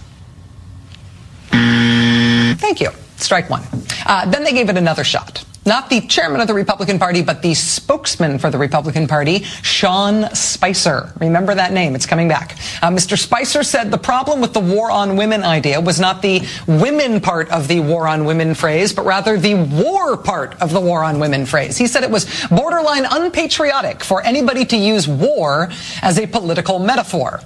Thank 1.51 2.81
you. 2.81 2.91
Strike 3.17 3.51
one. 3.51 3.63
Uh, 4.07 4.29
then 4.31 4.45
they 4.45 4.53
gave 4.53 4.69
it 4.69 4.77
another 4.77 5.05
shot. 5.05 5.45
Not 5.67 5.89
the 5.89 6.03
chairman 6.03 6.43
of 6.43 6.47
the 6.47 6.53
Republican 6.53 6.99
Party, 6.99 7.23
but 7.23 7.41
the 7.41 7.55
spokesman 7.55 8.39
for 8.39 8.51
the 8.51 8.59
Republican 8.59 9.07
Party, 9.07 9.45
Sean 9.62 10.29
Spicer. 10.35 11.11
Remember 11.19 11.55
that 11.55 11.73
name, 11.73 11.95
it's 11.95 12.05
coming 12.05 12.29
back. 12.29 12.53
Uh, 12.83 12.91
Mr. 12.91 13.19
Spicer 13.19 13.62
said 13.62 13.91
the 13.91 13.97
problem 13.97 14.43
with 14.43 14.53
the 14.53 14.61
war 14.61 14.91
on 14.91 15.17
women 15.17 15.43
idea 15.43 15.81
was 15.81 15.99
not 15.99 16.21
the 16.21 16.47
women 16.67 17.19
part 17.19 17.49
of 17.51 17.67
the 17.67 17.81
war 17.81 18.07
on 18.07 18.27
women 18.27 18.55
phrase, 18.55 18.93
but 18.93 19.07
rather 19.07 19.39
the 19.39 19.55
war 19.55 20.19
part 20.19 20.61
of 20.61 20.71
the 20.71 20.81
war 20.81 21.03
on 21.03 21.19
women 21.19 21.47
phrase. 21.47 21.79
He 21.79 21.87
said 21.87 22.03
it 22.03 22.11
was 22.11 22.27
borderline 22.49 23.07
unpatriotic 23.11 24.05
for 24.05 24.23
anybody 24.23 24.67
to 24.67 24.77
use 24.77 25.09
war 25.09 25.71
as 26.03 26.19
a 26.19 26.27
political 26.27 26.79
metaphor. 26.79 27.41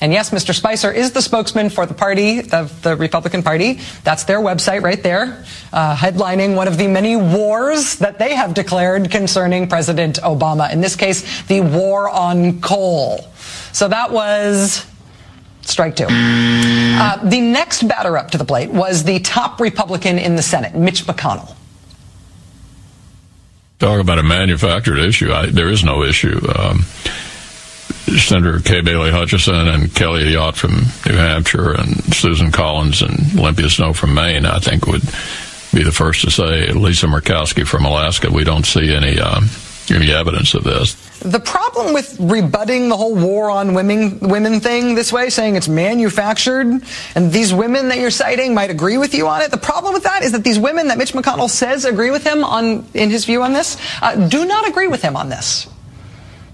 And 0.00 0.12
yes, 0.12 0.30
Mr. 0.30 0.54
Spicer 0.54 0.92
is 0.92 1.12
the 1.12 1.22
spokesman 1.22 1.70
for 1.70 1.86
the 1.86 1.94
party, 1.94 2.42
the, 2.42 2.70
the 2.82 2.96
Republican 2.96 3.42
Party. 3.42 3.80
That's 4.04 4.24
their 4.24 4.40
website 4.40 4.82
right 4.82 5.02
there, 5.02 5.44
uh, 5.72 5.96
headlining 5.96 6.54
one 6.54 6.68
of 6.68 6.76
the 6.76 6.86
many 6.86 7.16
wars 7.16 7.96
that 7.96 8.18
they 8.18 8.34
have 8.34 8.52
declared 8.52 9.10
concerning 9.10 9.68
President 9.68 10.18
Obama. 10.22 10.70
In 10.70 10.82
this 10.82 10.96
case, 10.96 11.42
the 11.44 11.62
war 11.62 12.10
on 12.10 12.60
coal. 12.60 13.32
So 13.72 13.88
that 13.88 14.12
was 14.12 14.84
strike 15.62 15.96
two. 15.96 16.06
Uh, 16.08 17.28
the 17.28 17.40
next 17.40 17.88
batter 17.88 18.18
up 18.18 18.30
to 18.32 18.38
the 18.38 18.44
plate 18.44 18.70
was 18.70 19.04
the 19.04 19.18
top 19.20 19.60
Republican 19.60 20.18
in 20.18 20.36
the 20.36 20.42
Senate, 20.42 20.74
Mitch 20.74 21.04
McConnell. 21.04 21.54
Talk 23.78 24.00
about 24.00 24.18
a 24.18 24.22
manufactured 24.22 24.98
issue. 24.98 25.32
I, 25.32 25.46
there 25.46 25.68
is 25.68 25.84
no 25.84 26.02
issue. 26.02 26.40
Um, 26.58 26.86
Senator 28.06 28.60
Kay 28.60 28.82
Bailey 28.82 29.10
Hutchison 29.10 29.68
and 29.68 29.92
Kelly 29.94 30.24
Ayotte 30.24 30.56
from 30.56 30.72
New 31.10 31.18
Hampshire 31.18 31.72
and 31.72 32.02
Susan 32.14 32.52
Collins 32.52 33.02
and 33.02 33.38
Olympia 33.38 33.68
Snowe 33.68 33.92
from 33.92 34.14
Maine, 34.14 34.46
I 34.46 34.58
think 34.60 34.86
would 34.86 35.02
be 35.74 35.82
the 35.82 35.92
first 35.92 36.22
to 36.22 36.30
say. 36.30 36.72
Lisa 36.72 37.06
Murkowski 37.06 37.66
from 37.66 37.84
Alaska, 37.84 38.30
we 38.30 38.44
don't 38.44 38.64
see 38.64 38.94
any 38.94 39.18
um, 39.18 39.48
any 39.90 40.12
evidence 40.12 40.54
of 40.54 40.64
this. 40.64 40.94
The 41.20 41.40
problem 41.40 41.94
with 41.94 42.16
rebutting 42.20 42.88
the 42.88 42.96
whole 42.96 43.14
war 43.14 43.50
on 43.50 43.74
women 43.74 44.18
women 44.20 44.60
thing 44.60 44.94
this 44.94 45.12
way, 45.12 45.28
saying 45.28 45.56
it's 45.56 45.68
manufactured, 45.68 46.66
and 47.14 47.32
these 47.32 47.52
women 47.52 47.88
that 47.88 47.98
you're 47.98 48.10
citing 48.10 48.54
might 48.54 48.70
agree 48.70 48.98
with 48.98 49.14
you 49.14 49.26
on 49.26 49.42
it. 49.42 49.50
The 49.50 49.56
problem 49.56 49.94
with 49.94 50.04
that 50.04 50.22
is 50.22 50.32
that 50.32 50.44
these 50.44 50.58
women 50.58 50.88
that 50.88 50.98
Mitch 50.98 51.12
McConnell 51.12 51.50
says 51.50 51.84
agree 51.84 52.10
with 52.10 52.24
him 52.24 52.44
on 52.44 52.86
in 52.94 53.10
his 53.10 53.24
view 53.24 53.42
on 53.42 53.52
this 53.52 53.76
uh, 54.00 54.28
do 54.28 54.44
not 54.44 54.68
agree 54.68 54.86
with 54.86 55.02
him 55.02 55.16
on 55.16 55.28
this. 55.28 55.66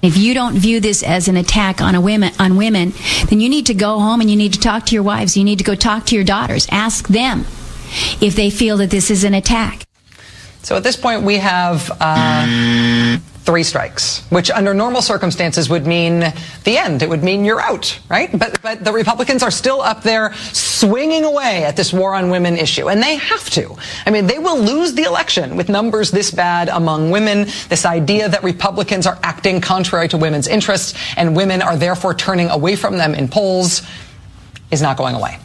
If 0.02 0.16
you 0.16 0.34
don't 0.34 0.56
view 0.56 0.80
this 0.80 1.04
as 1.04 1.28
an 1.28 1.36
attack 1.36 1.80
on 1.80 1.94
a 1.94 2.00
women 2.00 2.32
on 2.40 2.56
women, 2.56 2.92
then 3.28 3.40
you 3.40 3.48
need 3.48 3.66
to 3.66 3.74
go 3.74 4.00
home 4.00 4.20
and 4.20 4.28
you 4.28 4.36
need 4.36 4.52
to 4.54 4.60
talk 4.60 4.84
to 4.86 4.94
your 4.94 5.04
wives. 5.04 5.36
You 5.36 5.44
need 5.44 5.58
to 5.58 5.64
go 5.64 5.76
talk 5.76 6.06
to 6.06 6.16
your 6.16 6.24
daughters. 6.24 6.66
Ask 6.72 7.06
them 7.06 7.46
if 8.20 8.34
they 8.34 8.50
feel 8.50 8.76
that 8.78 8.90
this 8.90 9.10
is 9.10 9.22
an 9.22 9.32
attack. 9.32 9.84
So 10.62 10.76
at 10.76 10.82
this 10.82 10.96
point, 10.96 11.22
we 11.22 11.36
have 11.38 11.90
uh, 12.00 13.18
three 13.44 13.64
strikes, 13.64 14.20
which 14.30 14.50
under 14.50 14.72
normal 14.72 15.02
circumstances 15.02 15.68
would 15.68 15.84
mean 15.84 16.20
the 16.62 16.78
end. 16.78 17.02
It 17.02 17.08
would 17.08 17.24
mean 17.24 17.44
you're 17.44 17.60
out, 17.60 17.98
right? 18.08 18.30
But, 18.38 18.62
but 18.62 18.84
the 18.84 18.92
Republicans 18.92 19.42
are 19.42 19.50
still 19.50 19.80
up 19.80 20.02
there 20.04 20.32
swinging 20.52 21.24
away 21.24 21.64
at 21.64 21.76
this 21.76 21.92
war 21.92 22.14
on 22.14 22.30
women 22.30 22.56
issue, 22.56 22.88
and 22.88 23.02
they 23.02 23.16
have 23.16 23.50
to. 23.50 23.76
I 24.06 24.10
mean, 24.10 24.28
they 24.28 24.38
will 24.38 24.58
lose 24.58 24.94
the 24.94 25.02
election 25.02 25.56
with 25.56 25.68
numbers 25.68 26.12
this 26.12 26.30
bad 26.30 26.68
among 26.68 27.10
women. 27.10 27.48
This 27.68 27.84
idea 27.84 28.28
that 28.28 28.44
Republicans 28.44 29.06
are 29.06 29.18
acting 29.24 29.60
contrary 29.60 30.06
to 30.08 30.16
women's 30.16 30.46
interests 30.46 30.94
and 31.16 31.34
women 31.34 31.62
are 31.62 31.76
therefore 31.76 32.14
turning 32.14 32.48
away 32.48 32.76
from 32.76 32.96
them 32.96 33.12
in 33.14 33.26
polls 33.26 33.82
is 34.70 34.80
not 34.80 34.96
going 34.96 35.16
away. 35.16 35.36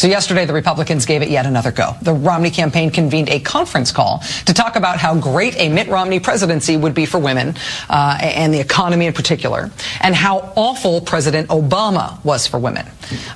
So 0.00 0.06
yesterday, 0.06 0.46
the 0.46 0.54
Republicans 0.54 1.04
gave 1.04 1.20
it 1.20 1.28
yet 1.28 1.44
another 1.44 1.70
go. 1.70 1.94
The 2.00 2.14
Romney 2.14 2.50
campaign 2.50 2.90
convened 2.90 3.28
a 3.28 3.38
conference 3.38 3.92
call 3.92 4.22
to 4.46 4.54
talk 4.54 4.76
about 4.76 4.96
how 4.96 5.14
great 5.14 5.54
a 5.58 5.68
Mitt 5.68 5.88
Romney 5.88 6.18
presidency 6.20 6.74
would 6.74 6.94
be 6.94 7.04
for 7.04 7.18
women 7.18 7.54
uh, 7.90 8.16
and 8.18 8.54
the 8.54 8.60
economy 8.60 9.04
in 9.04 9.12
particular, 9.12 9.70
and 10.00 10.14
how 10.14 10.54
awful 10.56 11.02
President 11.02 11.50
Obama 11.50 12.24
was 12.24 12.46
for 12.46 12.58
women. 12.58 12.86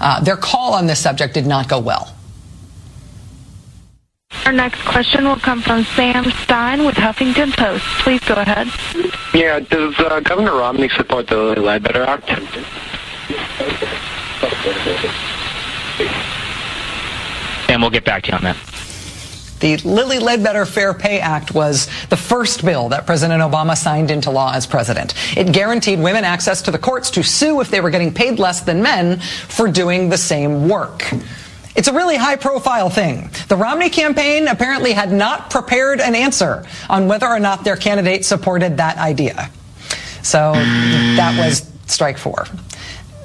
Uh, 0.00 0.24
their 0.24 0.38
call 0.38 0.72
on 0.72 0.86
this 0.86 0.98
subject 0.98 1.34
did 1.34 1.46
not 1.46 1.68
go 1.68 1.78
well. 1.78 2.16
Our 4.46 4.52
next 4.52 4.86
question 4.86 5.24
will 5.24 5.36
come 5.36 5.60
from 5.60 5.84
Sam 5.84 6.24
Stein 6.44 6.86
with 6.86 6.94
Huffington 6.94 7.54
Post. 7.54 7.84
Please 7.98 8.20
go 8.20 8.36
ahead. 8.36 8.68
Yeah, 9.34 9.60
does 9.60 9.94
uh, 9.98 10.20
Governor 10.20 10.52
Romney 10.52 10.88
support 10.88 11.26
the 11.26 11.36
Lilly 11.36 11.60
Ledbetter 11.60 12.04
Act? 12.04 12.30
And 17.68 17.80
we'll 17.80 17.90
get 17.90 18.04
back 18.04 18.24
to 18.24 18.30
you 18.30 18.36
on 18.36 18.44
that. 18.44 18.56
The 19.60 19.78
Lilly 19.78 20.18
Ledbetter 20.18 20.66
Fair 20.66 20.92
Pay 20.92 21.20
Act 21.20 21.54
was 21.54 21.86
the 22.08 22.16
first 22.16 22.64
bill 22.64 22.90
that 22.90 23.06
President 23.06 23.40
Obama 23.40 23.76
signed 23.76 24.10
into 24.10 24.30
law 24.30 24.52
as 24.52 24.66
president. 24.66 25.14
It 25.36 25.52
guaranteed 25.52 26.00
women 26.00 26.24
access 26.24 26.60
to 26.62 26.70
the 26.70 26.78
courts 26.78 27.10
to 27.12 27.22
sue 27.22 27.60
if 27.60 27.70
they 27.70 27.80
were 27.80 27.90
getting 27.90 28.12
paid 28.12 28.38
less 28.38 28.60
than 28.60 28.82
men 28.82 29.20
for 29.20 29.70
doing 29.70 30.10
the 30.10 30.18
same 30.18 30.68
work. 30.68 31.10
It's 31.76 31.88
a 31.88 31.92
really 31.92 32.16
high 32.16 32.36
profile 32.36 32.90
thing. 32.90 33.30
The 33.48 33.56
Romney 33.56 33.90
campaign 33.90 34.48
apparently 34.48 34.92
had 34.92 35.10
not 35.10 35.50
prepared 35.50 36.00
an 36.00 36.14
answer 36.14 36.66
on 36.90 37.08
whether 37.08 37.26
or 37.26 37.40
not 37.40 37.64
their 37.64 37.76
candidate 37.76 38.24
supported 38.24 38.76
that 38.76 38.98
idea. 38.98 39.50
So 40.22 40.52
that 40.52 41.36
was 41.38 41.70
strike 41.86 42.18
four. 42.18 42.46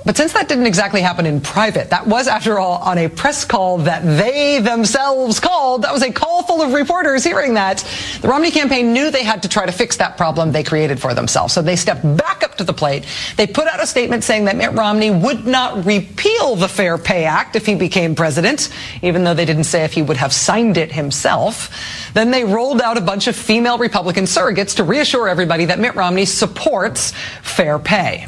But 0.09 0.17
since 0.17 0.33
that 0.33 0.47
didn't 0.47 0.65
exactly 0.65 1.01
happen 1.01 1.27
in 1.27 1.39
private, 1.39 1.91
that 1.91 2.07
was, 2.07 2.27
after 2.27 2.57
all, 2.57 2.79
on 2.79 2.97
a 2.97 3.07
press 3.07 3.45
call 3.45 3.77
that 3.77 4.01
they 4.01 4.57
themselves 4.57 5.39
called. 5.39 5.83
That 5.83 5.93
was 5.93 6.01
a 6.01 6.11
call 6.11 6.41
full 6.41 6.63
of 6.63 6.73
reporters 6.73 7.23
hearing 7.23 7.53
that. 7.53 7.87
The 8.19 8.27
Romney 8.27 8.49
campaign 8.49 8.91
knew 8.91 9.11
they 9.11 9.23
had 9.23 9.43
to 9.43 9.47
try 9.47 9.67
to 9.67 9.71
fix 9.71 9.97
that 9.97 10.17
problem 10.17 10.51
they 10.51 10.63
created 10.63 10.99
for 10.99 11.13
themselves. 11.13 11.53
So 11.53 11.61
they 11.61 11.75
stepped 11.75 12.01
back 12.17 12.41
up 12.41 12.55
to 12.55 12.63
the 12.63 12.73
plate. 12.73 13.05
They 13.37 13.45
put 13.45 13.67
out 13.67 13.83
a 13.83 13.85
statement 13.85 14.23
saying 14.23 14.45
that 14.45 14.55
Mitt 14.55 14.71
Romney 14.71 15.11
would 15.11 15.45
not 15.45 15.85
repeal 15.85 16.55
the 16.55 16.67
Fair 16.67 16.97
Pay 16.97 17.25
Act 17.25 17.55
if 17.55 17.67
he 17.67 17.75
became 17.75 18.15
president, 18.15 18.73
even 19.03 19.23
though 19.23 19.35
they 19.35 19.45
didn't 19.45 19.65
say 19.65 19.83
if 19.83 19.93
he 19.93 20.01
would 20.01 20.17
have 20.17 20.33
signed 20.33 20.77
it 20.77 20.91
himself. 20.91 21.69
Then 22.15 22.31
they 22.31 22.43
rolled 22.43 22.81
out 22.81 22.97
a 22.97 23.01
bunch 23.01 23.27
of 23.27 23.35
female 23.35 23.77
Republican 23.77 24.23
surrogates 24.23 24.75
to 24.77 24.83
reassure 24.83 25.29
everybody 25.29 25.65
that 25.65 25.77
Mitt 25.77 25.93
Romney 25.93 26.25
supports 26.25 27.11
fair 27.43 27.77
pay. 27.77 28.25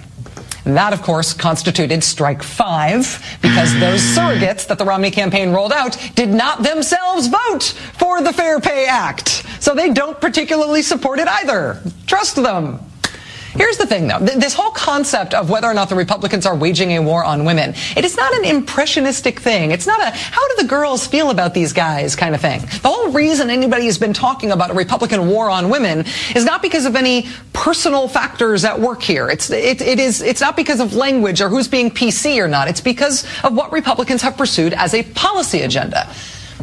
That, 0.64 0.94
of 0.94 1.02
course, 1.02 1.34
constituted 1.34 2.04
strike 2.04 2.44
five 2.44 3.38
because 3.42 3.74
those 3.80 4.02
surrogates 4.02 4.68
that 4.68 4.78
the 4.78 4.86
Romney 4.86 5.12
campaign 5.12 5.52
rolled 5.52 5.74
out 5.74 5.98
did 6.16 6.30
not 6.30 6.62
themselves 6.62 7.28
vote 7.28 7.64
for 7.94 8.22
the 8.22 8.32
Fair 8.32 8.60
Pay 8.60 8.86
Act. 8.86 9.46
So 9.60 9.74
they 9.74 9.92
don't 9.92 10.20
particularly 10.22 10.82
support 10.84 11.20
it 11.20 11.28
either. 11.28 11.82
Trust 12.06 12.36
them. 12.36 12.80
Here's 13.62 13.78
the 13.78 13.86
thing, 13.86 14.08
though. 14.08 14.18
This 14.18 14.56
whole 14.56 14.72
concept 14.72 15.36
of 15.36 15.52
whether 15.52 15.68
or 15.68 15.76
not 15.76 15.88
the 15.88 15.94
Republicans 15.94 16.48
are 16.48 16.56
waging 16.56 16.94
a 16.94 17.00
war 17.00 17.24
on 17.24 17.46
women, 17.46 17.76
it 17.96 18.04
is 18.04 18.18
not 18.18 18.34
an 18.34 18.44
impressionistic 18.44 19.40
thing. 19.40 19.70
It's 19.70 19.86
not 19.86 20.02
a, 20.02 20.10
how 20.10 20.48
do 20.48 20.64
the 20.64 20.68
girls 20.68 21.06
feel 21.06 21.30
about 21.30 21.54
these 21.54 21.72
guys 21.72 22.16
kind 22.16 22.34
of 22.34 22.42
thing. 22.42 22.62
The 22.62 22.88
whole 22.88 23.12
reason 23.12 23.52
anybody 23.52 23.86
has 23.86 24.00
been 24.00 24.14
talking 24.14 24.50
about 24.50 24.72
a 24.72 24.74
Republican 24.74 25.28
war 25.28 25.48
on 25.52 25.70
women 25.70 26.06
is 26.36 26.44
not 26.44 26.64
because 26.64 26.88
of 26.88 26.96
any 26.96 27.28
personal 27.54 28.08
factors 28.08 28.66
at 28.66 28.80
work 28.80 29.04
here. 29.04 29.30
It's, 29.30 29.52
it, 29.52 29.80
it 29.80 30.00
is, 30.00 30.24
it's 30.24 30.42
not 30.42 30.56
because 30.58 30.80
of 30.80 30.96
language 30.96 31.40
or 31.40 31.48
who's 31.48 31.68
being 31.68 31.92
PC 31.92 32.44
or 32.44 32.48
not. 32.48 32.68
It's 32.68 32.82
because 32.82 33.28
of 33.44 33.54
what 33.54 33.72
Republicans 33.72 34.24
have 34.24 34.38
pursued 34.38 34.74
as 34.74 34.96
a 34.96 35.04
policy 35.04 35.62
agenda. 35.62 36.12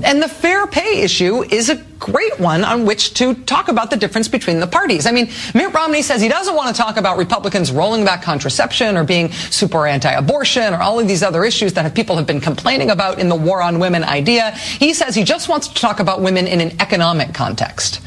And 0.05 0.23
the 0.23 0.29
fair 0.29 0.67
pay 0.67 1.03
issue 1.03 1.43
is 1.45 1.69
a 1.69 1.77
great 1.99 2.39
one 2.39 2.65
on 2.65 2.87
which 2.87 3.15
to 3.15 3.35
talk 3.35 3.69
about 3.69 3.91
the 3.91 3.97
difference 3.97 4.29
between 4.29 4.61
the 4.61 4.67
parties. 4.67 5.07
I 5.07 5.13
mean, 5.13 5.31
Mitt 5.55 5.73
Romney 5.75 6.03
says 6.03 6.23
he 6.23 6.29
doesn't 6.29 6.55
want 6.55 6.75
to 6.75 6.81
talk 6.81 6.97
about 6.97 7.19
Republicans 7.19 7.73
rolling 7.73 8.05
back 8.05 8.23
contraception 8.23 8.97
or 8.97 9.05
being 9.05 9.33
super 9.33 9.87
anti-abortion 9.87 10.75
or 10.75 10.79
all 10.79 11.01
of 11.01 11.09
these 11.09 11.23
other 11.23 11.45
issues 11.45 11.73
that 11.75 11.83
have, 11.83 11.95
people 11.95 12.17
have 12.17 12.27
been 12.27 12.41
complaining 12.41 12.91
about 12.91 13.19
in 13.19 13.29
the 13.29 13.37
war 13.37 13.63
on 13.63 13.79
women 13.79 14.05
idea. 14.05 14.53
He 14.53 14.95
says 14.95 15.15
he 15.15 15.25
just 15.25 15.49
wants 15.49 15.69
to 15.69 15.75
talk 15.75 16.01
about 16.01 16.21
women 16.21 16.47
in 16.47 16.61
an 16.61 16.81
economic 16.81 17.35
context. 17.35 18.01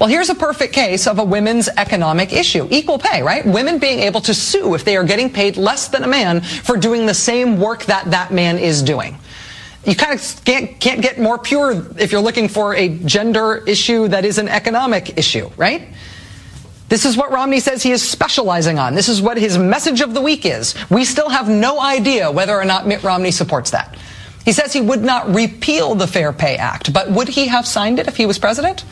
Well, 0.00 0.08
here's 0.08 0.30
a 0.30 0.34
perfect 0.34 0.72
case 0.72 1.06
of 1.06 1.18
a 1.18 1.24
women's 1.24 1.68
economic 1.68 2.32
issue. 2.32 2.66
Equal 2.70 2.98
pay, 2.98 3.22
right? 3.22 3.44
Women 3.44 3.78
being 3.78 4.00
able 4.00 4.22
to 4.22 4.32
sue 4.32 4.74
if 4.74 4.82
they 4.82 4.96
are 4.96 5.04
getting 5.04 5.30
paid 5.30 5.58
less 5.58 5.88
than 5.88 6.04
a 6.04 6.08
man 6.08 6.40
for 6.40 6.78
doing 6.78 7.04
the 7.04 7.12
same 7.12 7.60
work 7.60 7.84
that 7.84 8.10
that 8.10 8.32
man 8.32 8.58
is 8.58 8.82
doing. 8.82 9.18
You 9.84 9.96
kind 9.96 10.18
of 10.18 10.44
can't, 10.44 10.78
can't 10.78 11.00
get 11.00 11.18
more 11.18 11.38
pure 11.38 11.72
if 11.98 12.12
you're 12.12 12.20
looking 12.20 12.48
for 12.48 12.74
a 12.74 12.88
gender 12.88 13.64
issue 13.66 14.08
that 14.08 14.24
is 14.24 14.38
an 14.38 14.48
economic 14.48 15.16
issue, 15.16 15.50
right? 15.56 15.88
This 16.90 17.04
is 17.04 17.16
what 17.16 17.30
Romney 17.30 17.60
says 17.60 17.82
he 17.82 17.92
is 17.92 18.06
specializing 18.06 18.78
on. 18.78 18.94
This 18.94 19.08
is 19.08 19.22
what 19.22 19.38
his 19.38 19.56
message 19.56 20.00
of 20.00 20.12
the 20.12 20.20
week 20.20 20.44
is. 20.44 20.74
We 20.90 21.04
still 21.04 21.28
have 21.28 21.48
no 21.48 21.80
idea 21.80 22.30
whether 22.30 22.54
or 22.54 22.64
not 22.64 22.86
Mitt 22.86 23.02
Romney 23.02 23.30
supports 23.30 23.70
that. 23.70 23.96
He 24.44 24.52
says 24.52 24.72
he 24.72 24.80
would 24.80 25.02
not 25.02 25.32
repeal 25.32 25.94
the 25.94 26.06
Fair 26.06 26.32
Pay 26.32 26.56
Act, 26.56 26.92
but 26.92 27.10
would 27.10 27.28
he 27.28 27.46
have 27.46 27.66
signed 27.66 28.00
it 28.00 28.08
if 28.08 28.16
he 28.16 28.26
was 28.26 28.38
president? 28.38 28.84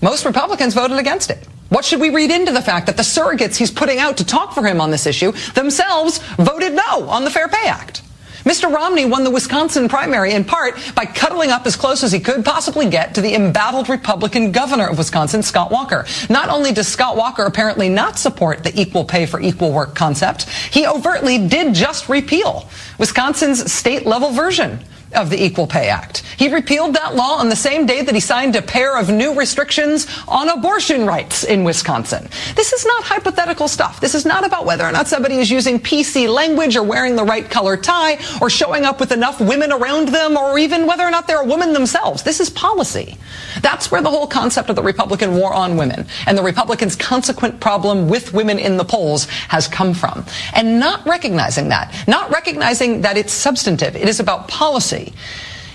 Most 0.00 0.24
Republicans 0.24 0.74
voted 0.74 0.98
against 0.98 1.30
it. 1.30 1.46
What 1.68 1.84
should 1.84 2.00
we 2.00 2.10
read 2.10 2.30
into 2.30 2.52
the 2.52 2.62
fact 2.62 2.86
that 2.86 2.96
the 2.96 3.02
surrogates 3.02 3.56
he's 3.56 3.70
putting 3.70 3.98
out 3.98 4.16
to 4.16 4.24
talk 4.24 4.54
for 4.54 4.64
him 4.64 4.80
on 4.80 4.90
this 4.90 5.06
issue 5.06 5.32
themselves 5.54 6.18
voted 6.36 6.72
no 6.72 7.08
on 7.08 7.24
the 7.24 7.30
Fair 7.30 7.48
Pay 7.48 7.68
Act? 7.68 8.02
Mr. 8.44 8.72
Romney 8.72 9.04
won 9.04 9.24
the 9.24 9.30
Wisconsin 9.30 9.88
primary 9.88 10.32
in 10.32 10.44
part 10.44 10.74
by 10.94 11.04
cuddling 11.04 11.50
up 11.50 11.66
as 11.66 11.76
close 11.76 12.02
as 12.02 12.12
he 12.12 12.20
could 12.20 12.44
possibly 12.44 12.88
get 12.88 13.14
to 13.14 13.20
the 13.20 13.34
embattled 13.34 13.88
Republican 13.88 14.52
governor 14.52 14.88
of 14.88 14.98
Wisconsin, 14.98 15.42
Scott 15.42 15.70
Walker. 15.70 16.06
Not 16.28 16.48
only 16.48 16.72
does 16.72 16.88
Scott 16.88 17.16
Walker 17.16 17.44
apparently 17.44 17.88
not 17.88 18.18
support 18.18 18.64
the 18.64 18.80
equal 18.80 19.04
pay 19.04 19.26
for 19.26 19.40
equal 19.40 19.72
work 19.72 19.94
concept, 19.94 20.48
he 20.48 20.86
overtly 20.86 21.48
did 21.48 21.74
just 21.74 22.08
repeal 22.08 22.68
Wisconsin's 22.98 23.70
state 23.70 24.06
level 24.06 24.30
version 24.30 24.78
of 25.12 25.30
the 25.30 25.42
Equal 25.42 25.66
Pay 25.66 25.88
Act. 25.88 26.22
He 26.36 26.52
repealed 26.52 26.94
that 26.94 27.14
law 27.14 27.38
on 27.38 27.48
the 27.48 27.56
same 27.56 27.86
day 27.86 28.02
that 28.02 28.14
he 28.14 28.20
signed 28.20 28.56
a 28.56 28.62
pair 28.62 28.98
of 28.98 29.10
new 29.10 29.34
restrictions 29.34 30.06
on 30.28 30.48
abortion 30.48 31.06
rights 31.06 31.44
in 31.44 31.64
Wisconsin. 31.64 32.28
This 32.54 32.72
is 32.72 32.86
not 32.86 33.04
hypothetical 33.04 33.68
stuff. 33.68 34.00
This 34.00 34.14
is 34.14 34.24
not 34.24 34.46
about 34.46 34.66
whether 34.66 34.84
or 34.84 34.92
not 34.92 35.08
somebody 35.08 35.36
is 35.36 35.50
using 35.50 35.80
PC 35.80 36.32
language 36.32 36.76
or 36.76 36.82
wearing 36.82 37.16
the 37.16 37.24
right 37.24 37.48
color 37.48 37.76
tie 37.76 38.18
or 38.40 38.48
showing 38.48 38.84
up 38.84 39.00
with 39.00 39.12
enough 39.12 39.40
women 39.40 39.72
around 39.72 40.08
them 40.08 40.36
or 40.36 40.58
even 40.58 40.86
whether 40.86 41.04
or 41.04 41.10
not 41.10 41.26
they're 41.26 41.42
a 41.42 41.46
woman 41.46 41.72
themselves. 41.72 42.22
This 42.22 42.40
is 42.40 42.50
policy. 42.50 43.18
That's 43.62 43.90
where 43.90 44.02
the 44.02 44.10
whole 44.10 44.26
concept 44.26 44.70
of 44.70 44.76
the 44.76 44.82
Republican 44.82 45.36
war 45.36 45.52
on 45.52 45.76
women 45.76 46.06
and 46.26 46.36
the 46.36 46.42
Republicans' 46.42 46.96
consequent 46.96 47.60
problem 47.60 48.08
with 48.08 48.32
women 48.32 48.58
in 48.58 48.76
the 48.76 48.84
polls 48.84 49.26
has 49.48 49.68
come 49.68 49.94
from. 49.94 50.24
And 50.54 50.80
not 50.80 51.04
recognizing 51.06 51.68
that, 51.68 51.94
not 52.06 52.30
recognizing 52.30 53.02
that 53.02 53.16
it's 53.16 53.32
substantive, 53.32 53.96
it 53.96 54.08
is 54.08 54.20
about 54.20 54.48
policy 54.48 55.12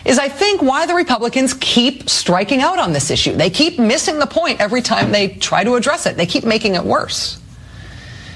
is 0.05 0.19
I 0.19 0.29
think 0.29 0.61
why 0.61 0.86
the 0.86 0.93
Republicans 0.93 1.55
keep 1.55 2.09
striking 2.09 2.61
out 2.61 2.77
on 2.77 2.93
this 2.93 3.09
issue. 3.09 3.36
They 3.36 3.49
keep 3.49 3.79
missing 3.79 4.19
the 4.19 4.27
point 4.27 4.61
every 4.61 4.81
time 4.81 5.11
they 5.11 5.29
try 5.29 5.63
to 5.63 5.73
address 5.73 6.05
it. 6.05 6.15
They 6.15 6.27
keep 6.27 6.43
making 6.43 6.75
it 6.75 6.83
worse. 6.83 7.41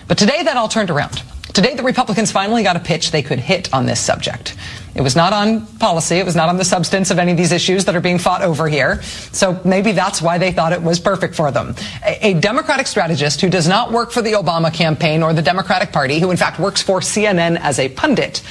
But 0.07 0.17
today 0.17 0.41
that 0.43 0.57
all 0.57 0.67
turned 0.67 0.89
around. 0.89 1.21
Today 1.53 1.75
the 1.75 1.83
Republicans 1.83 2.31
finally 2.31 2.63
got 2.63 2.75
a 2.75 2.79
pitch 2.79 3.11
they 3.11 3.21
could 3.21 3.39
hit 3.39 3.71
on 3.71 3.85
this 3.85 3.99
subject. 3.99 4.55
It 4.99 5.01
was 5.01 5.15
not 5.15 5.31
on 5.31 5.65
policy. 5.77 6.17
It 6.17 6.25
was 6.25 6.35
not 6.35 6.49
on 6.49 6.57
the 6.57 6.65
substance 6.65 7.09
of 7.09 7.19
any 7.19 7.31
of 7.31 7.37
these 7.37 7.53
issues 7.53 7.85
that 7.85 7.95
are 7.95 8.01
being 8.01 8.19
fought 8.19 8.41
over 8.41 8.67
here. 8.67 9.01
So 9.31 9.57
maybe 9.63 9.93
that's 9.93 10.21
why 10.21 10.37
they 10.37 10.51
thought 10.51 10.73
it 10.73 10.81
was 10.81 10.99
perfect 10.99 11.35
for 11.35 11.51
them. 11.51 11.73
A, 12.05 12.31
a, 12.31 12.33
Democratic 12.33 12.85
strategist 12.85 13.39
who 13.39 13.49
does 13.49 13.65
not 13.65 13.93
work 13.93 14.11
for 14.11 14.21
the 14.21 14.33
Obama 14.33 14.73
campaign 14.73 15.23
or 15.23 15.31
the 15.31 15.41
Democratic 15.41 15.93
Party, 15.93 16.19
who 16.19 16.31
in 16.31 16.35
fact 16.37 16.59
works 16.59 16.81
for 16.81 16.99
CNN 16.99 17.57
as 17.61 17.79
a 17.79 17.87
pundit, 17.87 18.43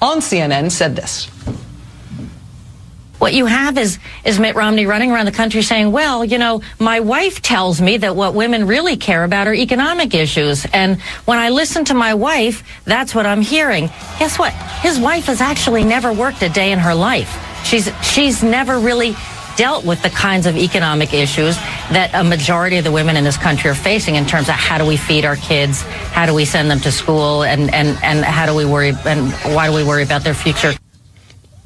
on 0.00 0.18
CNN 0.18 0.70
said 0.70 0.94
this. 0.94 1.28
What 3.18 3.34
you 3.34 3.46
have 3.46 3.76
is 3.78 3.98
is 4.24 4.38
Mitt 4.38 4.54
Romney 4.54 4.86
running 4.86 5.10
around 5.10 5.26
the 5.26 5.32
country 5.32 5.62
saying, 5.62 5.90
"Well, 5.90 6.24
you 6.24 6.38
know, 6.38 6.62
my 6.78 7.00
wife 7.00 7.42
tells 7.42 7.80
me 7.80 7.96
that 7.98 8.14
what 8.14 8.34
women 8.34 8.66
really 8.66 8.96
care 8.96 9.24
about 9.24 9.48
are 9.48 9.54
economic 9.54 10.14
issues, 10.14 10.66
and 10.72 11.00
when 11.24 11.38
I 11.38 11.48
listen 11.48 11.84
to 11.86 11.94
my 11.94 12.14
wife, 12.14 12.62
that's 12.84 13.14
what 13.14 13.26
I'm 13.26 13.42
hearing." 13.42 13.90
Guess 14.20 14.38
what? 14.38 14.52
His 14.82 14.98
wife 15.00 15.26
has 15.26 15.40
actually 15.40 15.82
never 15.82 16.12
worked 16.12 16.42
a 16.42 16.48
day 16.48 16.70
in 16.70 16.78
her 16.78 16.94
life. 16.94 17.36
She's 17.64 17.90
she's 18.02 18.42
never 18.42 18.78
really 18.78 19.16
dealt 19.56 19.84
with 19.84 20.00
the 20.02 20.10
kinds 20.10 20.46
of 20.46 20.56
economic 20.56 21.12
issues 21.12 21.56
that 21.90 22.10
a 22.14 22.22
majority 22.22 22.76
of 22.76 22.84
the 22.84 22.92
women 22.92 23.16
in 23.16 23.24
this 23.24 23.36
country 23.36 23.68
are 23.68 23.74
facing 23.74 24.14
in 24.14 24.24
terms 24.24 24.48
of 24.48 24.54
how 24.54 24.78
do 24.78 24.86
we 24.86 24.96
feed 24.96 25.24
our 25.24 25.34
kids, 25.34 25.82
how 26.12 26.24
do 26.24 26.32
we 26.32 26.44
send 26.44 26.70
them 26.70 26.78
to 26.78 26.92
school, 26.92 27.42
and 27.42 27.74
and 27.74 27.98
and 28.04 28.24
how 28.24 28.46
do 28.46 28.54
we 28.54 28.64
worry 28.64 28.94
and 29.04 29.32
why 29.56 29.66
do 29.66 29.72
we 29.72 29.82
worry 29.82 30.04
about 30.04 30.22
their 30.22 30.34
future? 30.34 30.72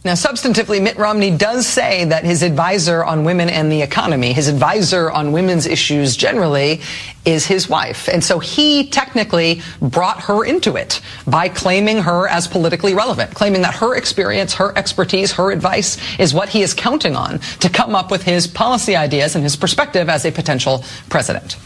Now, 0.04 0.14
substantively, 0.14 0.82
Mitt 0.82 0.98
Romney 0.98 1.30
does 1.30 1.64
say 1.64 2.04
that 2.06 2.24
his 2.24 2.42
advisor 2.42 3.04
on 3.04 3.22
women 3.22 3.48
and 3.48 3.70
the 3.70 3.82
economy, 3.82 4.32
his 4.32 4.48
advisor 4.48 5.12
on 5.12 5.30
women's 5.30 5.64
issues 5.64 6.16
generally, 6.16 6.80
is 7.24 7.46
his 7.46 7.68
wife. 7.68 8.08
And 8.08 8.24
so 8.24 8.40
he 8.40 8.88
technically 8.88 9.62
brought 9.80 10.20
her 10.22 10.44
into 10.44 10.74
it 10.74 11.00
by 11.24 11.48
claiming 11.48 11.98
her 11.98 12.26
as 12.26 12.48
politically 12.48 12.94
relevant, 12.94 13.32
claiming 13.34 13.62
that 13.62 13.74
her 13.76 13.94
experience, 13.94 14.54
her 14.54 14.76
expertise, 14.76 15.30
her 15.32 15.52
advice 15.52 15.98
is 16.18 16.34
what 16.34 16.48
he 16.48 16.62
is 16.62 16.74
counting 16.74 17.14
on 17.14 17.38
to 17.60 17.68
come 17.68 17.94
up 17.94 18.10
with 18.10 18.24
his 18.24 18.48
policy 18.48 18.96
ideas 18.96 19.36
and 19.36 19.44
his 19.44 19.54
perspective 19.54 20.08
as 20.08 20.24
a 20.24 20.32
potential 20.32 20.84
president. 21.10 21.56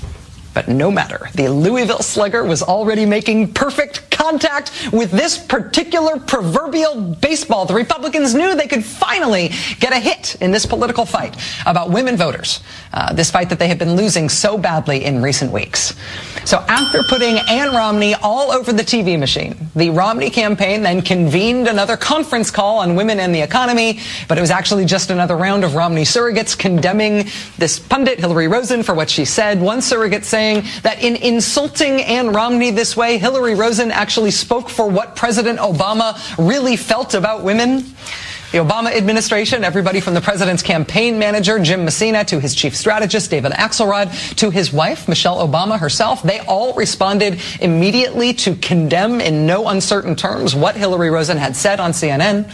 But 0.56 0.68
no 0.68 0.90
matter, 0.90 1.28
the 1.34 1.48
Louisville 1.48 1.98
Slugger 2.00 2.42
was 2.42 2.62
already 2.62 3.04
making 3.04 3.52
perfect 3.52 4.08
contact 4.08 4.72
with 4.90 5.10
this 5.10 5.36
particular 5.36 6.18
proverbial 6.18 7.14
baseball. 7.20 7.66
The 7.66 7.74
Republicans 7.74 8.34
knew 8.34 8.56
they 8.56 8.66
could 8.66 8.82
finally 8.82 9.50
get 9.80 9.92
a 9.92 9.98
hit 9.98 10.36
in 10.40 10.52
this 10.52 10.64
political 10.64 11.04
fight 11.04 11.36
about 11.66 11.90
women 11.90 12.16
voters, 12.16 12.60
uh, 12.94 13.12
this 13.12 13.30
fight 13.30 13.50
that 13.50 13.58
they 13.58 13.68
have 13.68 13.78
been 13.78 13.96
losing 13.96 14.30
so 14.30 14.56
badly 14.56 15.04
in 15.04 15.20
recent 15.20 15.52
weeks. 15.52 15.94
So 16.46 16.64
after 16.68 17.02
putting 17.02 17.38
Ann 17.50 17.74
Romney 17.74 18.14
all 18.14 18.50
over 18.50 18.72
the 18.72 18.82
TV 18.82 19.18
machine, 19.18 19.68
the 19.74 19.90
Romney 19.90 20.30
campaign 20.30 20.82
then 20.82 21.02
convened 21.02 21.68
another 21.68 21.98
conference 21.98 22.50
call 22.50 22.78
on 22.78 22.94
women 22.94 23.20
and 23.20 23.34
the 23.34 23.42
economy, 23.42 24.00
but 24.26 24.38
it 24.38 24.40
was 24.40 24.50
actually 24.50 24.86
just 24.86 25.10
another 25.10 25.36
round 25.36 25.64
of 25.64 25.74
Romney 25.74 26.02
surrogates 26.02 26.56
condemning 26.56 27.26
this 27.58 27.78
pundit, 27.78 28.20
Hillary 28.20 28.48
Rosen, 28.48 28.82
for 28.82 28.94
what 28.94 29.10
she 29.10 29.26
said. 29.26 29.60
One 29.60 29.82
surrogate 29.82 30.24
saying 30.24 30.45
that 30.82 31.02
in 31.02 31.16
insulting 31.16 32.02
Ann 32.02 32.32
Romney 32.32 32.70
this 32.70 32.96
way, 32.96 33.18
Hillary 33.18 33.54
Rosen 33.54 33.90
actually 33.90 34.30
spoke 34.30 34.68
for 34.68 34.88
what 34.88 35.16
President 35.16 35.58
Obama 35.58 36.16
really 36.38 36.76
felt 36.76 37.14
about 37.14 37.42
women. 37.42 37.84
The 38.52 38.58
Obama 38.58 38.96
administration, 38.96 39.64
everybody 39.64 40.00
from 40.00 40.14
the 40.14 40.20
president's 40.20 40.62
campaign 40.62 41.18
manager, 41.18 41.58
Jim 41.58 41.84
Messina, 41.84 42.24
to 42.26 42.40
his 42.40 42.54
chief 42.54 42.76
strategist, 42.76 43.28
David 43.30 43.52
Axelrod, 43.52 44.36
to 44.36 44.50
his 44.50 44.72
wife, 44.72 45.08
Michelle 45.08 45.46
Obama 45.46 45.78
herself, 45.78 46.22
they 46.22 46.38
all 46.40 46.72
responded 46.74 47.40
immediately 47.60 48.32
to 48.34 48.54
condemn 48.54 49.20
in 49.20 49.46
no 49.46 49.68
uncertain 49.68 50.14
terms 50.14 50.54
what 50.54 50.76
Hillary 50.76 51.10
Rosen 51.10 51.36
had 51.36 51.56
said 51.56 51.80
on 51.80 51.90
CNN. 51.90 52.48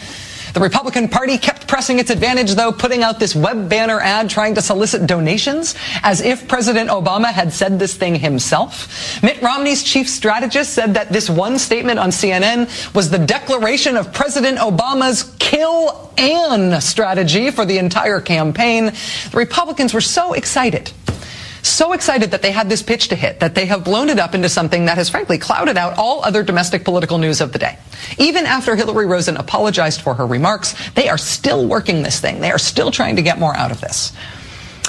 The 0.53 0.61
Republican 0.61 1.09
Party 1.09 1.39
kept 1.39 1.67
pressing 1.67 1.99
its 1.99 2.11
advantage, 2.11 2.55
though, 2.55 2.73
putting 2.73 3.03
out 3.03 3.19
this 3.19 3.35
web 3.35 3.71
banner 3.71 3.99
ad 4.01 4.29
trying 4.29 4.55
to 4.57 4.63
solicit 4.63 5.07
donations, 5.07 5.75
as 6.03 6.21
if 6.21 6.47
President 6.47 6.91
Obama 6.91 7.33
had 7.33 7.53
said 7.53 7.79
this 7.79 7.95
thing 7.95 8.15
himself. 8.15 9.23
Mitt 9.23 9.41
Romney's 9.41 9.83
chief 9.83 10.09
strategist 10.09 10.75
said 10.75 10.95
that 10.95 11.11
this 11.11 11.31
one 11.31 11.59
statement 11.59 11.99
on 11.99 12.11
CNN 12.11 12.95
was 12.95 13.09
the 13.09 13.19
declaration 13.19 13.97
of 13.97 14.13
President 14.13 14.59
Obama's 14.59 15.35
kill 15.39 16.13
Ann 16.19 16.81
strategy 16.83 17.51
for 17.51 17.65
the 17.65 17.79
entire 17.79 18.21
campaign. 18.21 18.87
The 19.31 19.39
Republicans 19.39 19.95
were 19.95 20.03
so 20.03 20.35
excited 20.35 20.93
so 21.63 21.93
excited 21.93 22.33
that 22.33 22.43
they 22.43 22.51
had 22.51 22.69
this 22.69 22.83
pitch 22.83 23.09
to 23.09 23.17
hit 23.17 23.41
that 23.41 23.55
they 23.55 23.67
have 23.67 23.85
blown 23.85 24.09
it 24.09 24.19
up 24.19 24.35
into 24.35 24.49
something 24.49 24.87
that 24.87 24.99
has 24.99 25.09
frankly 25.09 25.39
clouded 25.39 25.77
out 25.77 25.97
all 25.97 26.25
other 26.25 26.43
domestic 26.43 26.85
political 26.85 27.19
news 27.19 27.41
of 27.41 27.53
the 27.53 27.59
day. 27.59 27.79
Even 28.19 28.47
after 28.47 28.75
Hillary 28.75 29.07
Rosen 29.07 29.37
apologized 29.37 30.01
for 30.01 30.15
her 30.15 30.27
remarks, 30.27 30.75
they 30.95 31.09
are 31.09 31.19
still 31.19 31.67
working 31.67 32.03
this 32.03 32.21
thing. 32.21 32.41
They 32.41 32.51
are 32.51 32.59
still 32.59 32.91
trying 32.91 33.17
to 33.17 33.23
get 33.23 33.39
more 33.39 33.55
out 33.55 33.71
of 33.71 33.81
this. 33.81 34.13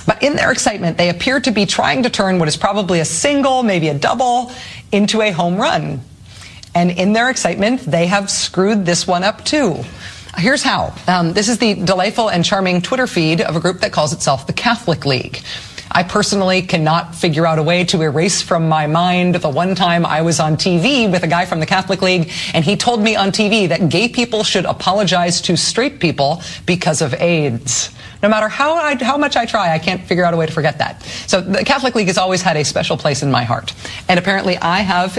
But 0.06 0.22
in 0.24 0.36
their 0.36 0.52
excitement, 0.52 0.98
they 0.98 1.10
appear 1.10 1.40
to 1.42 1.52
be 1.52 1.66
trying 1.66 2.04
to 2.04 2.10
turn 2.10 2.40
what 2.40 2.48
is 2.48 2.58
probably 2.58 3.00
a 3.00 3.06
single, 3.06 3.64
maybe 3.64 3.88
a 3.90 3.98
double, 3.98 4.52
into 4.92 5.22
a 5.22 5.32
home 5.32 5.56
run. 5.56 6.02
And 6.76 6.92
in 6.92 7.14
their 7.14 7.30
excitement, 7.30 7.82
they 7.82 8.08
have 8.08 8.30
screwed 8.30 8.86
this 8.86 9.08
one 9.08 9.24
up 9.24 9.46
too. 9.46 9.84
Here's 10.38 10.64
how. 10.64 10.96
Um, 11.08 11.34
this 11.34 11.48
is 11.48 11.60
the 11.60 11.76
delightful 11.76 12.30
and 12.30 12.44
charming 12.44 12.82
Twitter 12.82 13.06
feed 13.06 13.40
of 13.42 13.56
a 13.56 13.60
group 13.60 13.82
that 13.82 13.92
calls 13.92 14.14
itself 14.14 14.48
the 14.48 14.54
Catholic 14.54 15.06
League. 15.06 15.40
I 15.96 16.02
personally 16.02 16.64
cannot 16.64 17.14
figure 17.14 17.46
out 17.46 17.60
a 17.60 17.64
way 17.64 17.84
to 17.86 18.02
erase 18.02 18.42
from 18.42 18.68
my 18.68 18.88
mind 18.88 19.36
the 19.36 19.50
one 19.50 19.76
time 19.76 20.06
I 20.06 20.22
was 20.22 20.40
on 20.40 20.58
TV 20.58 21.10
with 21.12 21.24
a 21.24 21.28
guy 21.28 21.46
from 21.46 21.60
the 21.60 21.68
Catholic 21.68 22.02
League, 22.02 22.32
and 22.54 22.66
he 22.66 22.76
told 22.76 23.02
me 23.02 23.16
on 23.16 23.30
TV 23.30 23.70
that 23.70 23.90
gay 23.90 24.10
people 24.10 24.44
should 24.44 24.66
apologize 24.66 25.40
to 25.42 25.56
straight 25.56 26.00
people 26.00 26.42
because 26.66 27.02
of 27.02 27.14
AIDS. 27.14 27.92
No 28.24 28.30
matter 28.30 28.48
how, 28.48 28.74
I, 28.76 28.96
how 29.04 29.18
much 29.18 29.36
I 29.36 29.46
try, 29.46 29.74
I 29.74 29.78
can't 29.78 30.02
figure 30.02 30.24
out 30.24 30.34
a 30.34 30.38
way 30.38 30.48
to 30.48 30.52
forget 30.52 30.80
that. 30.80 31.04
So 31.28 31.42
the 31.42 31.64
Catholic 31.64 31.94
League 31.94 32.08
has 32.08 32.18
always 32.18 32.42
had 32.42 32.58
a 32.58 32.64
special 32.64 32.98
place 32.98 33.22
in 33.22 33.30
my 33.30 33.44
heart. 33.44 33.74
And 34.10 34.18
apparently 34.18 34.58
I 34.58 34.80
have 34.80 35.18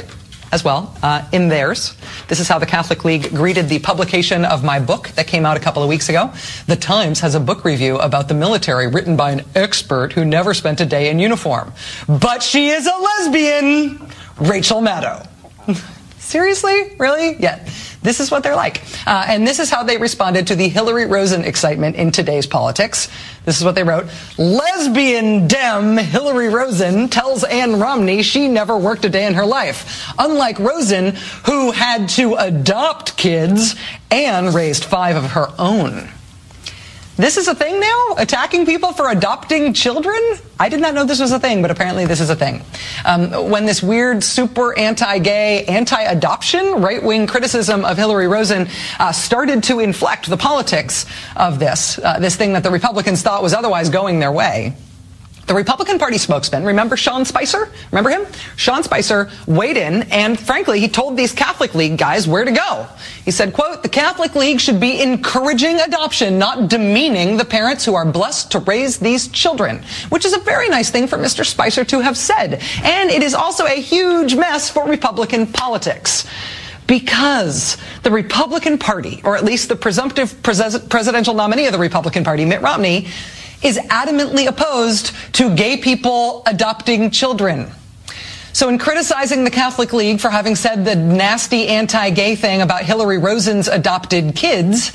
as 0.55 0.63
well 0.63 0.97
uh, 1.03 1.27
in 1.33 1.49
theirs. 1.49 1.97
This 2.29 2.39
is 2.39 2.47
how 2.47 2.61
the 2.61 2.67
Catholic 2.67 3.05
League 3.05 3.31
greeted 3.31 3.69
the 3.69 3.81
publication 3.81 4.45
of 4.45 4.63
my 4.63 4.79
book 4.79 5.09
that 5.17 5.27
came 5.27 5.45
out 5.45 5.57
a 5.57 5.61
couple 5.61 5.83
of 5.83 5.89
weeks 5.89 6.09
ago. 6.09 6.33
The 6.69 6.77
Times 6.77 7.19
has 7.21 7.35
a 7.35 7.41
book 7.41 7.65
review 7.65 7.99
about 7.99 8.29
the 8.29 8.35
military 8.35 8.87
written 8.87 9.17
by 9.17 9.33
an 9.33 9.43
expert 9.57 10.13
who 10.13 10.25
never 10.25 10.55
spent 10.55 10.81
a 10.81 10.87
day 10.87 11.11
in 11.11 11.19
uniform. 11.19 11.73
But 12.07 12.41
she 12.41 12.69
is 12.69 12.87
a 12.87 12.97
lesbian, 12.97 14.09
Rachel 14.39 14.81
Maddow. 14.81 15.27
Seriously? 16.19 16.95
Really? 16.99 17.37
Yeah. 17.37 17.69
This 18.03 18.21
is 18.21 18.31
what 18.31 18.43
they're 18.43 18.55
like. 18.55 18.83
Uh, 19.07 19.25
and 19.27 19.47
this 19.47 19.59
is 19.59 19.71
how 19.71 19.83
they 19.83 19.97
responded 19.97 20.47
to 20.49 20.55
the 20.55 20.69
Hillary 20.69 21.07
Rosen 21.07 21.43
excitement 21.43 21.97
in 21.97 22.13
today's 22.13 22.47
politics. 22.47 23.09
This 23.45 23.59
is 23.59 23.65
what 23.65 23.75
they 23.75 23.83
wrote. 23.83 24.07
Lesbian 24.39 25.47
Dem 25.47 25.99
Hillary 25.99 26.49
Rosen 26.49 27.09
tells 27.09 27.45
Ann 27.45 27.79
Romney 27.79 28.23
she 28.23 28.49
never 28.49 28.77
worked 28.77 29.05
a 29.05 29.11
day 29.11 29.27
in 29.27 29.35
her 29.35 29.45
life. 29.45 30.13
Unlike 30.19 30.59
Rosen, 30.61 31.15
who 31.45 31.71
had 31.71 32.09
to 32.11 32.35
adopt 32.37 33.17
kids, 33.17 33.77
Ann 34.11 34.55
raised 34.55 34.85
five 34.85 35.17
of 35.17 35.33
her 35.33 35.49
own. 35.59 36.09
This 37.17 37.37
is 37.37 37.47
a 37.47 37.55
thing 37.55 37.79
now? 37.79 38.15
Attacking 38.19 38.67
people 38.67 38.93
for 38.93 39.09
adopting 39.09 39.73
children? 39.73 40.21
I 40.59 40.69
did 40.69 40.81
not 40.81 40.95
know 40.95 41.05
this 41.05 41.21
was 41.21 41.31
a 41.31 41.39
thing, 41.39 41.63
but 41.63 41.71
apparently 41.71 42.07
this 42.07 42.21
is 42.21 42.29
a 42.29 42.35
thing. 42.35 42.63
Um, 43.05 43.51
when 43.51 43.67
this 43.67 43.85
weird, 43.85 44.25
super 44.25 44.77
anti-gay, 44.77 45.65
anti-adoption, 45.67 46.83
right-wing 46.83 47.29
criticism 47.29 47.85
of 47.85 47.97
Hillary 47.97 48.27
Rosen 48.27 48.69
uh, 48.99 49.13
started 49.13 49.63
to 49.65 49.79
inflect 49.79 50.29
the 50.29 50.37
politics 50.37 51.07
of 51.37 51.61
this, 51.61 52.01
uh, 52.01 52.19
this 52.19 52.35
thing 52.35 52.53
that 52.55 52.65
the 52.65 52.71
Republicans 52.71 53.23
thought 53.23 53.45
was 53.45 53.55
otherwise 53.55 53.91
going 53.91 54.19
their 54.19 54.33
way, 54.33 54.75
the 55.47 55.55
Republican 55.55 55.99
Party 55.99 56.19
spokesman, 56.19 56.65
remember 56.65 56.97
Sean 56.97 57.25
Spicer? 57.25 57.71
Remember 57.93 58.11
him? 58.11 58.27
Sean 58.57 58.83
Spicer 58.83 59.31
weighed 59.47 59.77
in 59.77 60.03
and 60.05 60.39
frankly, 60.39 60.81
he 60.81 60.89
told 60.89 61.17
these 61.17 61.33
Catholic 61.33 61.75
League 61.75 61.99
guys 61.99 62.27
where 62.27 62.45
to 62.45 62.53
go. 62.53 62.87
He 63.25 63.31
said, 63.31 63.53
quote, 63.53 63.83
the 63.83 63.89
Catholic 63.89 64.35
League 64.35 64.61
should 64.61 64.81
be 64.81 65.03
encouraging 65.03 65.81
adoption, 65.81 66.39
not 66.39 66.69
demeaning 66.69 67.37
the 67.37 67.45
parents 67.45 67.85
who 67.85 67.95
are 67.95 68.07
blessed 68.07 68.53
to 68.53 68.59
raise 68.61 68.99
these 68.99 69.29
children, 69.29 69.83
which 70.09 70.25
is 70.25 70.33
a 70.33 70.41
very 70.41 70.69
nice 70.69 70.91
thing 70.91 71.07
for 71.07 71.19
Mr. 71.19 71.45
Spicer 71.45 71.85
to 71.85 72.01
have 72.01 72.17
said. 72.17 72.63
And 72.83 73.11
it 73.11 73.23
is 73.23 73.35
also 73.35 73.67
a 73.67 73.81
huge 73.81 74.35
mess 74.35 74.71
for 74.71 74.87
Republican 74.89 75.47
politics 75.47 76.27
because 76.87 77.77
the 78.03 78.11
Republican 78.11 78.79
Party, 78.79 79.21
or 79.25 79.37
at 79.37 79.45
least 79.45 79.69
the 79.69 79.77
presumptive 79.77 80.43
pres- 80.43 80.79
presidential 80.89 81.35
nominee 81.35 81.67
of 81.67 81.73
the 81.73 81.79
Republican 81.79 82.25
Party, 82.25 82.45
Mitt 82.45 82.61
Romney, 82.61 83.09
is 83.65 83.79
adamantly 83.79 84.47
opposed 84.47 85.13
to 85.33 85.55
gay 85.57 85.79
people 85.79 86.43
adopting 86.47 87.11
children. 87.11 87.73
So, 88.53 88.69
in 88.69 88.79
criticizing 88.79 89.43
the 89.43 89.51
Catholic 89.51 89.93
League 89.93 90.21
for 90.21 90.31
having 90.31 90.55
said 90.55 90.85
the 90.85 90.95
nasty 90.95 91.67
anti 91.67 92.11
gay 92.11 92.37
thing 92.37 92.63
about 92.63 92.85
Hillary 92.85 93.19
Rosen's 93.19 93.67
adopted 93.67 94.37
kids, 94.37 94.93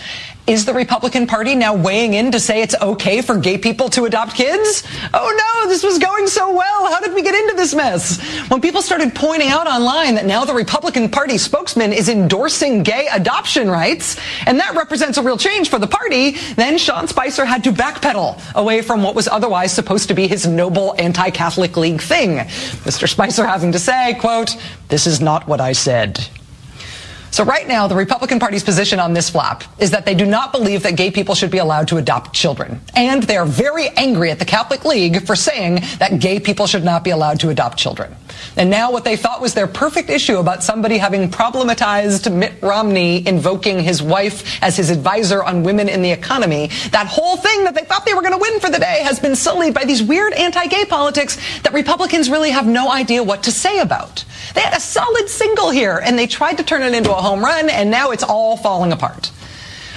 is 0.50 0.66
the 0.66 0.74
Republican 0.74 1.28
Party 1.28 1.54
now 1.54 1.76
weighing 1.76 2.16
in 2.16 2.32
to 2.32 2.40
say 2.40 2.64
it's 2.64 2.74
okay 2.82 3.22
for 3.22 3.38
gay 3.38 3.60
people 3.60 3.88
to 3.90 4.06
adopt 4.06 4.34
kids? 4.34 4.84
Oh 5.14 5.62
no, 5.64 5.70
this 5.70 5.84
was 5.84 6.00
going 6.00 6.26
so 6.26 6.56
well. 6.56 6.92
How 6.92 7.00
did 7.00 7.14
we 7.14 7.22
get 7.22 7.36
into 7.36 7.56
this 7.56 7.76
mess? 7.76 8.20
When 8.50 8.60
people 8.60 8.82
started 8.82 9.14
pointing 9.14 9.50
out 9.50 9.68
online 9.68 10.16
that 10.16 10.26
now 10.26 10.46
the 10.46 10.56
Republican 10.56 11.10
Party 11.10 11.38
spokesman 11.38 11.94
is 11.94 12.10
endorsing 12.10 12.82
gay 12.82 13.08
adoption 13.14 13.70
rights, 13.70 14.20
and 14.48 14.60
that 14.60 14.74
represents 14.76 15.20
a 15.20 15.22
real 15.22 15.38
change 15.38 15.70
for 15.70 15.78
the 15.78 15.86
party, 15.86 16.32
then 16.56 16.80
Sean 16.80 17.08
Spicer 17.08 17.46
had 17.46 17.64
to 17.66 17.72
backpedal 17.72 18.42
away 18.56 18.82
from 18.82 19.04
what 19.04 19.14
was 19.14 19.28
otherwise 19.28 19.72
supposed 19.72 20.08
to 20.08 20.16
be 20.16 20.28
his 20.28 20.48
noble 20.48 20.96
anti-Catholic 20.98 21.78
League 21.78 22.02
thing. 22.02 22.38
Mr. 22.88 23.08
Spicer 23.08 23.46
having 23.46 23.72
to 23.74 23.80
say, 23.80 24.16
quote, 24.16 24.58
this 24.88 25.06
is 25.06 25.22
not 25.22 25.48
what 25.48 25.62
I 25.62 25.74
said. 25.74 26.28
So 27.32 27.44
right 27.44 27.68
now, 27.68 27.88
the 27.88 27.96
Republican 27.96 28.40
Party's 28.40 28.64
position 28.64 29.00
on 29.00 29.14
this 29.14 29.30
flap 29.30 29.64
is 29.80 29.92
that 29.92 30.06
they 30.06 30.16
do 30.16 30.26
not 30.26 30.52
believe 30.52 30.84
that 30.84 30.96
gay 30.96 31.12
people 31.12 31.36
should 31.36 31.52
be 31.52 31.60
allowed 31.60 31.88
to 31.90 31.98
adopt 31.98 32.34
children. 32.34 32.82
And 32.96 33.24
they 33.24 33.38
are 33.38 33.46
very 33.46 33.90
angry 33.90 34.32
at 34.32 34.40
the 34.40 34.46
Catholic 34.46 34.84
League 34.86 35.26
for 35.26 35.36
saying 35.36 35.82
that 36.00 36.20
gay 36.20 36.40
people 36.40 36.66
should 36.68 36.84
not 36.84 37.04
be 37.04 37.12
allowed 37.12 37.40
to 37.42 37.50
adopt 37.50 37.78
children. 37.78 38.16
And 38.58 38.70
now 38.70 38.92
what 38.92 39.04
they 39.04 39.16
thought 39.16 39.42
was 39.42 39.54
their 39.54 39.68
perfect 39.68 40.10
issue 40.10 40.38
about 40.38 40.64
somebody 40.64 40.98
having 40.98 41.30
problematized 41.30 42.34
Mitt 42.34 42.54
Romney 42.62 43.26
invoking 43.28 43.80
his 43.80 44.02
wife 44.02 44.62
as 44.64 44.76
his 44.78 44.90
advisor 44.90 45.44
on 45.44 45.64
women 45.64 45.88
in 45.88 46.02
the 46.02 46.12
economy, 46.12 46.68
that 46.92 47.08
whole 47.08 47.38
thing 47.38 47.64
that 47.64 47.76
they 47.76 47.84
thought 47.84 48.06
they 48.06 48.14
were 48.14 48.22
going 48.22 48.34
to 48.34 48.40
win 48.40 48.60
for 48.60 48.70
the 48.70 48.80
day 48.80 49.02
has 49.04 49.20
been 49.20 49.36
sullied 49.36 49.74
by 49.74 49.86
these 49.86 50.02
weird 50.02 50.34
anti-gay 50.34 50.86
politics 50.86 51.38
that 51.62 51.74
Republicans 51.74 52.30
really 52.30 52.50
have 52.50 52.68
no 52.68 52.92
idea 52.92 53.22
what 53.24 53.44
to 53.44 53.52
say 53.52 53.80
about. 53.80 54.26
They 54.56 54.62
had 54.62 54.76
a 54.76 54.80
solid 54.80 55.30
single 55.30 55.70
here 55.70 56.02
and 56.04 56.18
they 56.18 56.28
tried 56.28 56.58
to 56.58 56.64
turn 56.64 56.82
it 56.82 56.94
into 56.94 57.12
a 57.12 57.19
home 57.22 57.44
run 57.44 57.70
and 57.70 57.90
now 57.92 58.12
it's 58.12 58.24
all 58.24 58.58
falling 58.58 58.92
apart. 58.92 59.32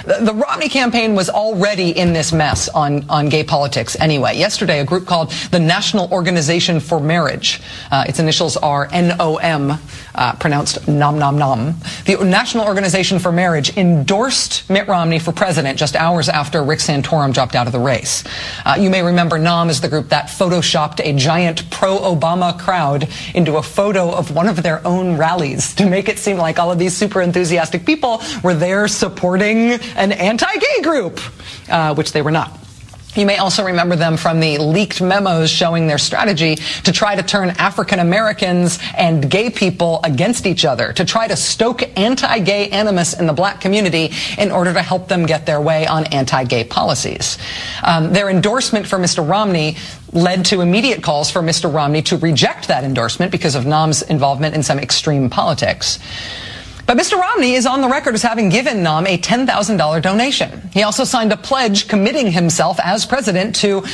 The, 0.05 0.33
Romney 0.33 0.67
campaign 0.67 1.15
was 1.15 1.29
already 1.29 1.97
in 1.97 2.11
this 2.11 2.33
mess 2.33 2.67
on, 2.67 3.09
on 3.09 3.29
gay 3.29 3.43
politics 3.45 3.95
anyway. 4.01 4.37
Yesterday, 4.37 4.81
a 4.81 4.83
group 4.83 5.07
called 5.07 5.31
the 5.51 5.59
National 5.59 6.11
Organization 6.11 6.81
for 6.81 6.99
Marriage, 6.99 7.61
uh, 7.89 8.03
its 8.05 8.19
initials 8.19 8.57
are 8.57 8.89
NOM, 8.91 9.79
uh, 10.15 10.33
pronounced 10.35 10.87
nom 10.87 11.17
nom 11.17 11.37
nom. 11.37 11.75
The 12.05 12.17
National 12.23 12.65
Organization 12.65 13.19
for 13.19 13.31
Marriage 13.31 13.75
endorsed 13.77 14.69
Mitt 14.69 14.87
Romney 14.87 15.19
for 15.19 15.31
president 15.31 15.77
just 15.77 15.95
hours 15.95 16.29
after 16.29 16.63
Rick 16.63 16.79
Santorum 16.79 17.33
dropped 17.33 17.55
out 17.55 17.67
of 17.67 17.73
the 17.73 17.79
race. 17.79 18.23
Uh, 18.65 18.77
you 18.79 18.89
may 18.89 19.01
remember 19.01 19.37
NOM 19.37 19.69
is 19.69 19.81
the 19.81 19.89
group 19.89 20.09
that 20.09 20.27
photoshopped 20.27 20.99
a 21.03 21.13
giant 21.13 21.69
pro-Obama 21.69 22.57
crowd 22.59 23.09
into 23.33 23.57
a 23.57 23.63
photo 23.63 24.11
of 24.11 24.35
one 24.35 24.47
of 24.47 24.63
their 24.63 24.85
own 24.85 25.17
rallies 25.17 25.73
to 25.75 25.89
make 25.89 26.09
it 26.09 26.19
seem 26.19 26.37
like 26.37 26.59
all 26.59 26.71
of 26.71 26.79
these 26.79 26.95
super 26.95 27.21
enthusiastic 27.21 27.85
people 27.85 28.21
were 28.43 28.53
there 28.53 28.87
supporting 28.87 29.73
an 29.95 30.11
anti-gay 30.11 30.81
group, 30.81 31.19
uh, 31.69 31.93
which 31.95 32.11
they 32.11 32.21
were 32.21 32.31
not. 32.31 32.62
You 33.15 33.25
may 33.25 33.37
also 33.37 33.63
remember 33.63 33.95
them 33.95 34.17
from 34.17 34.39
the 34.39 34.57
leaked 34.57 35.01
memos 35.01 35.51
showing 35.51 35.87
their 35.87 35.97
strategy 35.97 36.55
to 36.55 36.91
try 36.91 37.15
to 37.15 37.23
turn 37.23 37.49
African 37.51 37.99
Americans 37.99 38.79
and 38.97 39.29
gay 39.29 39.49
people 39.49 39.99
against 40.03 40.45
each 40.45 40.65
other, 40.65 40.93
to 40.93 41.05
try 41.05 41.27
to 41.27 41.35
stoke 41.35 41.83
anti-gay 41.97 42.69
animus 42.69 43.13
in 43.13 43.27
the 43.27 43.33
black 43.33 43.61
community 43.61 44.11
in 44.37 44.51
order 44.51 44.73
to 44.73 44.81
help 44.81 45.07
them 45.07 45.25
get 45.25 45.45
their 45.45 45.61
way 45.61 45.85
on 45.85 46.05
anti-gay 46.07 46.63
policies. 46.63 47.37
Um, 47.83 48.13
their 48.13 48.29
endorsement 48.29 48.87
for 48.87 48.97
Mr. 48.97 49.27
Romney 49.27 49.77
led 50.11 50.45
to 50.45 50.61
immediate 50.61 51.03
calls 51.03 51.29
for 51.29 51.41
Mr. 51.41 51.73
Romney 51.73 52.01
to 52.03 52.17
reject 52.17 52.67
that 52.67 52.83
endorsement 52.83 53.31
because 53.31 53.55
of 53.55 53.65
NOM's 53.65 54.01
involvement 54.01 54.55
in 54.55 54.63
some 54.63 54.79
extreme 54.79 55.29
politics. 55.29 55.99
But 56.85 56.97
Mr. 56.97 57.17
Romney 57.17 57.53
is 57.53 57.65
on 57.65 57.81
the 57.81 57.87
record 57.87 58.13
as 58.13 58.23
having 58.23 58.49
given 58.49 58.83
NOM 58.83 59.07
a 59.07 59.17
$10,000 59.17 60.01
donation. 60.01 60.69
He 60.73 60.83
also 60.83 61.05
signed 61.05 61.31
a 61.31 61.37
pledge 61.37 61.87
committing 61.87 62.31
himself 62.31 62.77
as 62.83 63.05
president 63.05 63.55
to 63.57 63.85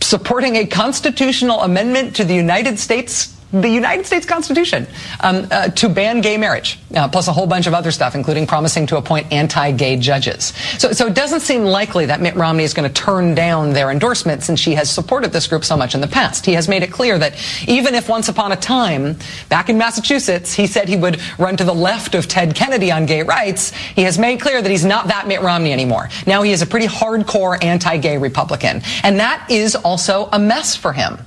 supporting 0.00 0.56
a 0.56 0.66
constitutional 0.66 1.60
amendment 1.60 2.16
to 2.16 2.24
the 2.24 2.34
United 2.34 2.78
States 2.78 3.36
the 3.52 3.68
United 3.68 4.06
States 4.06 4.26
Constitution 4.26 4.86
um, 5.20 5.46
uh, 5.50 5.68
to 5.68 5.88
ban 5.88 6.20
gay 6.20 6.36
marriage, 6.36 6.78
uh, 6.94 7.08
plus 7.08 7.28
a 7.28 7.32
whole 7.32 7.46
bunch 7.46 7.66
of 7.66 7.74
other 7.74 7.90
stuff, 7.90 8.14
including 8.14 8.46
promising 8.46 8.86
to 8.86 8.96
appoint 8.96 9.30
anti-gay 9.32 9.96
judges. 9.96 10.54
So, 10.78 10.92
so 10.92 11.06
it 11.06 11.14
doesn't 11.14 11.40
seem 11.40 11.64
likely 11.64 12.06
that 12.06 12.20
Mitt 12.20 12.34
Romney 12.34 12.64
is 12.64 12.72
going 12.72 12.90
to 12.90 12.94
turn 12.94 13.34
down 13.34 13.72
their 13.72 13.90
endorsement 13.90 14.42
since 14.42 14.62
he 14.62 14.74
has 14.74 14.90
supported 14.90 15.32
this 15.32 15.46
group 15.46 15.64
so 15.64 15.76
much 15.76 15.94
in 15.94 16.00
the 16.00 16.08
past. 16.08 16.46
He 16.46 16.54
has 16.54 16.68
made 16.68 16.82
it 16.82 16.90
clear 16.90 17.18
that 17.18 17.34
even 17.68 17.94
if 17.94 18.08
once 18.08 18.28
upon 18.28 18.52
a 18.52 18.56
time, 18.56 19.16
back 19.48 19.68
in 19.68 19.76
Massachusetts, 19.76 20.54
he 20.54 20.66
said 20.66 20.88
he 20.88 20.96
would 20.96 21.20
run 21.38 21.56
to 21.56 21.64
the 21.64 21.74
left 21.74 22.14
of 22.14 22.28
Ted 22.28 22.54
Kennedy 22.54 22.90
on 22.90 23.06
gay 23.06 23.22
rights, 23.22 23.70
he 23.70 24.02
has 24.02 24.18
made 24.18 24.40
clear 24.40 24.62
that 24.62 24.70
he's 24.70 24.84
not 24.84 25.08
that 25.08 25.28
Mitt 25.28 25.42
Romney 25.42 25.72
anymore. 25.72 26.08
Now 26.26 26.42
he 26.42 26.52
is 26.52 26.62
a 26.62 26.66
pretty 26.66 26.86
hardcore 26.86 27.62
anti-gay 27.62 28.18
Republican. 28.18 28.82
And 29.02 29.20
that 29.20 29.50
is 29.50 29.74
also 29.74 30.28
a 30.32 30.38
mess 30.38 30.74
for 30.74 30.92
him. 30.92 31.18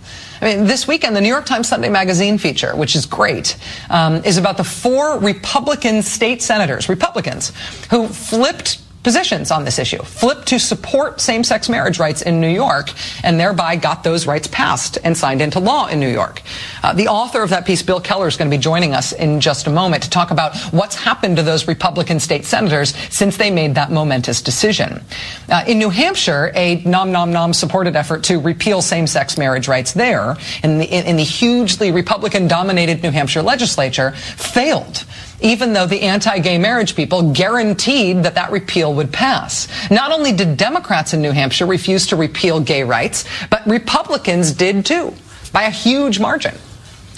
I 0.46 0.58
mean, 0.58 0.66
this 0.66 0.88
weekend, 0.88 1.16
the 1.16 1.22
New 1.22 1.28
York 1.28 1.48
Times 1.48 1.68
Sunday 1.68 1.90
Magazine 1.90 2.38
feature, 2.38 2.76
which 2.76 2.96
is 2.96 3.08
great, 3.08 3.58
um, 3.90 4.24
is 4.24 4.38
about 4.38 4.58
the 4.58 4.64
four 4.64 5.18
Republican 5.18 6.04
state 6.04 6.44
senators, 6.44 6.88
Republicans, 6.88 7.52
who 7.90 8.08
flipped 8.08 8.78
positions 9.06 9.52
on 9.52 9.64
this 9.64 9.78
issue, 9.78 10.02
flipped 10.02 10.48
to 10.48 10.58
support 10.60 11.22
same-sex 11.22 11.70
marriage 11.70 12.00
rights 12.00 12.24
in 12.24 12.42
New 12.42 12.50
York, 12.50 12.90
and 13.24 13.40
thereby 13.40 13.76
got 13.76 14.04
those 14.04 14.26
rights 14.26 14.48
passed 14.48 14.98
and 15.04 15.16
signed 15.16 15.42
into 15.42 15.60
law 15.60 15.86
in 15.86 16.00
New 16.00 16.10
York. 16.10 16.42
Uh, 16.82 16.92
the 16.92 17.08
author 17.08 17.44
of 17.44 17.52
that 17.52 17.68
piece, 17.68 17.84
Bill 17.84 18.02
Keller, 18.02 18.28
is 18.28 18.36
going 18.36 18.50
to 18.50 18.58
be 18.58 18.62
joining 18.62 18.96
us 18.96 19.14
in 19.14 19.40
just 19.40 19.68
a 19.68 19.70
moment 19.70 20.02
to 20.04 20.10
talk 20.10 20.32
about 20.32 20.58
what's 20.74 20.96
happened 20.96 21.38
to 21.38 21.44
those 21.44 21.68
Republican 21.68 22.20
state 22.20 22.46
senators 22.46 22.96
since 23.14 23.38
they 23.38 23.52
made 23.52 23.76
that 23.76 23.92
momentous 23.92 24.42
decision. 24.42 25.04
Uh, 25.50 25.64
in 25.68 25.78
New 25.78 25.92
Hampshire, 25.92 26.52
a 26.56 26.82
nom 26.84 27.12
nom 27.12 27.32
nom 27.32 27.54
supported 27.54 27.96
effort 27.96 28.24
to 28.24 28.40
repeal 28.40 28.82
same-sex 28.82 29.38
marriage 29.38 29.68
rights 29.68 29.94
there 29.94 30.36
in 30.64 30.80
the, 30.80 30.86
in 30.86 31.16
the 31.16 31.24
hugely 31.24 31.92
Republican-dominated 31.92 33.04
New 33.04 33.12
Hampshire 33.12 33.44
legislature 33.44 34.12
failed 34.12 35.06
even 35.42 35.74
though 35.74 35.86
the 35.86 36.02
anti-gay 36.02 36.58
marriage 36.58 36.96
people 36.96 37.32
guaranteed 37.34 38.24
that 38.24 38.36
that 38.36 38.52
repeal 38.52 38.94
would 38.94 39.12
pass. 39.12 39.68
Not 39.92 40.12
only 40.12 40.32
did 40.32 40.58
Democrats 40.58 41.14
in 41.14 41.22
New 41.22 41.32
Hampshire 41.32 41.66
refuse 41.66 42.08
to 42.08 42.16
repeal 42.16 42.60
gay 42.60 42.84
rights, 42.84 43.26
but 43.50 43.66
Republicans 43.68 44.52
did 44.52 44.86
too, 44.86 45.14
by 45.52 45.64
a 45.64 45.70
huge 45.70 46.20
margin. 46.20 46.56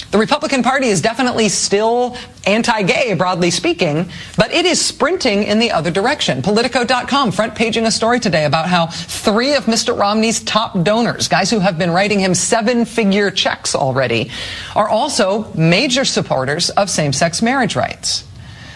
The 0.10 0.18
Republican 0.18 0.64
Party 0.64 0.88
is 0.88 1.02
definitely 1.02 1.50
still 1.50 2.16
anti-gay, 2.46 3.14
broadly 3.16 3.52
speaking, 3.52 4.10
but 4.38 4.54
it 4.54 4.66
is 4.66 4.84
sprinting 4.84 5.44
in 5.44 5.60
the 5.60 5.72
other 5.72 5.92
direction. 5.92 6.42
Politico.com 6.42 7.34
front 7.34 7.56
paging 7.56 7.86
a 7.86 7.92
story 7.92 8.22
today 8.22 8.46
about 8.46 8.70
how 8.70 8.88
three 8.88 9.56
of 9.56 9.66
Mr. 9.66 9.98
Romney's 9.98 10.42
top 10.42 10.82
donors, 10.84 11.28
guys 11.28 11.50
who 11.50 11.60
have 11.60 11.78
been 11.78 11.92
writing 11.92 12.20
him 12.20 12.34
seven-figure 12.34 13.32
checks 13.32 13.76
already, 13.76 14.32
are 14.78 14.88
also 14.88 15.52
major 15.54 16.06
supporters 16.06 16.70
of 16.70 16.90
same-sex 16.90 17.42
marriage 17.42 17.76
rights. 17.76 18.24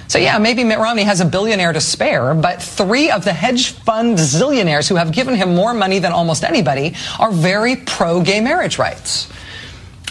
So 0.10 0.20
yeah, 0.20 0.38
maybe 0.38 0.66
Mitt 0.66 0.80
Romney 0.80 1.04
has 1.04 1.22
a 1.22 1.26
billionaire 1.26 1.72
to 1.72 1.80
spare, 1.80 2.34
but 2.34 2.62
three 2.62 3.10
of 3.10 3.24
the 3.24 3.32
hedge 3.32 3.70
fund 3.70 4.18
zillionaires 4.18 4.90
who 4.90 4.96
have 4.96 5.14
given 5.14 5.36
him 5.36 5.56
more 5.56 5.74
money 5.74 6.00
than 6.00 6.12
almost 6.12 6.44
anybody 6.44 6.94
are 7.18 7.32
very 7.32 7.78
pro-gay 7.78 8.42
marriage 8.42 8.78
rights. 8.78 9.32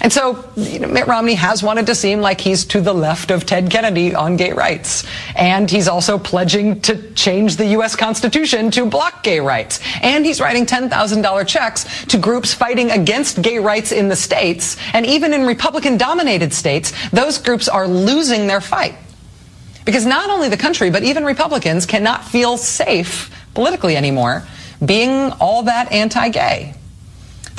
And 0.00 0.12
so 0.12 0.44
you 0.56 0.78
know, 0.78 0.88
Mitt 0.88 1.06
Romney 1.06 1.34
has 1.34 1.62
wanted 1.62 1.86
to 1.86 1.94
seem 1.94 2.20
like 2.20 2.40
he's 2.40 2.64
to 2.66 2.80
the 2.80 2.94
left 2.94 3.30
of 3.30 3.44
Ted 3.44 3.70
Kennedy 3.70 4.14
on 4.14 4.36
gay 4.36 4.52
rights. 4.52 5.04
And 5.36 5.70
he's 5.70 5.88
also 5.88 6.18
pledging 6.18 6.80
to 6.82 7.12
change 7.12 7.56
the 7.56 7.66
U.S. 7.66 7.96
Constitution 7.96 8.70
to 8.72 8.86
block 8.86 9.22
gay 9.22 9.40
rights. 9.40 9.80
And 10.02 10.24
he's 10.24 10.40
writing 10.40 10.64
$10,000 10.64 11.46
checks 11.46 12.04
to 12.06 12.18
groups 12.18 12.54
fighting 12.54 12.90
against 12.90 13.42
gay 13.42 13.58
rights 13.58 13.92
in 13.92 14.08
the 14.08 14.16
states. 14.16 14.76
And 14.94 15.04
even 15.04 15.34
in 15.34 15.46
Republican 15.46 15.98
dominated 15.98 16.54
states, 16.54 16.92
those 17.10 17.38
groups 17.38 17.68
are 17.68 17.86
losing 17.86 18.46
their 18.46 18.60
fight. 18.60 18.94
Because 19.84 20.06
not 20.06 20.30
only 20.30 20.48
the 20.48 20.56
country, 20.56 20.90
but 20.90 21.02
even 21.02 21.24
Republicans 21.24 21.84
cannot 21.84 22.24
feel 22.24 22.56
safe 22.56 23.30
politically 23.54 23.96
anymore 23.96 24.46
being 24.84 25.30
all 25.40 25.64
that 25.64 25.92
anti-gay. 25.92 26.74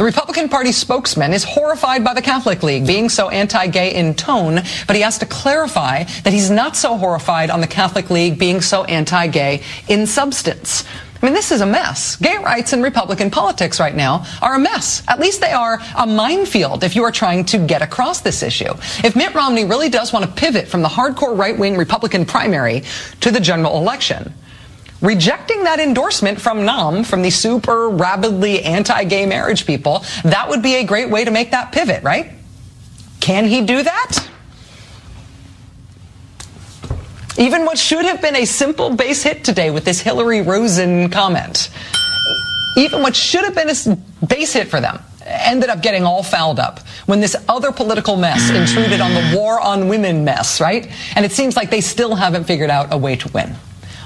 The 0.01 0.05
Republican 0.05 0.49
Party 0.49 0.71
spokesman 0.71 1.31
is 1.31 1.43
horrified 1.43 2.03
by 2.03 2.15
the 2.15 2.23
Catholic 2.23 2.63
League 2.63 2.87
being 2.87 3.07
so 3.07 3.29
anti-gay 3.29 3.93
in 3.93 4.15
tone, 4.15 4.55
but 4.87 4.95
he 4.95 5.03
has 5.03 5.19
to 5.19 5.27
clarify 5.27 6.05
that 6.23 6.33
he's 6.33 6.49
not 6.49 6.75
so 6.75 6.97
horrified 6.97 7.51
on 7.51 7.61
the 7.61 7.67
Catholic 7.67 8.09
League 8.09 8.39
being 8.39 8.61
so 8.61 8.83
anti-gay 8.85 9.61
in 9.89 10.07
substance. 10.07 10.85
I 11.21 11.25
mean, 11.27 11.35
this 11.35 11.51
is 11.51 11.61
a 11.61 11.67
mess. 11.67 12.15
Gay 12.15 12.35
rights 12.39 12.73
in 12.73 12.81
Republican 12.81 13.29
politics 13.29 13.79
right 13.79 13.93
now 13.93 14.25
are 14.41 14.55
a 14.55 14.59
mess. 14.59 15.03
At 15.07 15.19
least 15.19 15.39
they 15.39 15.51
are 15.51 15.79
a 15.95 16.07
minefield 16.07 16.83
if 16.83 16.95
you 16.95 17.03
are 17.03 17.11
trying 17.11 17.45
to 17.45 17.59
get 17.59 17.83
across 17.83 18.21
this 18.21 18.41
issue. 18.41 18.73
If 19.03 19.15
Mitt 19.15 19.35
Romney 19.35 19.65
really 19.65 19.89
does 19.89 20.11
want 20.11 20.25
to 20.25 20.31
pivot 20.31 20.67
from 20.67 20.81
the 20.81 20.89
hardcore 20.89 21.37
right-wing 21.37 21.77
Republican 21.77 22.25
primary 22.25 22.81
to 23.19 23.29
the 23.29 23.39
general 23.39 23.77
election, 23.77 24.33
rejecting 25.01 25.63
that 25.63 25.79
endorsement 25.79 26.39
from 26.39 26.65
NOM, 26.65 27.03
from 27.03 27.21
the 27.21 27.29
super 27.29 27.89
rabidly 27.89 28.63
anti-gay 28.63 29.25
marriage 29.25 29.65
people, 29.65 30.05
that 30.23 30.49
would 30.49 30.61
be 30.61 30.75
a 30.75 30.83
great 30.83 31.09
way 31.09 31.25
to 31.25 31.31
make 31.31 31.51
that 31.51 31.71
pivot, 31.71 32.03
right? 32.03 32.31
Can 33.19 33.45
he 33.45 33.61
do 33.61 33.83
that? 33.83 34.27
Even 37.37 37.65
what 37.65 37.77
should 37.77 38.05
have 38.05 38.21
been 38.21 38.35
a 38.35 38.45
simple 38.45 38.95
base 38.95 39.23
hit 39.23 39.43
today 39.43 39.71
with 39.71 39.85
this 39.85 40.01
Hillary 40.01 40.41
Rosen 40.41 41.09
comment, 41.09 41.69
even 42.77 43.01
what 43.01 43.15
should 43.15 43.43
have 43.45 43.55
been 43.55 43.69
a 43.69 44.25
base 44.25 44.53
hit 44.53 44.67
for 44.67 44.79
them, 44.79 45.01
ended 45.25 45.69
up 45.69 45.81
getting 45.81 46.03
all 46.03 46.23
fouled 46.23 46.59
up 46.59 46.79
when 47.05 47.19
this 47.19 47.35
other 47.47 47.71
political 47.71 48.15
mess 48.15 48.49
intruded 48.49 49.01
on 49.01 49.13
the 49.13 49.35
war 49.35 49.59
on 49.59 49.87
women 49.87 50.23
mess, 50.23 50.59
right? 50.61 50.91
And 51.15 51.25
it 51.25 51.31
seems 51.31 51.55
like 51.55 51.69
they 51.69 51.81
still 51.81 52.15
haven't 52.15 52.43
figured 52.43 52.69
out 52.69 52.93
a 52.93 52.97
way 52.97 53.15
to 53.15 53.27
win. 53.29 53.55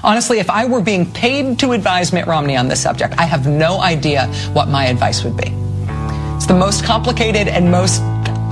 Honestly, 0.06 0.38
if 0.38 0.48
I 0.48 0.66
were 0.66 0.80
being 0.80 1.04
paid 1.10 1.58
to 1.58 1.72
advise 1.72 2.12
Mitt 2.12 2.28
Romney 2.28 2.56
on 2.56 2.68
this 2.68 2.80
subject, 2.80 3.14
I 3.18 3.24
have 3.24 3.48
no 3.48 3.80
idea 3.80 4.28
what 4.52 4.68
my 4.68 4.86
advice 4.86 5.24
would 5.24 5.36
be. 5.36 5.48
It's 6.36 6.46
the 6.46 6.54
most 6.54 6.84
complicated 6.84 7.48
and 7.48 7.68
most 7.68 8.00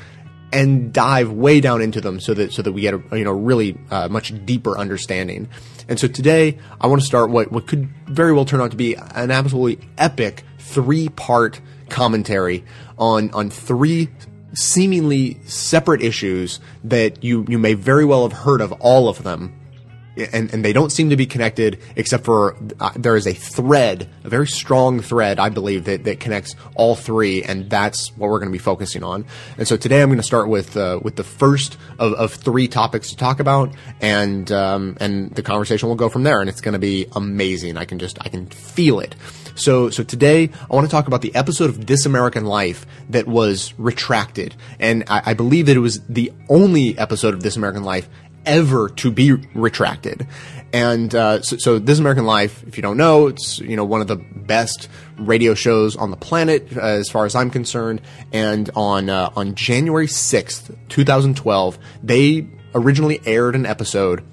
and 0.51 0.91
dive 0.91 1.31
way 1.31 1.61
down 1.61 1.81
into 1.81 2.01
them 2.01 2.19
so 2.19 2.33
that 2.33 2.51
so 2.51 2.61
that 2.61 2.73
we 2.73 2.81
get 2.81 2.93
a 2.93 3.17
you 3.17 3.23
know 3.23 3.31
really 3.31 3.77
uh, 3.89 4.09
much 4.09 4.33
deeper 4.45 4.77
understanding. 4.77 5.47
And 5.87 5.99
so 5.99 6.07
today 6.07 6.59
I 6.79 6.87
want 6.87 7.01
to 7.01 7.07
start 7.07 7.29
what 7.29 7.51
what 7.51 7.67
could 7.67 7.89
very 8.07 8.33
well 8.33 8.45
turn 8.45 8.59
out 8.59 8.71
to 8.71 8.77
be 8.77 8.95
an 8.95 9.31
absolutely 9.31 9.87
epic 9.97 10.43
three 10.71 11.09
part 11.09 11.59
commentary 11.89 12.63
on 12.97 13.31
on 13.31 13.49
three 13.49 14.09
seemingly 14.53 15.39
separate 15.45 16.01
issues 16.01 16.59
that 16.83 17.23
you 17.23 17.45
you 17.47 17.57
may 17.57 17.73
very 17.73 18.05
well 18.05 18.27
have 18.27 18.37
heard 18.37 18.61
of 18.61 18.71
all 18.73 19.07
of 19.07 19.23
them 19.23 19.61
and, 20.17 20.53
and 20.53 20.65
they 20.65 20.73
don't 20.73 20.91
seem 20.91 21.09
to 21.09 21.15
be 21.15 21.25
connected 21.25 21.79
except 21.95 22.25
for 22.25 22.57
uh, 22.79 22.91
there 22.95 23.15
is 23.15 23.27
a 23.27 23.33
thread, 23.33 24.09
a 24.23 24.29
very 24.29 24.47
strong 24.47 24.99
thread, 24.99 25.39
I 25.39 25.49
believe, 25.49 25.85
that, 25.85 26.03
that 26.03 26.19
connects 26.19 26.55
all 26.75 26.95
three, 26.95 27.43
and 27.43 27.69
that's 27.69 28.15
what 28.17 28.29
we're 28.29 28.39
going 28.39 28.49
to 28.49 28.53
be 28.53 28.59
focusing 28.59 29.03
on. 29.03 29.25
And 29.57 29.67
so 29.67 29.77
today 29.77 30.01
I'm 30.01 30.09
going 30.09 30.17
to 30.17 30.23
start 30.23 30.49
with 30.49 30.75
uh, 30.75 30.99
with 31.01 31.15
the 31.15 31.23
first 31.23 31.77
of, 31.97 32.13
of 32.13 32.33
three 32.33 32.67
topics 32.67 33.09
to 33.11 33.17
talk 33.17 33.39
about, 33.39 33.73
and 34.01 34.51
um, 34.51 34.97
and 34.99 35.33
the 35.33 35.43
conversation 35.43 35.89
will 35.89 35.95
go 35.95 36.09
from 36.09 36.23
there, 36.23 36.41
and 36.41 36.49
it's 36.49 36.61
going 36.61 36.73
to 36.73 36.79
be 36.79 37.07
amazing. 37.13 37.77
I 37.77 37.85
can 37.85 37.99
just 37.99 38.17
I 38.21 38.29
can 38.29 38.47
feel 38.47 38.99
it. 38.99 39.15
So, 39.55 39.89
so 39.89 40.03
today 40.03 40.49
I 40.69 40.75
want 40.75 40.87
to 40.87 40.91
talk 40.91 41.07
about 41.07 41.21
the 41.21 41.33
episode 41.35 41.69
of 41.69 41.85
This 41.85 42.05
American 42.05 42.45
Life 42.45 42.85
that 43.09 43.27
was 43.27 43.73
retracted, 43.77 44.55
and 44.79 45.03
I, 45.07 45.21
I, 45.27 45.33
believe 45.33 45.65
that 45.67 45.75
it 45.75 45.81
was 45.81 46.01
the 46.07 46.31
only 46.49 46.97
episode 46.97 47.33
of 47.33 47.43
This 47.43 47.55
American 47.55 47.83
Life 47.83 48.09
ever 48.45 48.89
to 48.89 49.11
be 49.11 49.33
retracted. 49.53 50.27
And 50.73 51.13
uh, 51.13 51.41
so, 51.41 51.57
so, 51.57 51.79
This 51.79 51.99
American 51.99 52.25
Life, 52.25 52.63
if 52.67 52.77
you 52.77 52.81
don't 52.81 52.97
know, 52.97 53.27
it's 53.27 53.59
you 53.59 53.75
know 53.75 53.83
one 53.83 54.01
of 54.01 54.07
the 54.07 54.15
best 54.15 54.87
radio 55.17 55.53
shows 55.53 55.95
on 55.95 56.11
the 56.11 56.17
planet 56.17 56.75
uh, 56.75 56.81
as 56.81 57.09
far 57.09 57.25
as 57.25 57.35
I'm 57.35 57.49
concerned. 57.49 58.01
And 58.31 58.69
on 58.75 59.09
uh, 59.09 59.31
on 59.35 59.55
January 59.55 60.07
sixth, 60.07 60.73
2012, 60.89 61.77
they 62.01 62.47
originally 62.73 63.19
aired 63.25 63.55
an 63.55 63.65
episode 63.65 64.23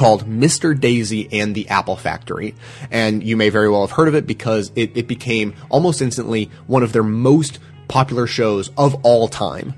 called 0.00 0.24
Mr. 0.24 0.74
Daisey 0.74 1.28
and 1.30 1.54
the 1.54 1.68
Apple 1.68 1.94
Factory. 1.94 2.54
And 2.90 3.22
you 3.22 3.36
may 3.36 3.50
very 3.50 3.68
well 3.68 3.82
have 3.82 3.90
heard 3.90 4.08
of 4.08 4.14
it 4.14 4.26
because 4.26 4.72
it, 4.74 4.96
it 4.96 5.06
became 5.06 5.54
almost 5.68 6.00
instantly 6.00 6.50
one 6.66 6.82
of 6.82 6.94
their 6.94 7.02
most 7.02 7.58
popular 7.86 8.26
shows 8.26 8.70
of 8.78 9.04
all 9.04 9.28
time. 9.28 9.74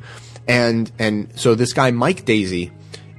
And 0.47 0.93
and 0.97 1.37
so 1.37 1.57
this 1.57 1.73
guy 1.73 1.91
Mike 1.91 2.25
Daisey 2.25 2.71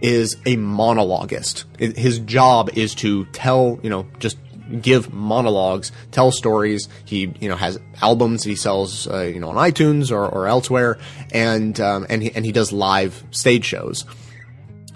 is 0.02 0.36
a 0.46 0.56
monologuist. 0.56 1.66
His 1.78 2.20
job 2.20 2.70
is 2.74 2.96
to 2.96 3.26
tell, 3.26 3.82
you 3.84 3.90
know, 3.90 4.08
just 4.20 4.38
give 4.82 5.14
monologues, 5.14 5.92
tell 6.12 6.32
stories. 6.32 6.88
He, 7.04 7.34
you 7.42 7.50
know, 7.50 7.58
has 7.58 7.82
albums 8.02 8.46
he 8.46 8.56
sells, 8.56 9.10
uh, 9.10 9.24
you 9.24 9.42
know, 9.42 9.50
on 9.50 9.56
iTunes 9.56 10.10
or, 10.10 10.26
or 10.26 10.48
elsewhere, 10.48 10.98
and 11.34 11.78
um, 11.82 12.06
and 12.08 12.24
he, 12.24 12.32
and 12.34 12.46
he 12.46 12.54
does 12.54 12.72
live 12.72 13.26
stage 13.32 13.66
shows. 13.66 14.06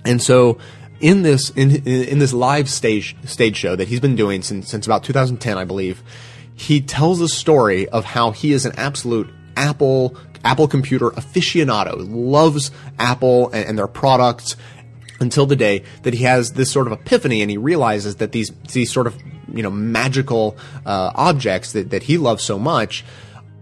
And 0.06 0.22
so, 0.22 0.58
in 1.00 1.22
this 1.22 1.50
in 1.52 1.86
in 1.86 2.20
this 2.20 2.34
live 2.34 2.70
stage 2.70 3.16
stage 3.26 3.56
show 3.56 3.76
that 3.76 3.88
he's 3.88 4.00
been 4.00 4.16
doing 4.16 4.42
since 4.42 4.70
since 4.70 4.86
about 4.86 5.04
2010, 5.04 5.58
I 5.58 5.64
believe, 5.64 6.04
he 6.56 6.82
tells 6.82 7.22
a 7.22 7.28
story 7.28 7.88
of 7.90 8.06
how 8.06 8.32
he 8.32 8.52
is 8.52 8.66
an 8.66 8.74
absolute 8.78 9.30
Apple 9.56 10.18
Apple 10.44 10.68
computer 10.68 11.10
aficionado, 11.12 11.96
loves 12.10 12.72
Apple 13.00 13.50
and, 13.50 13.70
and 13.70 13.78
their 13.78 13.88
products 13.88 14.56
until 15.20 15.46
the 15.46 15.56
day 15.56 15.84
that 16.04 16.14
he 16.14 16.24
has 16.24 16.54
this 16.54 16.72
sort 16.72 16.88
of 16.88 16.94
epiphany 16.94 17.42
and 17.42 17.50
he 17.50 17.58
realizes 17.58 18.18
that 18.18 18.32
these 18.32 18.52
these 18.72 18.92
sort 18.92 19.08
of 19.08 19.18
you 19.54 19.64
know 19.64 19.72
magical 19.72 20.58
uh, 20.86 21.12
objects 21.16 21.74
that, 21.74 21.90
that 21.92 22.04
he 22.04 22.18
loves 22.18 22.44
so 22.44 22.60
much 22.60 23.04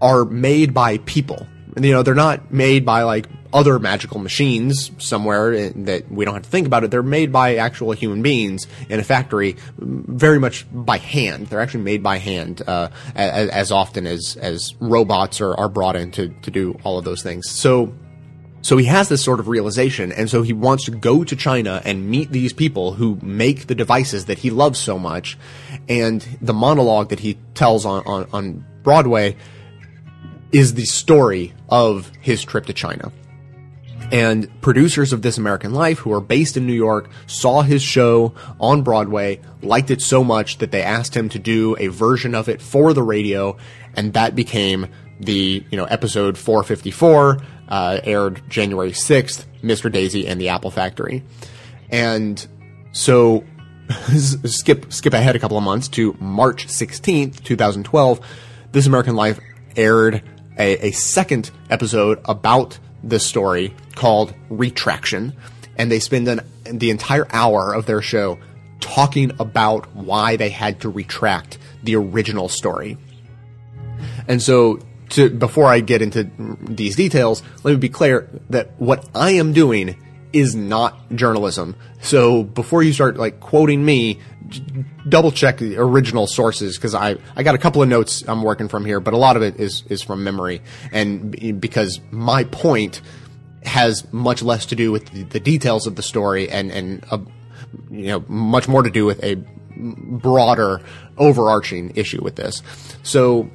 are 0.00 0.24
made 0.24 0.74
by 0.74 0.98
people. 0.98 1.46
You 1.80 1.92
know 1.92 2.02
they're 2.02 2.14
not 2.14 2.52
made 2.52 2.84
by 2.84 3.02
like 3.02 3.26
other 3.56 3.78
magical 3.78 4.20
machines 4.20 4.90
somewhere 4.98 5.70
that 5.70 6.10
we 6.10 6.26
don't 6.26 6.34
have 6.34 6.42
to 6.42 6.50
think 6.50 6.66
about 6.66 6.84
it 6.84 6.90
they're 6.90 7.02
made 7.02 7.32
by 7.32 7.56
actual 7.56 7.92
human 7.92 8.20
beings 8.20 8.66
in 8.90 9.00
a 9.00 9.02
factory 9.02 9.56
very 9.78 10.38
much 10.38 10.66
by 10.70 10.98
hand 10.98 11.46
they're 11.46 11.60
actually 11.60 11.82
made 11.82 12.02
by 12.02 12.18
hand 12.18 12.62
uh, 12.66 12.90
as, 13.14 13.48
as, 13.48 13.72
often 13.72 14.06
as 14.06 14.36
as 14.42 14.74
robots 14.78 15.40
are, 15.40 15.54
are 15.54 15.70
brought 15.70 15.96
in 15.96 16.10
to, 16.10 16.28
to 16.42 16.50
do 16.50 16.78
all 16.84 16.98
of 16.98 17.04
those 17.06 17.22
things 17.22 17.48
so 17.50 17.94
so 18.60 18.76
he 18.76 18.86
has 18.86 19.08
this 19.08 19.22
sort 19.22 19.38
of 19.38 19.46
realization, 19.46 20.10
and 20.10 20.28
so 20.28 20.42
he 20.42 20.52
wants 20.52 20.86
to 20.86 20.90
go 20.90 21.22
to 21.22 21.36
China 21.36 21.80
and 21.84 22.10
meet 22.10 22.32
these 22.32 22.52
people 22.52 22.94
who 22.94 23.16
make 23.22 23.68
the 23.68 23.76
devices 23.76 24.24
that 24.24 24.38
he 24.38 24.50
loves 24.50 24.76
so 24.80 24.98
much. 24.98 25.38
And 25.88 26.20
the 26.42 26.52
monologue 26.52 27.10
that 27.10 27.20
he 27.20 27.38
tells 27.54 27.86
on, 27.86 28.02
on, 28.06 28.28
on 28.32 28.66
Broadway 28.82 29.36
is 30.50 30.74
the 30.74 30.84
story 30.84 31.54
of 31.68 32.10
his 32.20 32.42
trip 32.42 32.66
to 32.66 32.72
China. 32.72 33.12
And 34.12 34.48
producers 34.60 35.12
of 35.12 35.22
This 35.22 35.36
American 35.36 35.74
Life, 35.74 35.98
who 35.98 36.12
are 36.12 36.20
based 36.20 36.56
in 36.56 36.66
New 36.66 36.72
York, 36.72 37.10
saw 37.26 37.62
his 37.62 37.82
show 37.82 38.34
on 38.60 38.82
Broadway, 38.82 39.40
liked 39.62 39.90
it 39.90 40.00
so 40.00 40.22
much 40.22 40.58
that 40.58 40.70
they 40.70 40.82
asked 40.82 41.16
him 41.16 41.28
to 41.30 41.38
do 41.38 41.76
a 41.78 41.88
version 41.88 42.34
of 42.34 42.48
it 42.48 42.62
for 42.62 42.92
the 42.92 43.02
radio, 43.02 43.56
and 43.94 44.12
that 44.12 44.36
became 44.36 44.86
the 45.18 45.64
you 45.70 45.76
know 45.76 45.86
episode 45.86 46.36
454 46.36 47.38
uh, 47.68 48.00
aired 48.04 48.42
January 48.48 48.92
6th, 48.92 49.44
Mr. 49.62 49.92
Daisey 49.92 50.28
and 50.28 50.40
the 50.40 50.50
Apple 50.50 50.70
Factory. 50.70 51.24
And 51.90 52.46
so 52.92 53.44
skip 54.14 54.92
skip 54.92 55.14
ahead 55.14 55.36
a 55.36 55.38
couple 55.38 55.58
of 55.58 55.64
months 55.64 55.88
to 55.88 56.16
March 56.20 56.66
16th, 56.66 57.42
2012. 57.42 58.20
This 58.72 58.86
American 58.86 59.16
Life 59.16 59.40
aired 59.74 60.22
a, 60.58 60.88
a 60.88 60.90
second 60.92 61.50
episode 61.70 62.20
about 62.24 62.78
this 63.02 63.24
story 63.24 63.74
called 63.94 64.34
Retraction, 64.48 65.34
and 65.76 65.90
they 65.90 66.00
spend 66.00 66.28
an, 66.28 66.40
the 66.64 66.90
entire 66.90 67.26
hour 67.30 67.72
of 67.72 67.86
their 67.86 68.02
show 68.02 68.38
talking 68.80 69.32
about 69.38 69.94
why 69.94 70.36
they 70.36 70.50
had 70.50 70.80
to 70.80 70.88
retract 70.88 71.58
the 71.82 71.96
original 71.96 72.48
story. 72.48 72.98
And 74.28 74.42
so 74.42 74.80
to 75.10 75.30
before 75.30 75.66
I 75.66 75.80
get 75.80 76.02
into 76.02 76.30
these 76.60 76.96
details, 76.96 77.42
let 77.62 77.72
me 77.72 77.78
be 77.78 77.88
clear 77.88 78.28
that 78.50 78.78
what 78.80 79.08
I 79.14 79.32
am 79.32 79.52
doing 79.52 79.96
is 80.32 80.54
not 80.54 81.14
journalism. 81.14 81.76
So 82.02 82.42
before 82.42 82.82
you 82.82 82.92
start 82.92 83.16
like 83.16 83.40
quoting 83.40 83.84
me, 83.84 84.20
double 85.08 85.30
check 85.30 85.58
the 85.58 85.76
original 85.76 86.26
sources 86.26 86.76
because 86.76 86.94
I 86.94 87.16
I 87.34 87.42
got 87.42 87.54
a 87.54 87.58
couple 87.58 87.82
of 87.82 87.88
notes 87.88 88.24
I'm 88.26 88.42
working 88.42 88.68
from 88.68 88.84
here, 88.84 89.00
but 89.00 89.14
a 89.14 89.16
lot 89.16 89.36
of 89.36 89.42
it 89.42 89.58
is 89.60 89.84
is 89.88 90.02
from 90.02 90.24
memory, 90.24 90.62
and 90.92 91.60
because 91.60 92.00
my 92.10 92.44
point 92.44 93.00
has 93.64 94.10
much 94.12 94.42
less 94.42 94.66
to 94.66 94.76
do 94.76 94.92
with 94.92 95.10
the, 95.10 95.24
the 95.24 95.40
details 95.40 95.86
of 95.86 95.96
the 95.96 96.02
story 96.02 96.48
and 96.48 96.70
and 96.70 97.04
uh, 97.10 97.18
you 97.90 98.06
know 98.06 98.24
much 98.28 98.68
more 98.68 98.82
to 98.82 98.90
do 98.90 99.04
with 99.04 99.22
a 99.24 99.36
broader 99.76 100.80
overarching 101.18 101.92
issue 101.96 102.22
with 102.22 102.36
this. 102.36 102.62
So 103.02 103.50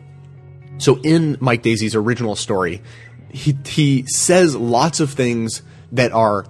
so 0.78 1.00
in 1.04 1.38
Mike 1.40 1.64
Daisey's 1.64 1.96
original 1.96 2.36
story, 2.36 2.82
he, 3.30 3.56
he 3.66 4.04
says 4.08 4.56
lots 4.56 5.00
of 5.00 5.12
things 5.12 5.62
that 5.92 6.12
are 6.12 6.46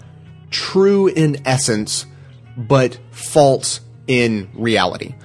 true 0.52 1.08
in 1.08 1.46
essence, 1.46 2.06
but 2.56 2.98
false 3.12 3.82
in 4.08 4.50
reality. 4.54 5.16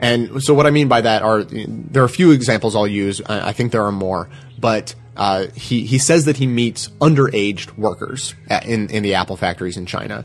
And 0.00 0.42
so 0.42 0.54
what 0.54 0.66
I 0.66 0.70
mean 0.70 0.88
by 0.88 1.00
that 1.00 1.22
are, 1.22 1.44
there 1.44 2.02
are 2.02 2.06
a 2.06 2.10
few 2.10 2.32
examples 2.32 2.76
I'll 2.76 2.86
use. 2.86 3.22
I 3.22 3.52
think 3.52 3.72
there 3.72 3.84
are 3.84 3.92
more, 3.92 4.28
but 4.58 4.94
uh, 5.16 5.46
he 5.54 5.86
he 5.86 5.98
says 5.98 6.24
that 6.24 6.36
he 6.36 6.46
meets 6.46 6.88
underaged 7.00 7.76
workers 7.78 8.34
at, 8.48 8.66
in 8.66 8.90
in 8.90 9.02
the 9.02 9.14
Apple 9.14 9.36
factories 9.36 9.76
in 9.76 9.86
China. 9.86 10.24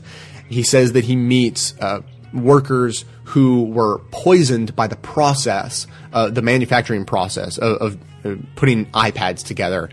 He 0.50 0.64
says 0.64 0.94
that 0.94 1.06
he 1.06 1.16
meets 1.16 1.76
uh, 1.80 2.02
workers 2.34 3.06
who 3.26 3.66
were 3.66 4.00
poisoned 4.12 4.76
by 4.76 4.88
the 4.88 4.96
process, 4.96 5.86
uh, 6.12 6.30
the 6.30 6.42
manufacturing 6.42 7.06
process 7.06 7.60
of, 7.60 7.78
of 8.24 8.46
putting 8.56 8.88
iPads 8.88 9.46
together, 9.46 9.90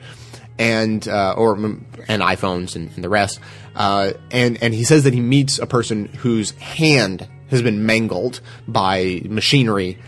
and 0.59 1.07
uh, 1.07 1.35
or 1.37 1.55
and 1.55 2.23
iPhones 2.23 2.75
and, 2.75 2.91
and 2.95 3.05
the 3.05 3.11
rest. 3.11 3.39
Uh, 3.75 4.13
and 4.31 4.63
and 4.63 4.73
he 4.73 4.85
says 4.85 5.05
that 5.05 5.13
he 5.13 5.21
meets 5.21 5.59
a 5.59 5.67
person 5.67 6.07
whose 6.07 6.53
hand 6.53 7.29
has 7.51 7.63
been 7.63 7.87
mangled 7.87 8.41
by 8.67 9.23
machinery 9.25 9.99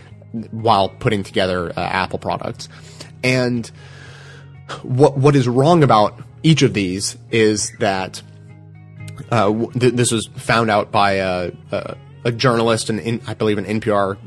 while 0.51 0.89
putting 0.89 1.23
together 1.23 1.69
uh, 1.69 1.79
Apple 1.79 2.19
products. 2.19 2.69
And 3.23 3.69
what 4.83 5.17
what 5.17 5.35
is 5.35 5.47
wrong 5.47 5.83
about 5.83 6.21
each 6.43 6.61
of 6.61 6.73
these 6.73 7.17
is 7.31 7.71
that 7.79 8.21
uh, 9.31 9.51
th- 9.71 9.93
this 9.93 10.11
was 10.11 10.27
found 10.27 10.69
out 10.69 10.91
by 10.91 11.13
a, 11.13 11.51
a, 11.71 11.97
a 12.25 12.31
journalist 12.31 12.89
and 12.89 12.99
in, 12.99 13.21
I 13.27 13.33
believe 13.33 13.57
an 13.57 13.65
NPR 13.65 14.17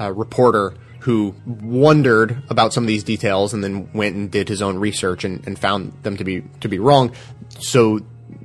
uh, 0.00 0.12
reporter 0.12 0.74
who 1.00 1.34
wondered 1.46 2.42
about 2.48 2.72
some 2.72 2.84
of 2.84 2.88
these 2.88 3.02
details 3.02 3.54
and 3.54 3.64
then 3.64 3.90
went 3.92 4.14
and 4.14 4.30
did 4.30 4.48
his 4.48 4.62
own 4.62 4.78
research 4.78 5.24
and, 5.24 5.44
and 5.46 5.58
found 5.58 5.92
them 6.02 6.16
to 6.16 6.24
be 6.24 6.42
to 6.60 6.68
be 6.68 6.78
wrong. 6.78 7.12
So 7.58 8.00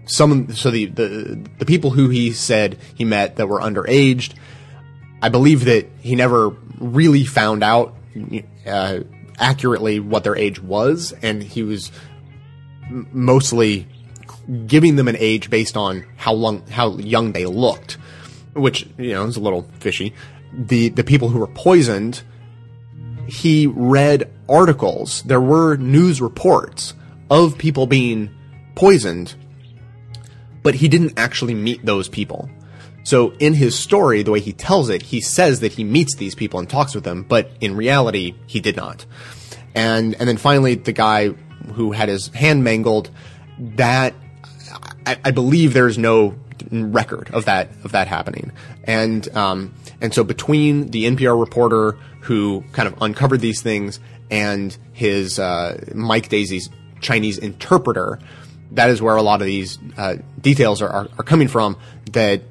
some 0.07 0.53
so 0.53 0.71
the, 0.71 0.85
the 0.85 1.49
the 1.59 1.65
people 1.65 1.91
who 1.91 2.09
he 2.09 2.31
said 2.31 2.77
he 2.95 3.05
met 3.05 3.35
that 3.35 3.47
were 3.47 3.59
underaged, 3.59 4.33
I 5.21 5.29
believe 5.29 5.65
that 5.65 5.87
he 5.99 6.15
never 6.15 6.49
really 6.79 7.25
found 7.25 7.63
out 7.63 7.95
uh, 8.65 8.99
accurately 9.37 9.99
what 9.99 10.23
their 10.23 10.35
age 10.35 10.61
was, 10.61 11.13
and 11.21 11.43
he 11.43 11.63
was 11.63 11.91
mostly 12.89 13.87
giving 14.65 14.95
them 14.95 15.07
an 15.07 15.17
age 15.19 15.49
based 15.49 15.75
on 15.75 16.05
how 16.15 16.33
long 16.33 16.65
how 16.67 16.97
young 16.97 17.33
they 17.33 17.45
looked, 17.45 17.97
which 18.53 18.87
you 18.97 19.11
know 19.11 19.25
is 19.25 19.37
a 19.37 19.41
little 19.41 19.63
fishy. 19.79 20.13
The 20.53 20.89
the 20.89 21.03
people 21.03 21.29
who 21.29 21.39
were 21.39 21.47
poisoned, 21.47 22.23
he 23.27 23.67
read 23.67 24.31
articles. 24.47 25.21
There 25.23 25.41
were 25.41 25.75
news 25.75 26.21
reports 26.21 26.93
of 27.29 27.57
people 27.57 27.87
being 27.87 28.29
poisoned, 28.75 29.35
but 30.63 30.75
he 30.75 30.87
didn't 30.87 31.17
actually 31.17 31.53
meet 31.53 31.85
those 31.85 32.09
people. 32.09 32.49
So 33.03 33.31
in 33.39 33.53
his 33.53 33.77
story, 33.77 34.23
the 34.23 34.31
way 34.31 34.41
he 34.41 34.51
tells 34.51 34.89
it, 34.89 35.01
he 35.01 35.21
says 35.21 35.61
that 35.61 35.71
he 35.71 35.83
meets 35.83 36.15
these 36.15 36.35
people 36.35 36.59
and 36.59 36.69
talks 36.69 36.93
with 36.93 37.05
them, 37.05 37.23
but 37.23 37.49
in 37.61 37.75
reality, 37.75 38.35
he 38.47 38.59
did 38.59 38.75
not. 38.75 39.05
And 39.73 40.15
and 40.15 40.27
then 40.27 40.37
finally, 40.37 40.75
the 40.75 40.91
guy 40.91 41.29
who 41.73 41.91
had 41.91 42.09
his 42.09 42.27
hand 42.27 42.63
mangled, 42.63 43.09
that 43.59 44.13
I, 45.05 45.17
I 45.23 45.31
believe 45.31 45.73
there's 45.73 45.97
no 45.97 46.35
record 46.71 47.29
of 47.31 47.45
that 47.45 47.69
of 47.83 47.93
that 47.93 48.07
happening. 48.07 48.51
And 48.83 49.27
um, 49.35 49.73
and 50.01 50.13
so 50.13 50.23
between 50.23 50.91
the 50.91 51.05
NPR 51.05 51.39
reporter 51.39 51.97
who 52.21 52.63
kind 52.73 52.87
of 52.87 53.01
uncovered 53.01 53.39
these 53.39 53.61
things 53.61 53.99
and 54.29 54.77
his 54.93 55.39
uh, 55.39 55.81
Mike 55.93 56.29
Daisey's 56.29 56.69
Chinese 56.99 57.37
interpreter, 57.37 58.19
that 58.71 58.89
is 58.89 59.01
where 59.01 59.15
a 59.15 59.21
lot 59.21 59.41
of 59.41 59.47
these 59.47 59.79
uh, 59.97 60.17
details 60.41 60.81
are, 60.81 60.89
are, 60.89 61.07
are 61.17 61.23
coming 61.23 61.47
from. 61.47 61.77
That 62.11 62.41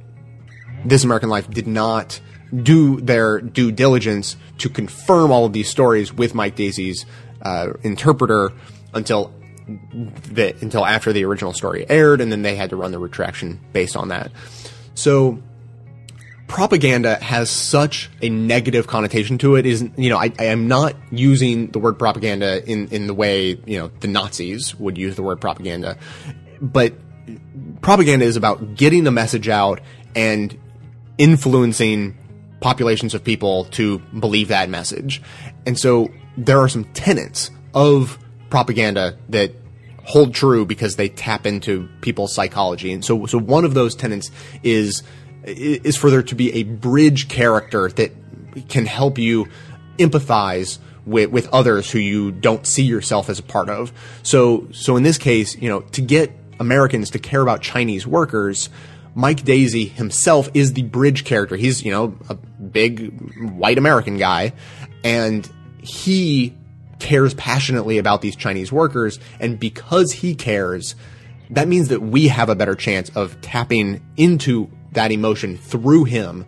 This 0.84 1.04
American 1.04 1.28
Life 1.28 1.48
did 1.50 1.66
not 1.66 2.20
do 2.54 3.00
their 3.00 3.40
due 3.40 3.72
diligence 3.72 4.36
to 4.58 4.68
confirm 4.68 5.32
all 5.32 5.44
of 5.44 5.52
these 5.52 5.68
stories 5.68 6.12
with 6.12 6.34
Mike 6.34 6.56
Daisey's 6.56 7.04
uh, 7.42 7.72
interpreter 7.82 8.52
until 8.94 9.32
the, 9.66 10.54
until 10.60 10.86
after 10.86 11.12
the 11.12 11.24
original 11.24 11.52
story 11.52 11.84
aired, 11.88 12.20
and 12.20 12.30
then 12.30 12.42
they 12.42 12.54
had 12.54 12.70
to 12.70 12.76
run 12.76 12.92
the 12.92 12.98
retraction 12.98 13.60
based 13.72 13.96
on 13.96 14.08
that. 14.08 14.30
So 14.94 15.42
propaganda 16.48 17.16
has 17.16 17.50
such 17.50 18.10
a 18.22 18.28
negative 18.28 18.86
connotation 18.86 19.38
to 19.38 19.56
it. 19.56 19.66
Is 19.66 19.88
you 19.96 20.10
know 20.10 20.18
I, 20.18 20.32
I 20.38 20.46
am 20.46 20.68
not 20.68 20.94
using 21.10 21.68
the 21.68 21.78
word 21.78 21.98
propaganda 21.98 22.64
in 22.64 22.88
in 22.88 23.06
the 23.06 23.14
way 23.14 23.58
you 23.66 23.78
know 23.78 23.90
the 24.00 24.08
Nazis 24.08 24.74
would 24.78 24.96
use 24.98 25.16
the 25.16 25.22
word 25.22 25.40
propaganda, 25.40 25.98
but 26.60 26.94
propaganda 27.80 28.24
is 28.24 28.36
about 28.36 28.74
getting 28.74 29.04
the 29.04 29.10
message 29.10 29.48
out 29.48 29.80
and 30.14 30.56
influencing 31.18 32.16
populations 32.60 33.14
of 33.14 33.22
people 33.22 33.64
to 33.64 33.98
believe 33.98 34.48
that 34.48 34.68
message. 34.68 35.22
And 35.66 35.78
so 35.78 36.10
there 36.36 36.60
are 36.60 36.68
some 36.68 36.84
tenets 36.84 37.50
of 37.74 38.18
propaganda 38.50 39.18
that 39.28 39.52
hold 40.04 40.34
true 40.34 40.64
because 40.64 40.96
they 40.96 41.08
tap 41.08 41.46
into 41.46 41.88
people's 42.00 42.32
psychology. 42.32 42.92
And 42.92 43.04
so, 43.04 43.26
so 43.26 43.38
one 43.38 43.64
of 43.64 43.74
those 43.74 43.94
tenets 43.94 44.30
is, 44.62 45.02
is 45.46 45.96
for 45.96 46.10
there 46.10 46.22
to 46.22 46.34
be 46.34 46.52
a 46.54 46.64
bridge 46.64 47.28
character 47.28 47.88
that 47.88 48.12
can 48.68 48.86
help 48.86 49.18
you 49.18 49.48
empathize 49.98 50.78
with, 51.04 51.30
with 51.30 51.48
others 51.48 51.90
who 51.90 51.98
you 51.98 52.32
don't 52.32 52.66
see 52.66 52.82
yourself 52.82 53.30
as 53.30 53.38
a 53.38 53.42
part 53.42 53.68
of. 53.70 53.92
So, 54.22 54.68
so 54.72 54.96
in 54.96 55.02
this 55.02 55.18
case, 55.18 55.56
you 55.56 55.68
know, 55.68 55.80
to 55.80 56.02
get 56.02 56.32
Americans 56.58 57.10
to 57.10 57.18
care 57.18 57.40
about 57.40 57.62
Chinese 57.62 58.06
workers, 58.06 58.68
Mike 59.14 59.42
Daisey 59.42 59.90
himself 59.90 60.50
is 60.52 60.72
the 60.72 60.82
bridge 60.82 61.24
character. 61.24 61.56
He's, 61.56 61.82
you 61.84 61.90
know, 61.90 62.18
a 62.28 62.34
big 62.34 63.40
white 63.40 63.78
American 63.78 64.18
guy 64.18 64.52
and 65.04 65.50
he 65.80 66.56
cares 66.98 67.34
passionately 67.34 67.98
about 67.98 68.20
these 68.20 68.36
Chinese 68.36 68.72
workers. 68.72 69.18
And 69.38 69.58
because 69.58 70.12
he 70.12 70.34
cares, 70.34 70.96
that 71.50 71.68
means 71.68 71.88
that 71.88 72.02
we 72.02 72.28
have 72.28 72.48
a 72.48 72.54
better 72.54 72.74
chance 72.74 73.10
of 73.10 73.40
tapping 73.40 74.02
into 74.16 74.70
that 74.96 75.12
emotion 75.12 75.56
through 75.56 76.04
him. 76.04 76.44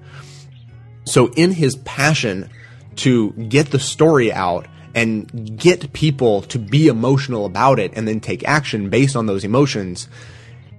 So 1.04 1.28
in 1.34 1.52
his 1.52 1.76
passion 1.76 2.50
to 2.96 3.32
get 3.32 3.70
the 3.70 3.78
story 3.78 4.32
out 4.32 4.66
and 4.94 5.58
get 5.58 5.92
people 5.92 6.42
to 6.42 6.58
be 6.58 6.88
emotional 6.88 7.46
about 7.46 7.78
it 7.78 7.92
and 7.94 8.08
then 8.08 8.20
take 8.20 8.46
action 8.46 8.90
based 8.90 9.14
on 9.16 9.26
those 9.26 9.44
emotions, 9.44 10.08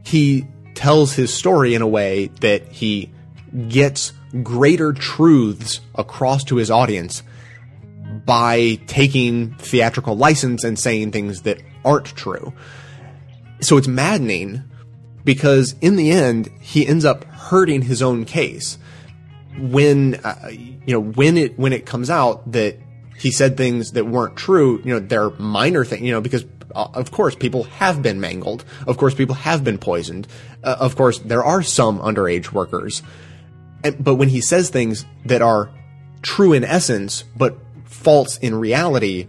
he 0.05 0.45
tells 0.76 1.13
his 1.13 1.34
story 1.34 1.74
in 1.74 1.82
a 1.82 1.88
way 1.88 2.28
that 2.41 2.67
he 2.72 3.11
gets 3.67 4.13
greater 4.43 4.93
truths 4.93 5.82
across 5.95 6.43
to 6.43 6.57
his 6.57 6.70
audience 6.70 7.24
by 8.26 8.80
taking 8.88 9.53
theatrical 9.55 10.15
license 10.15 10.63
and 10.63 10.78
saying 10.78 11.11
things 11.11 11.43
that 11.43 11.61
aren't 11.86 12.05
true. 12.05 12.53
So 13.61 13.78
it's 13.78 13.88
maddening 13.88 14.63
because 15.24 15.76
in 15.82 15.95
the 15.95 16.11
end, 16.11 16.49
he 16.59 16.88
ends 16.88 17.05
up 17.05 17.24
hurting 17.26 17.84
his 17.84 18.01
own 18.01 18.26
case 18.26 18.78
when, 19.57 20.15
uh, 20.15 20.49
you 20.51 20.93
know, 20.93 20.99
when 20.99 21.38
it, 21.38 21.57
when 21.57 21.74
it 21.74 21.86
comes 21.86 22.09
out 22.09 22.51
that 22.51 22.78
he 23.17 23.32
said 23.32 23.57
things 23.57 23.91
that 23.93 24.05
weren't 24.05 24.36
true, 24.38 24.82
you 24.84 24.93
know, 24.93 24.99
they're 24.99 25.30
minor 25.32 25.84
things, 25.84 26.01
you 26.01 26.11
know, 26.11 26.22
because 26.22 26.45
uh, 26.74 26.88
of 26.93 27.11
course 27.11 27.36
people 27.36 27.63
have 27.63 28.01
been 28.01 28.20
mangled. 28.20 28.63
Of 28.88 28.97
course 28.97 29.13
people 29.13 29.36
have 29.36 29.63
been 29.63 29.78
poisoned. 29.78 30.28
Uh, 30.63 30.78
of 30.80 30.95
course 30.95 31.20
there 31.20 31.43
are 31.43 31.61
some 31.61 31.99
underage 31.99 32.51
workers. 32.51 33.03
And, 33.84 34.01
but 34.01 34.15
when 34.15 34.30
he 34.30 34.41
says 34.41 34.70
things 34.70 35.05
that 35.26 35.41
are 35.41 35.70
true 36.22 36.53
in 36.53 36.63
essence, 36.63 37.24
but 37.36 37.57
false 37.86 38.38
in 38.38 38.55
reality, 38.55 39.28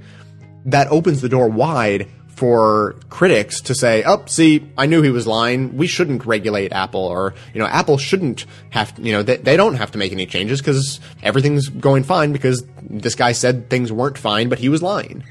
that 0.67 0.89
opens 0.89 1.21
the 1.21 1.29
door 1.29 1.49
wide 1.49 2.09
for 2.41 2.97
critics 3.11 3.61
to 3.61 3.75
say, 3.75 4.03
"Oh, 4.03 4.25
see, 4.25 4.67
I 4.79 4.87
knew 4.87 5.03
he 5.03 5.11
was 5.11 5.27
lying. 5.27 5.77
We 5.77 5.87
shouldn't 5.87 6.25
regulate 6.25 6.73
Apple, 6.73 7.03
or 7.03 7.35
you 7.53 7.61
know, 7.61 7.67
Apple 7.67 7.99
shouldn't 7.99 8.47
have, 8.71 8.95
you 8.99 9.13
know, 9.13 9.23
they, 9.23 9.37
they 9.37 9.59
don't 9.59 9.75
have 9.75 9.91
to 9.91 9.99
make 9.99 10.11
any 10.11 10.25
changes 10.25 10.59
because 10.63 11.01
everything's 11.23 11.69
going 11.69 12.03
fine 12.03 12.33
because 12.33 12.65
this 12.81 13.15
guy 13.15 13.33
said 13.33 13.69
things 13.69 13.93
weren't 13.93 14.17
fine, 14.17 14.49
but 14.49 14.59
he 14.59 14.71
was 14.71 14.83
lying." 14.83 15.23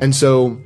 And 0.00 0.16
so, 0.16 0.62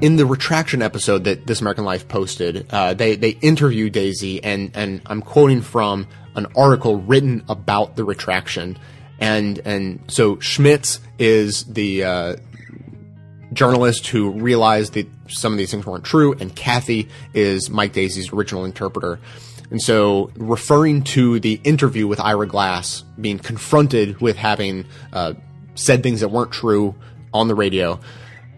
in 0.00 0.16
the 0.16 0.24
retraction 0.24 0.80
episode 0.80 1.24
that 1.24 1.46
This 1.46 1.60
American 1.60 1.84
Life 1.84 2.08
posted, 2.08 2.68
uh, 2.70 2.94
they 2.94 3.16
they 3.16 3.32
interview 3.42 3.90
Daisey, 3.90 4.40
and 4.42 4.70
and 4.74 5.02
I'm 5.04 5.20
quoting 5.20 5.60
from 5.60 6.08
an 6.36 6.46
article 6.56 7.02
written 7.02 7.44
about 7.50 7.96
the 7.96 8.04
retraction, 8.04 8.78
and 9.18 9.58
and 9.66 10.00
so 10.08 10.38
Schmitz 10.40 11.00
is 11.18 11.64
the 11.64 12.04
uh, 12.04 12.36
journalist 13.52 14.06
who 14.06 14.30
realized 14.30 14.94
that 14.94 15.08
some 15.28 15.52
of 15.52 15.58
these 15.58 15.70
things 15.70 15.86
weren't 15.86 16.04
true, 16.04 16.34
and 16.34 16.54
Cathy 16.54 17.08
is 17.34 17.70
Mike 17.70 17.92
Daisey's 17.92 18.32
original 18.32 18.64
interpreter. 18.64 19.18
And 19.70 19.80
so, 19.80 20.30
referring 20.36 21.04
to 21.04 21.38
the 21.38 21.60
interview 21.62 22.06
with 22.06 22.18
Ira 22.20 22.46
Glass, 22.46 23.04
being 23.20 23.38
confronted 23.38 24.20
with 24.20 24.36
having 24.36 24.84
uh, 25.12 25.34
said 25.74 26.02
things 26.02 26.20
that 26.20 26.28
weren't 26.28 26.50
true 26.50 26.94
on 27.32 27.48
the 27.48 27.54
radio, 27.54 28.00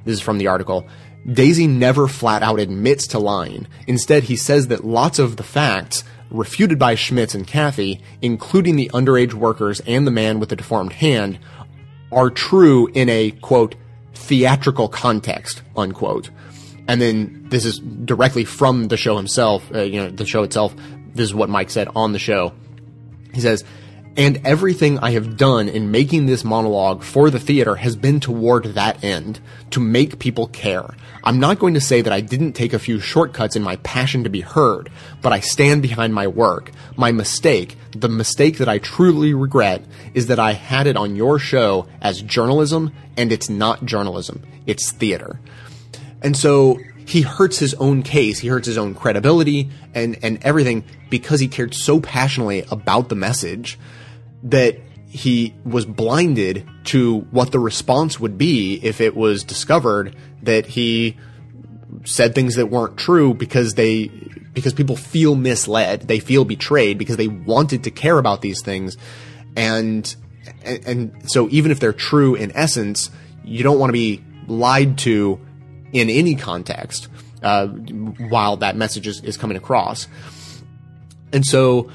this 0.04 0.14
is 0.14 0.20
from 0.20 0.38
the 0.38 0.46
article. 0.46 0.86
Daisey 1.26 1.68
never 1.68 2.08
flat 2.08 2.42
out 2.42 2.58
admits 2.58 3.06
to 3.08 3.18
lying. 3.18 3.68
Instead, 3.86 4.24
he 4.24 4.36
says 4.36 4.68
that 4.68 4.84
lots 4.84 5.18
of 5.18 5.36
the 5.36 5.42
facts 5.42 6.02
refuted 6.30 6.78
by 6.78 6.94
Schmitz 6.94 7.34
and 7.34 7.46
Cathy, 7.46 8.00
including 8.22 8.76
the 8.76 8.90
underage 8.92 9.34
workers 9.34 9.80
and 9.80 10.06
the 10.06 10.10
man 10.10 10.40
with 10.40 10.48
the 10.48 10.56
deformed 10.56 10.94
hand, 10.94 11.38
are 12.10 12.30
true 12.30 12.88
in 12.94 13.08
a, 13.08 13.30
quote, 13.30 13.74
theatrical 14.14 14.88
context, 14.88 15.62
unquote. 15.76 16.30
And 16.88 17.00
then 17.00 17.46
this 17.48 17.64
is 17.64 17.78
directly 17.78 18.44
from 18.44 18.88
the 18.88 18.96
show 18.96 19.16
himself, 19.16 19.70
uh, 19.74 19.82
you 19.82 20.00
know, 20.00 20.10
the 20.10 20.26
show 20.26 20.42
itself. 20.42 20.74
This 21.14 21.24
is 21.24 21.34
what 21.34 21.48
Mike 21.48 21.70
said 21.70 21.88
on 21.94 22.12
the 22.12 22.18
show. 22.18 22.52
He 23.32 23.40
says, 23.40 23.64
and 24.16 24.40
everything 24.44 24.98
I 24.98 25.12
have 25.12 25.36
done 25.36 25.68
in 25.68 25.90
making 25.90 26.26
this 26.26 26.44
monologue 26.44 27.02
for 27.02 27.30
the 27.30 27.40
theater 27.40 27.76
has 27.76 27.96
been 27.96 28.20
toward 28.20 28.64
that 28.74 29.02
end, 29.02 29.40
to 29.70 29.80
make 29.80 30.18
people 30.18 30.48
care. 30.48 30.84
I'm 31.24 31.40
not 31.40 31.58
going 31.58 31.74
to 31.74 31.80
say 31.80 32.02
that 32.02 32.12
I 32.12 32.20
didn't 32.20 32.52
take 32.52 32.72
a 32.72 32.78
few 32.78 33.00
shortcuts 33.00 33.56
in 33.56 33.62
my 33.62 33.76
passion 33.76 34.24
to 34.24 34.30
be 34.30 34.42
heard, 34.42 34.90
but 35.22 35.32
I 35.32 35.40
stand 35.40 35.80
behind 35.80 36.14
my 36.14 36.26
work. 36.26 36.70
My 36.96 37.12
mistake, 37.12 37.76
the 37.96 38.08
mistake 38.08 38.58
that 38.58 38.68
I 38.68 38.78
truly 38.78 39.32
regret, 39.32 39.84
is 40.14 40.26
that 40.26 40.38
I 40.38 40.52
had 40.52 40.86
it 40.86 40.96
on 40.96 41.16
your 41.16 41.38
show 41.38 41.86
as 42.02 42.20
journalism, 42.20 42.92
and 43.16 43.32
it's 43.32 43.48
not 43.48 43.84
journalism, 43.86 44.42
it's 44.66 44.92
theater. 44.92 45.40
And 46.20 46.36
so 46.36 46.78
he 47.06 47.22
hurts 47.22 47.58
his 47.58 47.74
own 47.74 48.02
case, 48.02 48.40
he 48.40 48.48
hurts 48.48 48.66
his 48.66 48.78
own 48.78 48.94
credibility 48.94 49.70
and, 49.94 50.18
and 50.22 50.38
everything 50.42 50.84
because 51.08 51.40
he 51.40 51.48
cared 51.48 51.74
so 51.74 52.00
passionately 52.00 52.64
about 52.70 53.08
the 53.08 53.14
message 53.14 53.78
that 54.42 54.78
he 55.06 55.54
was 55.64 55.84
blinded 55.84 56.66
to 56.84 57.20
what 57.30 57.52
the 57.52 57.58
response 57.58 58.18
would 58.18 58.38
be 58.38 58.80
if 58.82 59.00
it 59.00 59.14
was 59.14 59.44
discovered 59.44 60.16
that 60.42 60.66
he 60.66 61.16
said 62.04 62.34
things 62.34 62.56
that 62.56 62.66
weren't 62.66 62.96
true 62.96 63.34
because 63.34 63.74
they 63.74 64.06
because 64.54 64.72
people 64.72 64.96
feel 64.96 65.34
misled 65.34 66.02
they 66.02 66.18
feel 66.18 66.44
betrayed 66.44 66.96
because 66.98 67.16
they 67.16 67.28
wanted 67.28 67.84
to 67.84 67.90
care 67.90 68.18
about 68.18 68.40
these 68.40 68.62
things. 68.62 68.96
And 69.54 70.14
and, 70.64 70.86
and 70.86 71.30
so 71.30 71.48
even 71.50 71.70
if 71.70 71.78
they're 71.78 71.92
true 71.92 72.34
in 72.34 72.50
essence 72.56 73.10
you 73.44 73.62
don't 73.62 73.78
want 73.78 73.90
to 73.90 73.94
be 73.94 74.22
lied 74.48 74.96
to 74.98 75.38
in 75.92 76.08
any 76.08 76.34
context 76.34 77.08
uh, 77.42 77.66
while 77.66 78.56
that 78.58 78.76
message 78.76 79.06
is, 79.06 79.20
is 79.22 79.36
coming 79.36 79.56
across. 79.56 80.08
And 81.32 81.44
so 81.44 81.90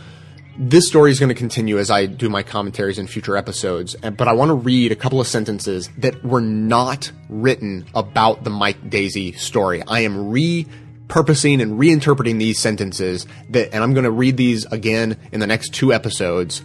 this 0.58 0.88
story 0.88 1.12
is 1.12 1.20
going 1.20 1.30
to 1.30 1.36
continue 1.36 1.78
as 1.78 1.92
I 1.92 2.08
do 2.08 2.30
my 2.30 2.42
commentaries 2.42 2.98
in 2.98 3.06
future 3.06 3.38
episodes, 3.38 3.96
but 3.96 4.28
I 4.28 4.34
want 4.34 4.50
to 4.50 4.56
read 4.56 4.92
a 4.92 4.96
couple 4.96 5.22
of 5.22 5.28
sentences 5.28 5.90
that 6.00 6.24
were 6.24 6.42
not 6.42 7.12
written 7.30 7.86
about 7.94 8.44
the 8.44 8.50
Mike 8.50 8.90
Daisey 8.90 9.38
story. 9.38 9.84
I 9.88 10.00
am 10.02 10.32
repurposing 10.32 11.62
and 11.62 11.80
reinterpreting 11.80 12.40
these 12.40 12.60
sentences 12.60 13.28
that, 13.50 13.74
and 13.74 13.84
I'm 13.84 13.94
going 13.94 14.06
to 14.06 14.12
read 14.12 14.36
these 14.36 14.66
again 14.66 15.18
in 15.32 15.40
the 15.40 15.48
next 15.48 15.76
two 15.76 15.94
episodes 15.94 16.64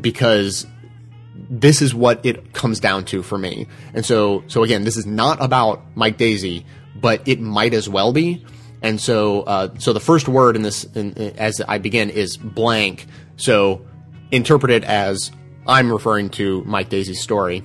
because 0.00 0.66
this 1.50 1.82
is 1.82 1.94
what 1.94 2.24
it 2.24 2.52
comes 2.52 2.78
down 2.78 3.04
to 3.06 3.22
for 3.22 3.38
me. 3.38 3.66
And 3.92 4.06
so, 4.06 4.44
so 4.46 4.62
again, 4.62 4.84
this 4.84 4.96
is 4.96 5.06
not 5.06 5.42
about 5.42 5.82
Mike 5.96 6.16
Daisey, 6.16 6.64
but 6.94 7.26
it 7.26 7.40
might 7.40 7.74
as 7.74 7.88
well 7.88 8.12
be. 8.12 8.44
And 8.86 9.00
so, 9.00 9.42
uh, 9.42 9.70
so 9.78 9.92
the 9.92 9.98
first 9.98 10.28
word 10.28 10.54
in 10.54 10.62
this, 10.62 10.84
in, 10.84 11.18
as 11.18 11.60
I 11.60 11.78
begin, 11.78 12.08
is 12.08 12.36
blank. 12.36 13.06
So, 13.36 13.84
interpret 14.30 14.70
it 14.70 14.84
as 14.84 15.32
I'm 15.66 15.90
referring 15.90 16.30
to 16.30 16.62
Mike 16.62 16.88
Daisey's 16.88 17.20
story, 17.20 17.64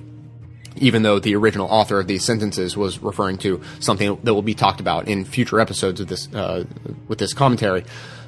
even 0.78 1.04
though 1.04 1.20
the 1.20 1.36
original 1.36 1.68
author 1.68 2.00
of 2.00 2.08
these 2.08 2.24
sentences 2.24 2.76
was 2.76 3.00
referring 3.00 3.38
to 3.38 3.62
something 3.78 4.18
that 4.24 4.34
will 4.34 4.42
be 4.42 4.54
talked 4.54 4.80
about 4.80 5.06
in 5.06 5.24
future 5.24 5.60
episodes 5.60 6.00
of 6.00 6.08
this, 6.08 6.26
uh, 6.34 6.64
with 7.06 7.20
this 7.20 7.32
commentary. 7.32 7.84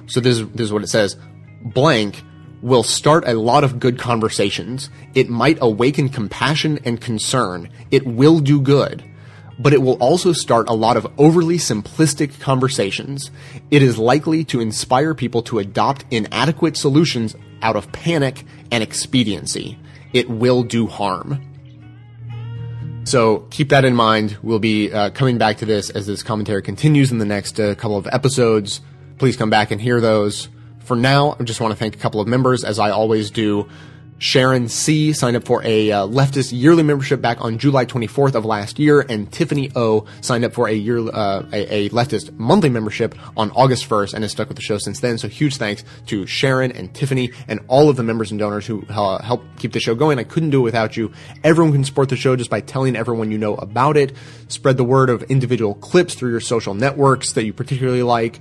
So 0.06 0.20
this 0.20 0.38
is, 0.38 0.48
this 0.50 0.66
is 0.66 0.72
what 0.72 0.84
it 0.84 0.88
says. 0.88 1.16
Blank 1.64 2.22
will 2.62 2.84
start 2.84 3.26
a 3.26 3.34
lot 3.34 3.64
of 3.64 3.80
good 3.80 3.98
conversations. 3.98 4.88
It 5.16 5.28
might 5.28 5.58
awaken 5.60 6.10
compassion 6.10 6.78
and 6.84 7.00
concern. 7.00 7.70
It 7.90 8.06
will 8.06 8.38
do 8.38 8.60
good 8.60 9.02
but 9.58 9.72
it 9.72 9.82
will 9.82 9.94
also 9.94 10.32
start 10.32 10.68
a 10.68 10.74
lot 10.74 10.96
of 10.96 11.06
overly 11.18 11.58
simplistic 11.58 12.40
conversations. 12.40 13.30
It 13.70 13.82
is 13.82 13.98
likely 13.98 14.44
to 14.44 14.60
inspire 14.60 15.14
people 15.14 15.42
to 15.42 15.58
adopt 15.58 16.04
inadequate 16.10 16.76
solutions 16.76 17.36
out 17.62 17.76
of 17.76 17.90
panic 17.92 18.44
and 18.70 18.82
expediency. 18.82 19.78
It 20.12 20.28
will 20.28 20.62
do 20.62 20.86
harm. 20.86 21.40
So 23.04 23.40
keep 23.50 23.68
that 23.68 23.84
in 23.84 23.94
mind. 23.94 24.38
We'll 24.42 24.58
be 24.58 24.92
uh, 24.92 25.10
coming 25.10 25.38
back 25.38 25.58
to 25.58 25.66
this 25.66 25.90
as 25.90 26.06
this 26.06 26.22
commentary 26.22 26.62
continues 26.62 27.12
in 27.12 27.18
the 27.18 27.24
next 27.24 27.60
uh, 27.60 27.74
couple 27.74 27.98
of 27.98 28.06
episodes. 28.06 28.80
Please 29.18 29.36
come 29.36 29.50
back 29.50 29.70
and 29.70 29.80
hear 29.80 30.00
those. 30.00 30.48
For 30.80 30.96
now, 30.96 31.36
I 31.38 31.44
just 31.44 31.60
want 31.60 31.72
to 31.72 31.76
thank 31.76 31.94
a 31.94 31.98
couple 31.98 32.20
of 32.20 32.28
members, 32.28 32.64
as 32.64 32.78
I 32.78 32.90
always 32.90 33.30
do. 33.30 33.68
Sharon 34.18 34.68
C 34.68 35.12
signed 35.12 35.36
up 35.36 35.44
for 35.44 35.62
a 35.64 35.90
uh, 35.90 36.06
leftist 36.06 36.52
yearly 36.52 36.82
membership 36.82 37.20
back 37.20 37.40
on 37.40 37.58
July 37.58 37.84
24th 37.84 38.34
of 38.34 38.44
last 38.44 38.78
year, 38.78 39.00
and 39.00 39.30
Tiffany 39.30 39.70
O 39.74 40.06
signed 40.20 40.44
up 40.44 40.52
for 40.52 40.68
a 40.68 40.72
year 40.72 40.98
uh, 40.98 41.44
a, 41.52 41.86
a, 41.86 41.88
leftist 41.90 42.36
monthly 42.38 42.70
membership 42.70 43.14
on 43.36 43.50
August 43.52 43.88
1st 43.88 44.14
and 44.14 44.24
has 44.24 44.32
stuck 44.32 44.48
with 44.48 44.56
the 44.56 44.62
show 44.62 44.78
since 44.78 45.00
then. 45.00 45.18
So 45.18 45.28
huge 45.28 45.56
thanks 45.56 45.84
to 46.06 46.26
Sharon 46.26 46.72
and 46.72 46.94
Tiffany 46.94 47.32
and 47.48 47.60
all 47.68 47.88
of 47.88 47.96
the 47.96 48.02
members 48.02 48.30
and 48.30 48.38
donors 48.38 48.66
who 48.66 48.84
uh, 48.88 49.22
help 49.22 49.44
keep 49.58 49.72
the 49.72 49.80
show 49.80 49.94
going. 49.94 50.18
I 50.18 50.24
couldn't 50.24 50.50
do 50.50 50.60
it 50.60 50.64
without 50.64 50.96
you. 50.96 51.12
Everyone 51.42 51.72
can 51.72 51.84
support 51.84 52.08
the 52.08 52.16
show 52.16 52.36
just 52.36 52.50
by 52.50 52.60
telling 52.60 52.96
everyone 52.96 53.30
you 53.30 53.38
know 53.38 53.56
about 53.56 53.96
it. 53.96 54.14
Spread 54.48 54.76
the 54.76 54.84
word 54.84 55.10
of 55.10 55.22
individual 55.24 55.74
clips 55.74 56.14
through 56.14 56.30
your 56.30 56.40
social 56.40 56.74
networks 56.74 57.32
that 57.32 57.44
you 57.44 57.52
particularly 57.52 58.02
like. 58.02 58.40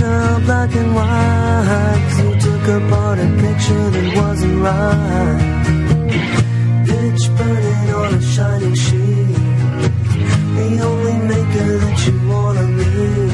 now 0.00 0.38
black 0.40 0.74
and 0.74 0.94
white. 0.94 2.00
Cause 2.08 2.18
you 2.22 2.30
took 2.46 2.64
apart 2.78 3.18
a 3.18 3.28
picture 3.44 3.90
that 3.94 4.08
wasn't 4.16 4.58
right. 4.68 5.38
Pitch 6.86 7.22
burning 7.36 7.88
on 8.00 8.14
a 8.14 8.22
shining 8.22 8.74
sheet. 8.74 9.24
The 10.56 10.80
only 10.88 11.16
maker 11.32 11.78
that 11.82 11.98
you 12.06 12.14
wanna 12.28 12.66
meet 12.78 13.32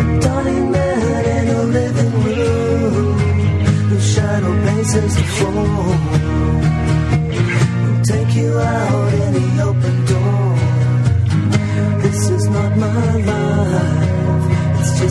A 0.00 0.20
dying 0.20 0.70
man 0.70 1.24
in 1.36 1.48
a 1.56 1.62
living 1.78 2.12
room 2.24 3.18
Whose 3.88 4.06
shadow 4.14 4.54
paces 4.66 5.14
the 5.16 5.22
floor. 5.36 5.86
Will 7.82 8.02
take 8.04 8.34
you 8.34 8.58
out 8.58 9.01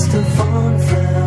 just 0.02 0.16
a 0.16 0.24
fact. 0.24 1.21